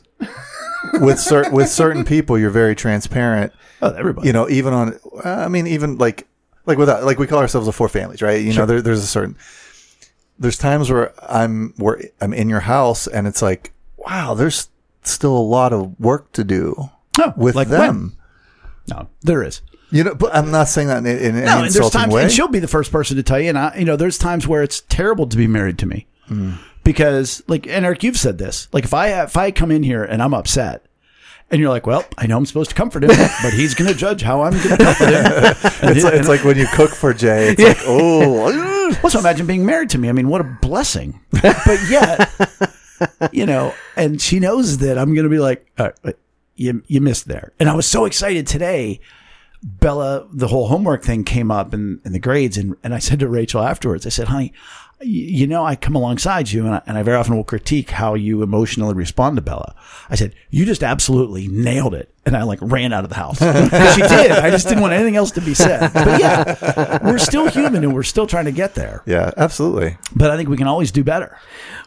with 1.02 1.20
certain 1.20 1.54
with 1.54 1.70
certain 1.70 2.04
people, 2.04 2.38
you're 2.38 2.50
very 2.50 2.76
transparent. 2.76 3.54
Oh, 3.82 3.92
everybody. 3.92 4.28
You 4.28 4.34
know, 4.34 4.50
even 4.50 4.74
on 4.74 5.00
I 5.24 5.48
mean, 5.48 5.68
even 5.68 5.98
like 5.98 6.28
like 6.66 6.78
without 6.78 7.04
like 7.04 7.20
we 7.20 7.28
call 7.28 7.40
ourselves 7.40 7.68
a 7.68 7.72
four 7.72 7.90
families, 7.90 8.22
right? 8.22 8.42
You 8.42 8.54
know, 8.54 8.66
there, 8.66 8.82
there's 8.82 9.04
a 9.04 9.08
certain 9.08 9.36
there's 10.38 10.58
times 10.58 10.92
where 10.92 11.14
I'm 11.32 11.74
where 11.78 12.02
I'm 12.22 12.34
in 12.34 12.50
your 12.50 12.62
house, 12.62 13.08
and 13.08 13.28
it's 13.28 13.42
like, 13.42 13.74
wow, 13.98 14.34
there's 14.34 14.70
still 15.12 15.36
a 15.36 15.40
lot 15.40 15.74
of 15.74 16.00
work 16.00 16.32
to 16.34 16.44
do 16.44 16.90
No, 17.18 17.34
with 17.36 17.56
like 17.56 17.68
them. 17.68 18.18
when? 18.88 18.98
No, 18.98 19.10
there 19.22 19.44
is. 19.44 19.62
You 19.92 20.04
know, 20.04 20.16
but 20.16 20.36
I'm 20.36 20.52
not 20.52 20.68
saying 20.68 20.88
that 20.88 21.00
in, 21.00 21.06
in 21.06 21.36
any 21.38 21.46
No, 21.46 21.64
and 21.64 21.72
there's 21.72 21.90
times, 21.90 22.14
way. 22.14 22.24
and 22.24 22.32
she'll 22.32 22.48
be 22.48 22.60
the 22.60 22.68
first 22.68 22.92
person 22.92 23.18
to 23.18 23.24
tell 23.24 23.40
you. 23.40 23.50
And 23.50 23.58
I, 23.58 23.76
you 23.78 23.86
know, 23.86 23.96
there's 23.96 24.18
times 24.18 24.48
where 24.48 24.64
it's 24.64 24.82
terrible 24.82 25.28
to 25.28 25.38
be 25.38 25.48
married 25.48 25.78
to 25.80 25.86
me 25.86 26.08
hmm. 26.28 26.54
because, 26.84 27.44
like, 27.48 27.68
and 27.68 27.86
Eric, 27.86 28.04
you've 28.04 28.18
said 28.18 28.38
this. 28.38 28.68
Like, 28.74 28.84
if 28.84 28.94
I 28.94 29.24
if 29.24 29.38
I 29.38 29.52
come 29.52 29.72
in 29.72 29.84
here 29.84 30.04
and 30.04 30.22
I'm 30.22 30.34
upset, 30.34 30.86
and 31.52 31.62
you're 31.62 31.70
like, 31.70 31.86
well, 31.86 32.04
I 32.18 32.26
know 32.26 32.38
I'm 32.38 32.46
supposed 32.46 32.72
to 32.72 32.76
comfort 32.76 33.04
him, 33.04 33.10
but 33.44 33.54
he's 33.54 33.76
going 33.76 33.92
to 33.92 33.98
judge 33.98 34.22
how 34.22 34.42
I'm 34.42 34.54
going 34.54 34.78
to 34.78 34.84
comfort 34.84 35.10
him. 35.10 35.26
And 35.26 35.56
it's, 35.96 36.04
like, 36.04 36.14
it's 36.16 36.28
like 36.28 36.44
when 36.44 36.58
you 36.58 36.68
cook 36.74 36.90
for 36.90 37.14
Jay. 37.14 37.50
It's 37.50 37.62
like, 37.62 37.78
oh, 37.86 38.96
also 39.04 39.20
imagine 39.20 39.46
being 39.46 39.66
married 39.66 39.92
to 39.92 39.98
me. 39.98 40.10
I 40.10 40.12
mean, 40.12 40.28
what 40.28 40.42
a 40.42 40.58
blessing. 40.62 41.22
But 41.32 41.80
yet, 41.90 42.32
you 43.32 43.46
know, 43.46 43.74
and 43.96 44.22
she 44.22 44.40
knows 44.40 44.80
that 44.80 44.98
I'm 44.98 45.14
going 45.14 45.26
to 45.26 45.30
be 45.30 45.40
like, 45.40 45.72
uh, 45.78 45.92
you, 46.56 46.84
you 46.88 47.02
missed 47.02 47.28
there. 47.28 47.54
And 47.60 47.70
I 47.70 47.76
was 47.76 47.88
so 47.88 48.06
excited 48.06 48.48
today 48.48 49.02
Bella, 49.66 50.28
the 50.32 50.48
whole 50.48 50.68
homework 50.68 51.04
thing 51.04 51.24
came 51.24 51.50
up 51.50 51.74
in, 51.74 52.00
in 52.06 52.14
the 52.14 52.20
grades, 52.20 52.56
and, 52.56 52.76
and 52.84 52.94
I 52.94 53.00
said 53.00 53.20
to 53.20 53.28
Rachel 53.28 53.64
afterwards, 53.64 54.06
I 54.06 54.10
said, 54.10 54.28
honey, 54.28 54.54
you 55.02 55.46
know, 55.46 55.66
I 55.66 55.76
come 55.76 55.96
alongside 55.96 56.52
you, 56.52 56.66
and 56.66 56.76
I, 56.76 56.82
and 56.86 56.98
I 56.98 57.04
very 57.04 57.18
often 57.18 57.36
will 57.36 57.44
critique 57.44 57.92
how 57.92 58.14
you 58.14 58.42
emotionally 58.42 58.94
respond 58.94 59.36
to 59.36 59.42
Bella. 59.42 59.76
I 60.10 60.16
said, 60.16 60.34
you 60.50 60.66
just 60.66 60.84
absolutely 60.84 61.48
nailed 61.48 61.94
it. 61.94 62.14
And 62.26 62.36
I 62.36 62.44
like 62.44 62.60
ran 62.62 62.92
out 62.92 63.04
of 63.04 63.10
the 63.10 63.16
house. 63.16 63.38
she 63.38 64.02
did. 64.02 64.32
I 64.32 64.50
just 64.50 64.68
didn't 64.68 64.82
want 64.82 64.94
anything 64.94 65.16
else 65.16 65.32
to 65.32 65.42
be 65.42 65.54
said. 65.54 65.94
But 65.94 66.20
yeah, 66.20 67.00
we're 67.04 67.20
still 67.20 67.48
human 67.48 67.84
and 67.84 67.94
we're 67.94 68.04
still 68.04 68.26
trying 68.26 68.46
to 68.46 68.52
get 68.52 68.74
there. 68.74 69.04
Yeah, 69.06 69.32
absolutely. 69.38 69.98
But 70.16 70.32
I 70.32 70.38
think 70.38 70.50
we 70.50 70.58
can 70.58 70.68
always 70.68 70.92
do 70.92 71.04
better. 71.04 71.38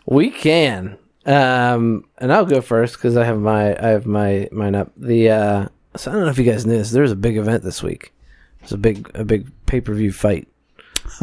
We 0.07 0.31
can. 0.31 0.97
Um, 1.27 2.05
and 2.19 2.33
I'll 2.33 2.47
go 2.47 2.61
first 2.61 2.95
because 2.95 3.17
I 3.17 3.25
have 3.25 3.39
my 3.41 3.77
I 3.77 3.89
have 3.89 4.07
my 4.07 4.49
mine 4.53 4.75
up. 4.75 4.93
The 4.97 5.31
uh, 5.31 5.69
so 5.97 6.11
I 6.11 6.15
don't 6.15 6.25
know 6.25 6.31
if 6.31 6.39
you 6.39 6.45
guys 6.45 6.65
knew 6.65 6.79
this. 6.79 6.91
There 6.91 7.03
was 7.03 7.13
a 7.13 7.17
big 7.17 7.37
event 7.37 7.65
this 7.65 7.83
week. 7.83 8.13
There's 8.61 8.73
a 8.73 8.79
big 8.79 9.11
a 9.15 9.25
big 9.25 9.51
pay 9.67 9.81
per 9.81 9.93
view 9.93 10.13
fight. 10.13 10.49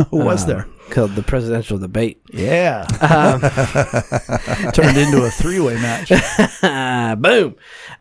Who 0.10 0.18
was 0.18 0.44
uh, 0.44 0.48
there? 0.48 0.68
Called 0.90 1.16
the 1.16 1.24
presidential 1.24 1.78
debate. 1.78 2.22
Yeah. 2.32 2.86
Turned 4.74 4.98
into 4.98 5.24
a 5.24 5.30
three 5.32 5.60
way 5.60 5.76
match. 5.76 6.10
Boom. 7.22 7.56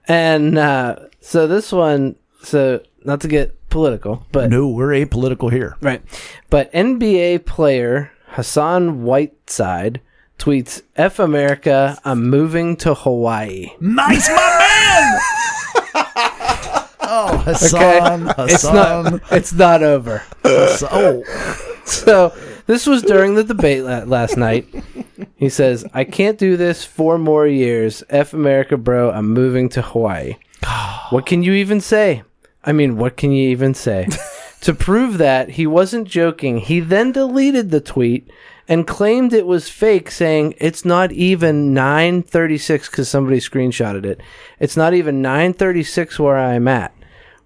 And 0.07 0.59
uh, 0.59 0.97
so 1.21 1.47
this 1.47 1.73
one, 1.73 2.17
so 2.43 2.81
not 3.05 3.21
to 3.23 3.29
get 3.29 3.69
political, 3.71 4.27
but 4.33 4.51
No, 4.51 4.69
we're 4.69 4.89
apolitical 4.89 5.51
here. 5.51 5.77
right, 5.81 6.03
but 6.51 6.73
NBA 6.73 7.45
player 7.47 8.13
Hassan 8.29 9.03
Whiteside 9.05 10.01
tweets, 10.39 10.83
"F 10.97 11.19
America, 11.19 11.99
I'm 12.05 12.29
moving 12.29 12.77
to 12.79 12.95
Hawaii." 12.95 13.71
Nice, 13.81 14.29
my 14.29 14.35
man. 14.35 15.21
oh, 17.01 17.43
Hassan, 17.45 18.29
It's 18.39 18.53
Hassan, 18.63 19.05
not. 19.05 19.21
It's 19.33 19.53
not 19.53 19.83
over. 19.83 20.23
Hassan. 20.43 20.89
Oh, 20.93 21.23
So 22.05 22.35
this 22.67 22.87
was 22.87 23.03
during 23.03 23.35
the 23.35 23.45
debate 23.45 23.85
la- 23.85 24.05
last 24.05 24.39
night. 24.39 24.67
He 25.37 25.51
says, 25.51 25.85
"I 25.93 26.05
can't 26.05 26.39
do 26.39 26.57
this 26.57 26.83
four 26.85 27.19
more 27.19 27.47
years. 27.47 28.03
F 28.09 28.33
America, 28.33 28.79
bro. 28.79 29.11
I'm 29.11 29.29
moving 29.33 29.69
to 29.71 29.83
Hawaii." 29.83 30.37
What 31.11 31.27
can 31.27 31.43
you 31.43 31.53
even 31.53 31.83
say? 31.83 32.23
I 32.65 32.73
mean, 32.73 32.97
what 32.97 33.19
can 33.19 33.31
you 33.31 33.51
even 33.51 33.75
say? 33.75 34.09
to 34.63 34.73
prove 34.73 35.19
that 35.19 35.51
he 35.51 35.67
wasn't 35.67 36.09
joking, 36.09 36.59
he 36.59 36.81
then 36.81 37.13
deleted 37.13 37.71
the 37.71 37.83
tweet 37.83 38.31
and 38.67 38.87
claimed 38.87 39.35
it 39.35 39.47
was 39.47 39.69
fake, 39.69 40.11
saying 40.11 40.55
it's 40.57 40.87
not 40.87 41.13
even 41.13 41.75
9:36 41.75 42.91
because 42.91 43.11
somebody 43.11 43.39
screenshotted 43.39 44.07
it. 44.07 44.23
It's 44.59 44.77
not 44.77 44.95
even 44.95 45.23
9:36 45.23 46.19
where 46.19 46.39
I'm 46.39 46.67
at 46.67 46.95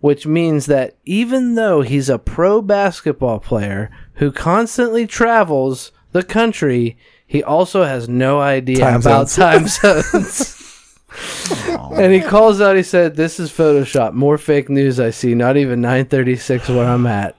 which 0.01 0.26
means 0.26 0.66
that 0.66 0.97
even 1.05 1.55
though 1.55 1.82
he's 1.82 2.09
a 2.09 2.18
pro 2.18 2.62
basketball 2.62 3.41
player 3.41 3.91
who 4.18 4.30
constantly 4.30 5.06
travels 5.06 5.90
the 6.12 6.22
country, 6.22 6.96
he 7.26 7.42
also 7.42 7.84
has 7.84 8.08
no 8.08 8.40
idea 8.40 8.78
Time 8.78 9.00
about 9.00 9.28
zones. 9.28 9.78
time 9.78 9.92
zones. 10.02 10.54
and 11.92 12.12
he 12.12 12.20
calls 12.20 12.60
out, 12.60 12.76
he 12.76 12.82
said, 12.82 13.16
This 13.16 13.40
is 13.40 13.50
Photoshop. 13.50 14.12
More 14.12 14.38
fake 14.38 14.68
news 14.68 15.00
I 15.00 15.10
see. 15.10 15.34
Not 15.34 15.56
even 15.56 15.80
936 15.80 16.68
where 16.68 16.86
I'm 16.86 17.06
at. 17.06 17.36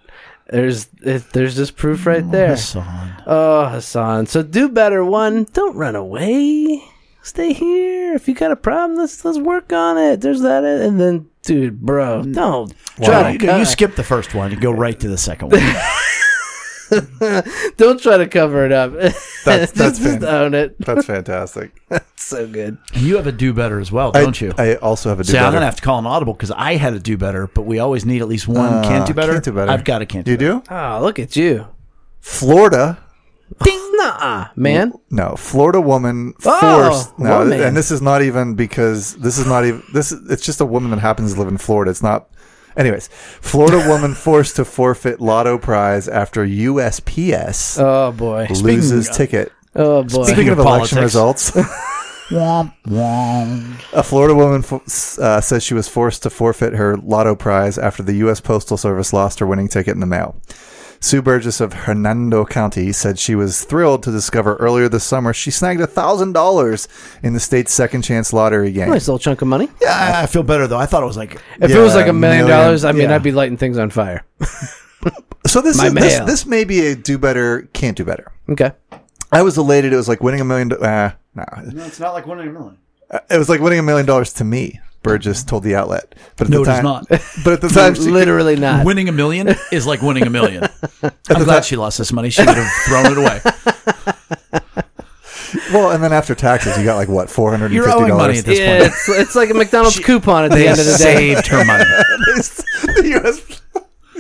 There's 0.48 0.88
it, 1.04 1.30
there's 1.32 1.56
just 1.56 1.76
proof 1.78 2.06
right 2.08 2.30
there. 2.32 2.50
Hassan. 2.50 3.24
Oh, 3.28 3.66
Hassan. 3.68 4.26
So 4.26 4.42
do 4.42 4.68
better. 4.70 5.06
One, 5.06 5.46
don't 5.54 5.76
run 5.76 5.96
away. 5.96 6.84
Stay 7.22 7.54
here. 7.54 8.14
If 8.16 8.28
you 8.28 8.34
got 8.34 8.52
a 8.52 8.56
problem, 8.56 8.98
let's 8.98 9.24
let's 9.24 9.38
work 9.38 9.72
on 9.72 9.98
it. 10.00 10.22
There's 10.22 10.42
that. 10.42 10.64
And 10.64 11.00
then, 11.00 11.30
dude, 11.44 11.80
bro, 11.82 12.24
don't 12.24 12.74
try 13.04 13.32
You, 13.32 13.58
you 13.60 13.66
skip 13.66 13.96
the 13.96 14.04
first 14.04 14.34
one. 14.34 14.50
You 14.50 14.58
go 14.60 14.72
right 14.72 15.00
to 15.00 15.08
the 15.08 15.18
second 15.20 15.52
one. 15.52 15.62
don't 17.78 18.00
try 18.02 18.18
to 18.18 18.28
cover 18.28 18.66
it 18.66 18.72
up. 18.72 18.92
That's- 18.94 19.36
that's 19.46 19.72
just, 19.74 20.02
just 20.02 20.24
own 20.24 20.54
it. 20.54 20.76
That's 20.80 21.06
fantastic. 21.16 21.72
It's 21.92 22.24
so 22.24 22.48
good. 22.48 22.78
you 22.94 23.16
have 23.18 23.28
a 23.28 23.32
do 23.32 23.54
better 23.54 23.80
as 23.80 23.92
well, 23.92 24.12
don't 24.12 24.40
you? 24.40 24.54
I 24.58 24.76
also 24.76 25.10
have 25.10 25.20
a 25.20 25.24
do 25.24 25.32
See, 25.32 25.38
I'm 25.38 25.54
gonna 25.54 25.66
have 25.66 25.76
to 25.78 25.82
call 25.82 26.00
an 26.00 26.06
audible 26.06 26.34
because 26.34 26.52
I 26.52 26.76
had 26.76 26.94
a 26.94 27.00
do 27.00 27.18
better, 27.18 27.48
but 27.48 27.64
we 27.64 27.80
always 27.80 28.06
need 28.06 28.22
at 28.22 28.28
least 28.28 28.48
one 28.48 28.74
Uh, 28.74 28.84
can't 28.84 29.08
do 29.08 29.14
better. 29.14 29.34
Can't 29.34 29.44
do 29.46 29.52
better. 29.52 29.72
I've 29.72 29.84
got 29.84 30.02
a 30.02 30.06
can't 30.06 30.26
do 30.26 30.32
You 30.32 30.38
better. 30.38 30.54
do? 30.60 30.64
Oh, 30.70 31.00
look 31.02 31.20
at 31.20 31.36
you. 31.36 31.68
Florida. 32.22 32.98
Ding, 33.64 33.80
nah, 33.94 34.50
man. 34.56 34.94
No, 35.10 35.36
Florida 35.36 35.82
woman 35.82 36.34
Oh, 36.46 37.14
no, 37.18 37.40
woman. 37.40 37.60
and 37.62 37.76
this 37.76 37.90
is 37.90 38.00
not 38.02 38.22
even 38.22 38.54
because 38.54 39.16
this 39.16 39.40
is 39.40 39.48
not 39.48 39.66
even 39.66 39.82
this. 39.92 40.12
Is, 40.12 40.30
it's 40.30 40.46
just 40.46 40.62
a 40.62 40.66
woman 40.66 40.92
that 40.92 41.00
happens 41.00 41.34
to 41.34 41.40
live 41.40 41.48
in 41.48 41.58
Florida. 41.58 41.90
It's 41.90 42.04
not. 42.04 42.30
Anyways, 42.78 43.08
Florida 43.08 43.88
woman 43.90 44.14
forced 44.16 44.56
to 44.58 44.66
forfeit 44.66 45.20
lotto 45.20 45.58
prize 45.58 46.08
after 46.08 46.46
USPS 46.46 47.80
Oh 47.82 48.12
boy. 48.12 48.48
loses 48.50 49.10
ticket. 49.10 49.52
Oh 49.76 50.04
boy. 50.04 50.24
Speaking 50.26 50.50
of 50.50 50.60
of 50.60 50.66
election 50.66 50.98
politics. 50.98 51.56
results, 51.56 51.56
a 53.94 54.04
Florida 54.04 54.36
woman 54.36 54.62
fo- 54.62 54.84
uh, 55.22 55.42
says 55.42 55.64
she 55.64 55.74
was 55.74 55.88
forced 55.88 56.24
to 56.24 56.30
forfeit 56.30 56.74
her 56.74 56.96
lotto 56.98 57.36
prize 57.36 57.78
after 57.78 58.04
the 58.04 58.14
U.S. 58.18 58.40
Postal 58.40 58.78
Service 58.78 59.14
lost 59.14 59.40
her 59.40 59.48
winning 59.48 59.68
ticket 59.68 59.94
in 59.94 60.00
the 60.00 60.06
mail. 60.06 60.40
Sue 61.02 61.22
Burgess 61.22 61.62
of 61.62 61.72
Hernando 61.74 62.44
County 62.46 62.92
said 62.92 63.18
she 63.18 63.34
was 63.34 63.64
thrilled 63.64 64.04
to 64.04 64.12
discover 64.12 64.56
earlier 64.58 64.90
this 64.90 65.04
summer 65.06 65.34
she 65.34 65.50
snagged 65.50 65.80
$1,000 65.82 66.88
in 67.24 67.34
the 67.34 67.40
state's 67.40 67.72
second 67.74 68.02
chance 68.02 68.34
lottery 68.34 68.72
game. 68.72 68.90
Nice 68.90 69.08
little 69.08 69.18
chunk 69.20 69.42
of 69.42 69.48
money. 69.48 69.70
Yeah, 69.82 70.20
I 70.22 70.26
feel 70.26 70.44
better 70.44 70.68
though. 70.68 70.78
I 70.78 70.86
thought 70.86 71.02
it 71.04 71.06
was 71.08 71.16
like 71.18 71.42
If 71.62 71.72
it 71.72 71.80
was 71.80 71.96
like 71.96 72.08
a 72.08 72.14
million 72.14 72.46
million, 72.46 72.48
dollars, 72.48 72.84
I 72.84 72.92
mean, 72.92 73.10
yeah. 73.10 73.16
I'd 73.16 73.24
be 73.24 73.32
lighting 73.32 73.58
things 73.58 73.78
on 73.78 73.90
fire. 73.90 74.26
So 75.48 75.62
this 75.62 75.78
My 75.78 75.88
is, 75.88 75.94
this, 75.94 76.18
mail. 76.18 76.26
this 76.26 76.46
may 76.46 76.64
be 76.66 76.88
a 76.88 76.96
do 76.96 77.18
better, 77.18 77.70
can't 77.74 77.96
do 77.98 78.04
better. 78.04 78.32
Okay. 78.50 78.72
I 79.32 79.42
was 79.42 79.58
elated. 79.58 79.94
It 79.94 79.96
was 79.96 80.10
like 80.10 80.22
winning 80.22 80.42
a 80.42 80.46
million. 80.46 80.68
do- 80.68 80.76
Uh, 80.78 81.12
no, 81.34 81.46
no, 81.72 81.86
it's 81.86 82.00
not 82.00 82.14
like 82.14 82.28
winning 82.28 82.50
a 82.50 82.52
million. 82.52 82.78
it 83.32 83.38
was 83.38 83.48
like 83.50 83.62
winning 83.62 83.80
a 83.80 83.84
million 83.84 84.06
dollars 84.06 84.34
to 84.34 84.44
me. 84.44 84.80
Burgess 85.02 85.44
told 85.44 85.64
the 85.64 85.76
outlet, 85.76 86.14
but 86.36 86.48
at 86.48 86.52
No, 86.52 86.64
the 86.66 86.72
it 86.72 86.74
is 86.74 86.80
time, 86.80 86.84
not. 86.84 87.08
But 87.44 87.54
at 87.54 87.62
the 87.62 87.70
time, 87.70 87.96
she 87.96 88.04
could- 88.04 88.12
Literally 88.14 88.58
not. 88.58 88.86
Winning 88.86 89.08
a 89.08 89.12
million 89.14 89.56
is 89.72 89.88
like 89.88 90.02
winning 90.02 90.28
a 90.28 90.30
million. 90.30 90.68
I'm 91.04 91.44
glad 91.44 91.64
she 91.66 91.78
lost 91.78 91.98
this 91.98 92.12
money. 92.12 92.30
She 92.30 92.44
would 92.46 92.56
have 92.58 92.72
thrown 92.86 93.06
it 93.06 93.18
away. 93.18 93.40
well, 95.74 95.92
and 95.92 96.04
then 96.04 96.14
after 96.14 96.36
taxes, 96.36 96.78
you 96.78 96.84
got 96.84 96.96
like 96.96 97.08
what 97.08 97.30
four 97.30 97.52
hundred 97.52 97.72
and 97.72 97.76
fifty 97.76 97.90
and 97.90 98.00
You're 98.00 98.10
owing 98.10 98.18
money 98.18 98.34
dollars. 98.34 98.40
at 98.40 98.46
this 98.46 98.60
Yeah, 98.60 98.78
point. 98.80 98.92
it's, 98.92 99.10
it's 99.10 99.36
like 99.36 99.50
a 99.50 99.54
McDonald's 99.54 100.00
coupon 100.00 100.46
at 100.46 100.52
the 100.52 100.68
end 100.68 100.80
of 100.80 100.86
the 100.86 100.92
day. 100.98 101.34
saved 101.34 101.48
her 101.48 101.64
money. 101.66 101.84
the 101.86 103.22
U.S. 103.24 103.59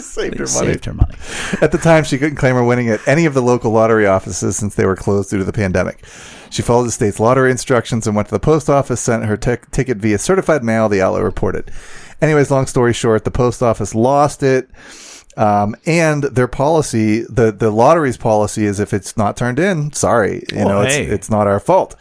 saved 0.05 0.35
her 0.39 0.45
money. 0.45 0.47
saved 0.73 0.85
her 0.85 0.93
money. 0.93 1.15
At 1.61 1.71
the 1.71 1.77
time, 1.77 2.03
she 2.03 2.17
couldn't 2.17 2.37
claim 2.37 2.55
her 2.55 2.63
winning 2.63 2.89
at 2.89 3.05
any 3.07 3.25
of 3.25 3.33
the 3.33 3.41
local 3.41 3.71
lottery 3.71 4.05
offices 4.07 4.57
since 4.57 4.75
they 4.75 4.85
were 4.85 4.95
closed 4.95 5.29
due 5.29 5.37
to 5.37 5.43
the 5.43 5.53
pandemic. 5.53 6.03
She 6.49 6.61
followed 6.61 6.85
the 6.85 6.91
state's 6.91 7.19
lottery 7.19 7.51
instructions 7.51 8.07
and 8.07 8.15
went 8.15 8.27
to 8.29 8.33
the 8.35 8.39
post 8.39 8.69
office, 8.69 8.99
sent 9.01 9.25
her 9.25 9.37
tic- 9.37 9.69
ticket 9.71 9.97
via 9.97 10.17
certified 10.17 10.63
mail, 10.63 10.89
the 10.89 11.01
outlet 11.01 11.23
reported. 11.23 11.71
Anyways, 12.21 12.49
long 12.51 12.65
story 12.65 12.93
short, 12.93 13.23
the 13.23 13.31
post 13.31 13.61
office 13.61 13.93
lost 13.95 14.41
it. 14.43 14.69
Um, 15.37 15.75
and 15.85 16.23
their 16.23 16.47
policy, 16.47 17.21
the, 17.29 17.51
the 17.51 17.71
lottery's 17.71 18.17
policy 18.17 18.65
is 18.65 18.79
if 18.79 18.93
it's 18.93 19.15
not 19.15 19.37
turned 19.37 19.59
in, 19.59 19.93
sorry, 19.93 20.43
you 20.51 20.57
Well, 20.57 20.67
know, 20.67 20.81
hey. 20.81 21.03
it's, 21.03 21.13
it's 21.13 21.29
not 21.29 21.47
our 21.47 21.59
fault. 21.61 21.95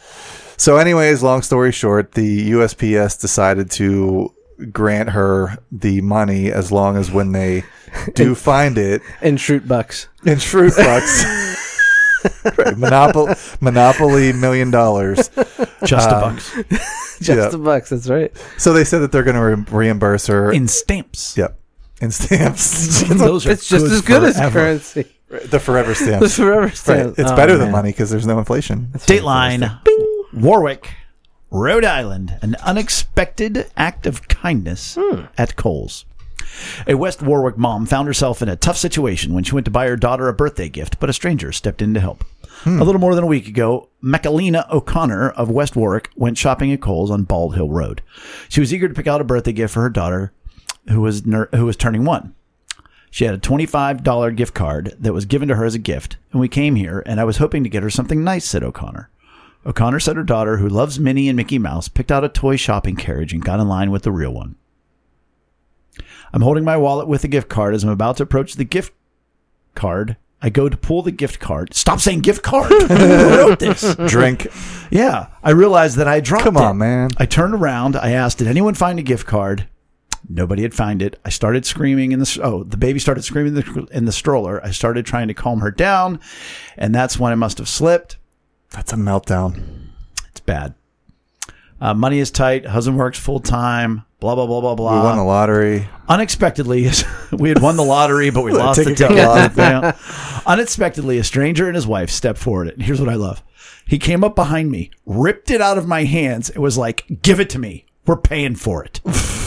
So, 0.57 0.75
anyways, 0.75 1.23
long 1.23 1.41
story 1.41 1.71
short, 1.71 2.13
the 2.13 2.51
USPS 2.51 3.21
decided 3.21 3.71
to 3.71 4.33
grant 4.71 5.09
her 5.09 5.57
the 5.71 6.01
money 6.01 6.51
as 6.51 6.71
long 6.71 6.97
as 6.97 7.11
when 7.11 7.31
they 7.31 7.63
do 8.13 8.35
find 8.35 8.77
it 8.77 9.01
And 9.21 9.39
shoot 9.39 9.67
bucks. 9.67 10.07
in 10.25 10.37
Schrute 10.37 10.75
Bucks. 10.75 11.23
right, 12.57 12.77
Monopoly, 12.77 13.33
Monopoly 13.61 14.33
million 14.33 14.71
dollars. 14.71 15.29
Just 15.85 16.09
a 16.09 16.15
Um, 16.15 16.35
bucks. 16.35 16.55
Just 17.21 17.29
Yeah. 17.29 17.47
the 17.49 17.57
bucks. 17.57 17.89
That's 17.89 18.09
right. 18.09 18.31
So 18.57 18.73
they 18.73 18.83
said 18.83 18.99
that 18.99 19.11
they're 19.11 19.23
going 19.23 19.35
to 19.35 19.41
re- 19.71 19.85
reimburse 19.87 20.27
her. 20.27 20.51
In 20.51 20.67
stamps. 20.67 21.37
yep, 21.37 21.59
in 22.01 22.11
stamps. 22.11 23.03
Those 23.09 23.45
are 23.47 23.51
It's 23.51 23.67
just 23.67 23.85
as 23.85 24.01
good 24.01 24.23
as 24.23 24.35
forever. 24.37 24.59
currency. 24.59 25.05
the 25.29 25.59
forever 25.59 25.89
The 25.89 25.95
stamps. 25.95 26.35
forever 26.35 26.61
Right, 26.67 26.75
stamp. 26.75 27.19
it's 27.19 27.31
Oh, 27.31 27.35
better 27.35 27.57
than 27.57 27.71
money 27.71 27.91
because 27.91 28.09
there's 28.09 28.25
no 28.27 28.39
inflation. 28.39 28.89
Dateline, 28.95 29.79
Warwick, 30.33 30.89
Rhode 31.51 31.85
Island, 31.85 32.37
an 32.41 32.55
unexpected 32.63 33.71
act 33.75 34.05
of 34.05 34.27
kindness 34.27 34.97
hmm. 34.99 35.23
at 35.37 35.55
Kohl's. 35.55 36.05
A 36.87 36.95
West 36.95 37.21
Warwick 37.21 37.57
mom 37.57 37.85
found 37.85 38.07
herself 38.07 38.41
in 38.41 38.49
a 38.49 38.55
tough 38.55 38.77
situation 38.77 39.33
when 39.33 39.43
she 39.43 39.53
went 39.53 39.65
to 39.65 39.71
buy 39.71 39.87
her 39.87 39.95
daughter 39.95 40.27
a 40.27 40.33
birthday 40.33 40.69
gift, 40.69 40.99
but 40.99 41.09
a 41.09 41.13
stranger 41.13 41.51
stepped 41.51 41.81
in 41.81 41.93
to 41.93 41.99
help. 41.99 42.23
Hmm. 42.63 42.81
A 42.81 42.83
little 42.83 43.01
more 43.01 43.15
than 43.15 43.23
a 43.23 43.27
week 43.27 43.47
ago, 43.47 43.89
Macalina 44.03 44.69
O'Connor 44.71 45.31
of 45.31 45.49
West 45.49 45.75
Warwick 45.75 46.09
went 46.15 46.37
shopping 46.37 46.71
at 46.71 46.81
Kohl's 46.81 47.09
on 47.09 47.23
Bald 47.23 47.55
Hill 47.55 47.69
Road. 47.69 48.01
She 48.47 48.59
was 48.59 48.73
eager 48.73 48.87
to 48.87 48.93
pick 48.93 49.07
out 49.07 49.21
a 49.21 49.23
birthday 49.23 49.53
gift 49.53 49.73
for 49.73 49.81
her 49.81 49.89
daughter, 49.89 50.33
who 50.89 51.01
was 51.01 51.25
ner- 51.25 51.49
who 51.53 51.65
was 51.65 51.77
turning 51.77 52.05
one. 52.05 52.35
She 53.11 53.25
had 53.25 53.33
a 53.33 53.39
$25 53.39 54.35
gift 54.35 54.53
card 54.53 54.95
that 54.99 55.13
was 55.13 55.25
given 55.25 55.47
to 55.47 55.55
her 55.55 55.65
as 55.65 55.73
a 55.73 55.79
gift, 55.79 56.17
and 56.31 56.39
we 56.39 56.47
came 56.47 56.75
here, 56.75 57.01
and 57.07 57.19
I 57.19 57.23
was 57.23 57.37
hoping 57.37 57.63
to 57.63 57.69
get 57.69 57.81
her 57.81 57.89
something 57.89 58.23
nice, 58.23 58.45
said 58.45 58.63
O'Connor. 58.63 59.09
O'Connor 59.69 59.99
said 59.99 60.15
her 60.15 60.23
daughter, 60.23 60.57
who 60.57 60.67
loves 60.67 60.99
Minnie 60.99 61.29
and 61.29 61.37
Mickey 61.37 61.59
Mouse, 61.59 61.87
picked 61.87 62.11
out 62.11 62.23
a 62.23 62.29
toy 62.29 62.55
shopping 62.55 62.95
carriage 62.95 63.33
and 63.33 63.45
got 63.45 63.59
in 63.59 63.67
line 63.67 63.91
with 63.91 64.01
the 64.01 64.11
real 64.11 64.33
one. 64.33 64.55
I'm 66.33 66.41
holding 66.41 66.63
my 66.63 66.75
wallet 66.75 67.07
with 67.07 67.23
a 67.23 67.27
gift 67.27 67.49
card 67.49 67.75
as 67.75 67.83
I'm 67.83 67.91
about 67.91 68.17
to 68.17 68.23
approach 68.23 68.55
the 68.55 68.63
gift 68.63 68.93
card. 69.75 70.17
I 70.41 70.49
go 70.49 70.69
to 70.69 70.77
pull 70.77 71.03
the 71.03 71.11
gift 71.11 71.39
card. 71.39 71.75
Stop 71.75 71.99
saying 71.99 72.21
gift 72.21 72.41
card. 72.41 72.71
Who 72.87 73.29
wrote 73.37 73.59
this? 73.59 73.93
Drink. 74.07 74.47
Yeah, 74.89 75.27
I 75.43 75.51
realized 75.51 75.97
that 75.97 76.07
I 76.07 76.19
dropped 76.19 76.45
Come 76.45 76.57
it. 76.57 76.63
on, 76.63 76.77
man. 76.79 77.11
I 77.17 77.27
turned 77.27 77.53
around. 77.53 77.95
I 77.95 78.11
asked, 78.11 78.39
"Did 78.39 78.47
anyone 78.47 78.73
find 78.73 78.97
a 78.97 79.03
gift 79.03 79.27
card?" 79.27 79.67
Nobody 80.27 80.63
had 80.63 80.73
found 80.73 81.01
it. 81.01 81.19
I 81.25 81.29
started 81.29 81.65
screaming 81.65 82.11
in 82.11 82.19
the 82.19 82.39
oh, 82.41 82.63
the 82.63 82.77
baby 82.77 82.99
started 82.99 83.23
screaming 83.23 83.55
in 83.55 83.61
the, 83.61 83.87
in 83.91 84.05
the 84.05 84.11
stroller. 84.11 84.63
I 84.65 84.71
started 84.71 85.05
trying 85.05 85.27
to 85.27 85.33
calm 85.33 85.59
her 85.59 85.71
down, 85.71 86.19
and 86.77 86.95
that's 86.95 87.19
when 87.19 87.31
I 87.31 87.35
must 87.35 87.57
have 87.57 87.69
slipped. 87.69 88.17
That's 88.71 88.93
a 88.93 88.95
meltdown. 88.95 89.87
It's 90.29 90.39
bad. 90.39 90.75
Uh, 91.81 91.93
money 91.93 92.19
is 92.19 92.29
tight. 92.29 92.65
Husband 92.65 92.97
works 92.97 93.17
full 93.17 93.39
time. 93.39 94.03
Blah 94.19 94.35
blah 94.35 94.47
blah 94.47 94.59
blah 94.61 94.75
blah. 94.75 94.99
We 94.99 95.05
won 95.05 95.17
the 95.17 95.23
lottery. 95.23 95.87
Unexpectedly, 96.09 96.89
we 97.31 97.49
had 97.49 97.61
won 97.61 97.77
the 97.77 97.83
lottery, 97.83 98.29
but 98.31 98.43
we 98.43 98.51
lost 98.53 98.79
the 98.79 98.83
ticket 98.95 98.97
ticket. 98.97 99.17
got 99.17 99.55
lost. 99.57 99.57
Yeah. 99.57 100.41
Unexpectedly, 100.45 101.17
a 101.19 101.23
stranger 101.23 101.67
and 101.67 101.75
his 101.75 101.87
wife 101.87 102.09
stepped 102.09 102.39
forward. 102.39 102.67
And 102.69 102.81
here's 102.81 102.99
what 102.99 103.09
I 103.09 103.15
love: 103.15 103.41
he 103.87 103.97
came 103.97 104.23
up 104.23 104.35
behind 104.35 104.71
me, 104.71 104.91
ripped 105.05 105.49
it 105.51 105.61
out 105.61 105.77
of 105.77 105.87
my 105.87 106.03
hands. 106.03 106.49
It 106.49 106.59
was 106.59 106.77
like, 106.77 107.21
"Give 107.21 107.39
it 107.39 107.49
to 107.51 107.59
me. 107.59 107.85
We're 108.05 108.17
paying 108.17 108.55
for 108.55 108.83
it." 108.83 108.99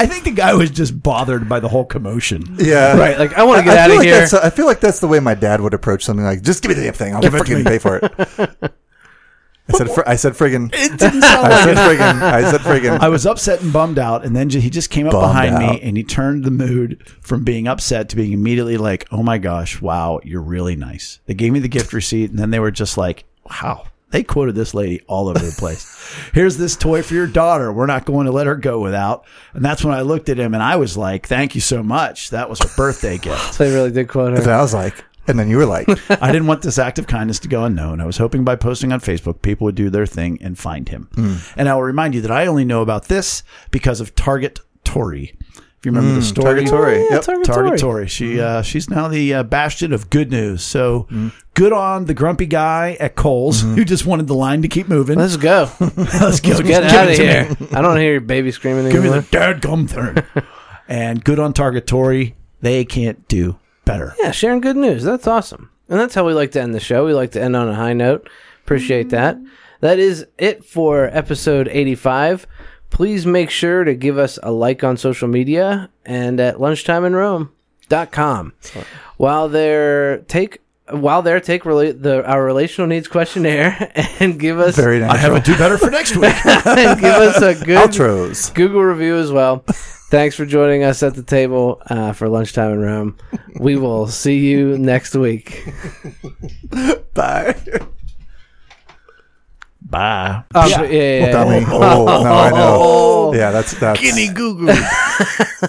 I 0.00 0.06
think 0.06 0.24
the 0.24 0.30
guy 0.30 0.54
was 0.54 0.70
just 0.70 1.02
bothered 1.02 1.48
by 1.48 1.60
the 1.60 1.68
whole 1.68 1.84
commotion. 1.84 2.56
Yeah. 2.58 2.96
Right, 2.98 3.18
like 3.18 3.34
I 3.34 3.42
want 3.44 3.58
to 3.58 3.64
get 3.64 3.76
I 3.76 3.80
out 3.82 3.86
feel 3.86 3.92
of 3.92 3.98
like 3.98 4.06
here. 4.06 4.18
That's, 4.20 4.34
I 4.34 4.50
feel 4.50 4.66
like 4.66 4.80
that's 4.80 5.00
the 5.00 5.08
way 5.08 5.20
my 5.20 5.34
dad 5.34 5.60
would 5.60 5.74
approach 5.74 6.04
something 6.04 6.24
like, 6.24 6.42
just 6.42 6.62
give 6.62 6.70
me 6.70 6.74
the 6.76 6.82
damn 6.84 6.92
thing. 6.94 7.14
I'll 7.14 7.20
Give 7.20 7.34
it 7.34 7.38
to 7.38 7.44
freaking 7.44 7.58
me." 7.58 7.64
pay 7.64 7.78
for 7.78 7.96
it. 7.98 8.72
I 9.70 9.76
said, 9.76 9.90
fr- 9.90 10.02
I 10.06 10.16
said 10.16 10.32
friggin'. 10.32 10.70
It 10.72 10.98
didn't 10.98 11.20
sound 11.20 11.46
I 11.46 11.50
like 11.50 11.64
said 11.64 11.72
it. 11.76 11.76
friggin'. 12.00 12.22
I 12.22 12.50
said 12.50 12.60
friggin'. 12.62 13.00
I 13.00 13.08
was 13.10 13.26
upset 13.26 13.60
and 13.60 13.70
bummed 13.70 13.98
out, 13.98 14.24
and 14.24 14.34
then 14.34 14.48
ju- 14.48 14.60
he 14.60 14.70
just 14.70 14.88
came 14.88 15.06
up 15.06 15.12
Bummed 15.12 15.28
behind 15.34 15.54
out. 15.56 15.72
me 15.74 15.80
and 15.82 15.94
he 15.94 16.04
turned 16.04 16.44
the 16.44 16.50
mood 16.50 17.02
from 17.20 17.44
being 17.44 17.68
upset 17.68 18.08
to 18.08 18.16
being 18.16 18.32
immediately 18.32 18.78
like, 18.78 19.06
"Oh 19.12 19.22
my 19.22 19.36
gosh, 19.36 19.78
wow, 19.82 20.20
you're 20.24 20.40
really 20.40 20.74
nice." 20.74 21.20
They 21.26 21.34
gave 21.34 21.52
me 21.52 21.58
the 21.58 21.68
gift 21.68 21.92
receipt, 21.92 22.30
and 22.30 22.38
then 22.38 22.48
they 22.50 22.60
were 22.60 22.70
just 22.70 22.96
like, 22.96 23.24
"Wow." 23.44 23.84
They 24.10 24.22
quoted 24.22 24.54
this 24.54 24.72
lady 24.72 25.02
all 25.06 25.28
over 25.28 25.38
the 25.38 25.54
place. 25.58 25.94
Here's 26.32 26.56
this 26.56 26.76
toy 26.76 27.02
for 27.02 27.14
your 27.14 27.26
daughter. 27.26 27.72
We're 27.72 27.86
not 27.86 28.06
going 28.06 28.26
to 28.26 28.32
let 28.32 28.46
her 28.46 28.56
go 28.56 28.80
without. 28.80 29.26
And 29.52 29.64
that's 29.64 29.84
when 29.84 29.94
I 29.94 30.00
looked 30.00 30.28
at 30.30 30.38
him 30.38 30.54
and 30.54 30.62
I 30.62 30.76
was 30.76 30.96
like, 30.96 31.26
"Thank 31.26 31.54
you 31.54 31.60
so 31.60 31.82
much. 31.82 32.30
That 32.30 32.48
was 32.48 32.60
a 32.60 32.68
birthday 32.76 33.18
gift." 33.18 33.58
they 33.58 33.72
really 33.72 33.90
did 33.90 34.08
quote 34.08 34.34
And. 34.34 34.46
I 34.46 34.62
was 34.62 34.72
like, 34.72 35.04
and 35.28 35.38
then 35.38 35.48
you 35.50 35.58
were 35.58 35.66
like, 35.66 35.88
I 36.22 36.32
didn't 36.32 36.46
want 36.46 36.62
this 36.62 36.78
act 36.78 36.98
of 36.98 37.06
kindness 37.06 37.38
to 37.40 37.48
go 37.48 37.64
unknown. 37.64 38.00
I 38.00 38.06
was 38.06 38.16
hoping 38.16 38.44
by 38.44 38.56
posting 38.56 38.92
on 38.92 39.00
Facebook, 39.00 39.42
people 39.42 39.66
would 39.66 39.74
do 39.74 39.90
their 39.90 40.06
thing 40.06 40.38
and 40.40 40.58
find 40.58 40.88
him. 40.88 41.08
Hmm. 41.14 41.36
And 41.56 41.68
I 41.68 41.74
will 41.74 41.82
remind 41.82 42.14
you 42.14 42.22
that 42.22 42.30
I 42.30 42.46
only 42.46 42.64
know 42.64 42.80
about 42.80 43.04
this 43.06 43.42
because 43.70 44.00
of 44.00 44.14
Target 44.14 44.60
Tory. 44.84 45.36
If 45.78 45.86
you 45.86 45.92
remember 45.92 46.14
the 46.18 46.22
story, 46.26 46.64
Target 46.64 46.68
Tory. 46.68 46.96
Yeah, 47.04 47.06
Yep. 47.12 47.22
Target 47.22 47.44
Target 47.46 47.68
Tory. 47.70 47.78
Tory. 47.78 48.06
She 48.08 48.40
uh, 48.40 48.62
she's 48.62 48.90
now 48.90 49.06
the 49.06 49.32
uh, 49.34 49.42
bastion 49.44 49.92
of 49.92 50.10
good 50.10 50.30
news. 50.32 50.62
So 50.64 51.06
good 51.54 51.72
on 51.72 52.06
the 52.06 52.14
grumpy 52.14 52.46
guy 52.46 52.96
at 52.98 53.14
Kohl's 53.14 53.60
who 53.62 53.84
just 53.84 54.04
wanted 54.04 54.26
the 54.26 54.34
line 54.34 54.62
to 54.62 54.68
keep 54.68 54.88
moving. 54.88 55.18
Let's 55.18 55.36
go. 55.36 55.70
Let's 55.80 56.40
go. 56.40 56.50
Let's 56.50 56.60
get 56.62 56.64
Just 56.82 56.94
out 56.94 57.08
of 57.08 57.16
to 57.16 57.22
me. 57.22 57.28
here. 57.28 57.56
I 57.78 57.80
don't 57.80 57.96
hear 57.96 58.10
your 58.12 58.20
baby 58.20 58.50
screaming 58.50 58.86
anymore. 58.86 59.02
Give 59.02 59.12
me 59.12 59.18
the 59.20 59.20
the 59.20 59.36
dadgum 59.68 59.88
thing. 59.88 60.44
and 60.88 61.22
good 61.22 61.38
on 61.38 61.52
Target 61.52 61.86
Tory. 61.86 62.34
They 62.60 62.84
can't 62.84 63.28
do 63.28 63.58
better. 63.84 64.16
Yeah, 64.18 64.32
sharing 64.32 64.60
good 64.60 64.76
news. 64.76 65.04
That's 65.04 65.28
awesome. 65.28 65.70
And 65.88 66.00
that's 66.00 66.14
how 66.14 66.26
we 66.26 66.32
like 66.34 66.50
to 66.52 66.60
end 66.60 66.74
the 66.74 66.80
show. 66.80 67.06
We 67.06 67.14
like 67.14 67.30
to 67.32 67.40
end 67.40 67.54
on 67.54 67.68
a 67.68 67.74
high 67.74 67.92
note. 67.92 68.28
Appreciate 68.64 69.10
that. 69.10 69.38
That 69.80 70.00
is 70.00 70.26
it 70.38 70.64
for 70.64 71.04
episode 71.12 71.68
85. 71.68 72.48
Please 72.90 73.26
make 73.26 73.50
sure 73.50 73.84
to 73.84 73.94
give 73.94 74.18
us 74.18 74.38
a 74.42 74.50
like 74.50 74.82
on 74.82 74.96
social 74.96 75.28
media 75.28 75.90
and 76.04 76.40
at 76.40 76.56
lunchtimeinrome.com. 76.56 78.52
While 79.16 79.48
there, 79.48 80.18
take 80.18 80.60
while 80.90 81.20
there, 81.22 81.38
take 81.40 81.64
rela- 81.64 82.00
the 82.00 82.24
our 82.26 82.42
relational 82.42 82.88
needs 82.88 83.08
questionnaire 83.08 83.92
and 84.20 84.40
give 84.40 84.58
us 84.58 84.76
very 84.76 85.02
I 85.02 85.16
have 85.16 85.34
a 85.34 85.40
do 85.40 85.56
better 85.58 85.76
for 85.78 85.90
next 85.90 86.16
week. 86.16 86.34
and 86.46 87.00
give 87.00 87.14
us 87.14 87.36
a 87.42 87.62
good 87.64 87.90
Outros. 87.90 88.54
Google 88.54 88.82
review 88.82 89.16
as 89.16 89.30
well. 89.30 89.64
Thanks 90.10 90.34
for 90.36 90.46
joining 90.46 90.84
us 90.84 91.02
at 91.02 91.14
the 91.14 91.22
table 91.22 91.82
uh, 91.90 92.12
for 92.12 92.30
lunchtime 92.30 92.72
in 92.72 92.80
Rome. 92.80 93.16
We 93.60 93.76
will 93.76 94.06
see 94.06 94.38
you 94.38 94.78
next 94.78 95.14
week. 95.14 95.70
Bye. 97.14 97.54
Bye. 99.90 100.44
Oh, 100.54 100.66
yeah, 100.66 100.82
yeah, 100.82 101.18
yeah, 101.18 101.32
Dummy. 101.32 101.60
yeah. 101.60 101.68
Oh, 101.72 102.04
no, 102.04 102.32
I 102.32 102.50
know. 102.50 103.32
Yeah, 103.34 103.50
that's, 103.50 103.72
that's. 103.78 104.00
Guinea 104.00 104.28
Goo 104.32 104.54
Goo. 104.54 104.66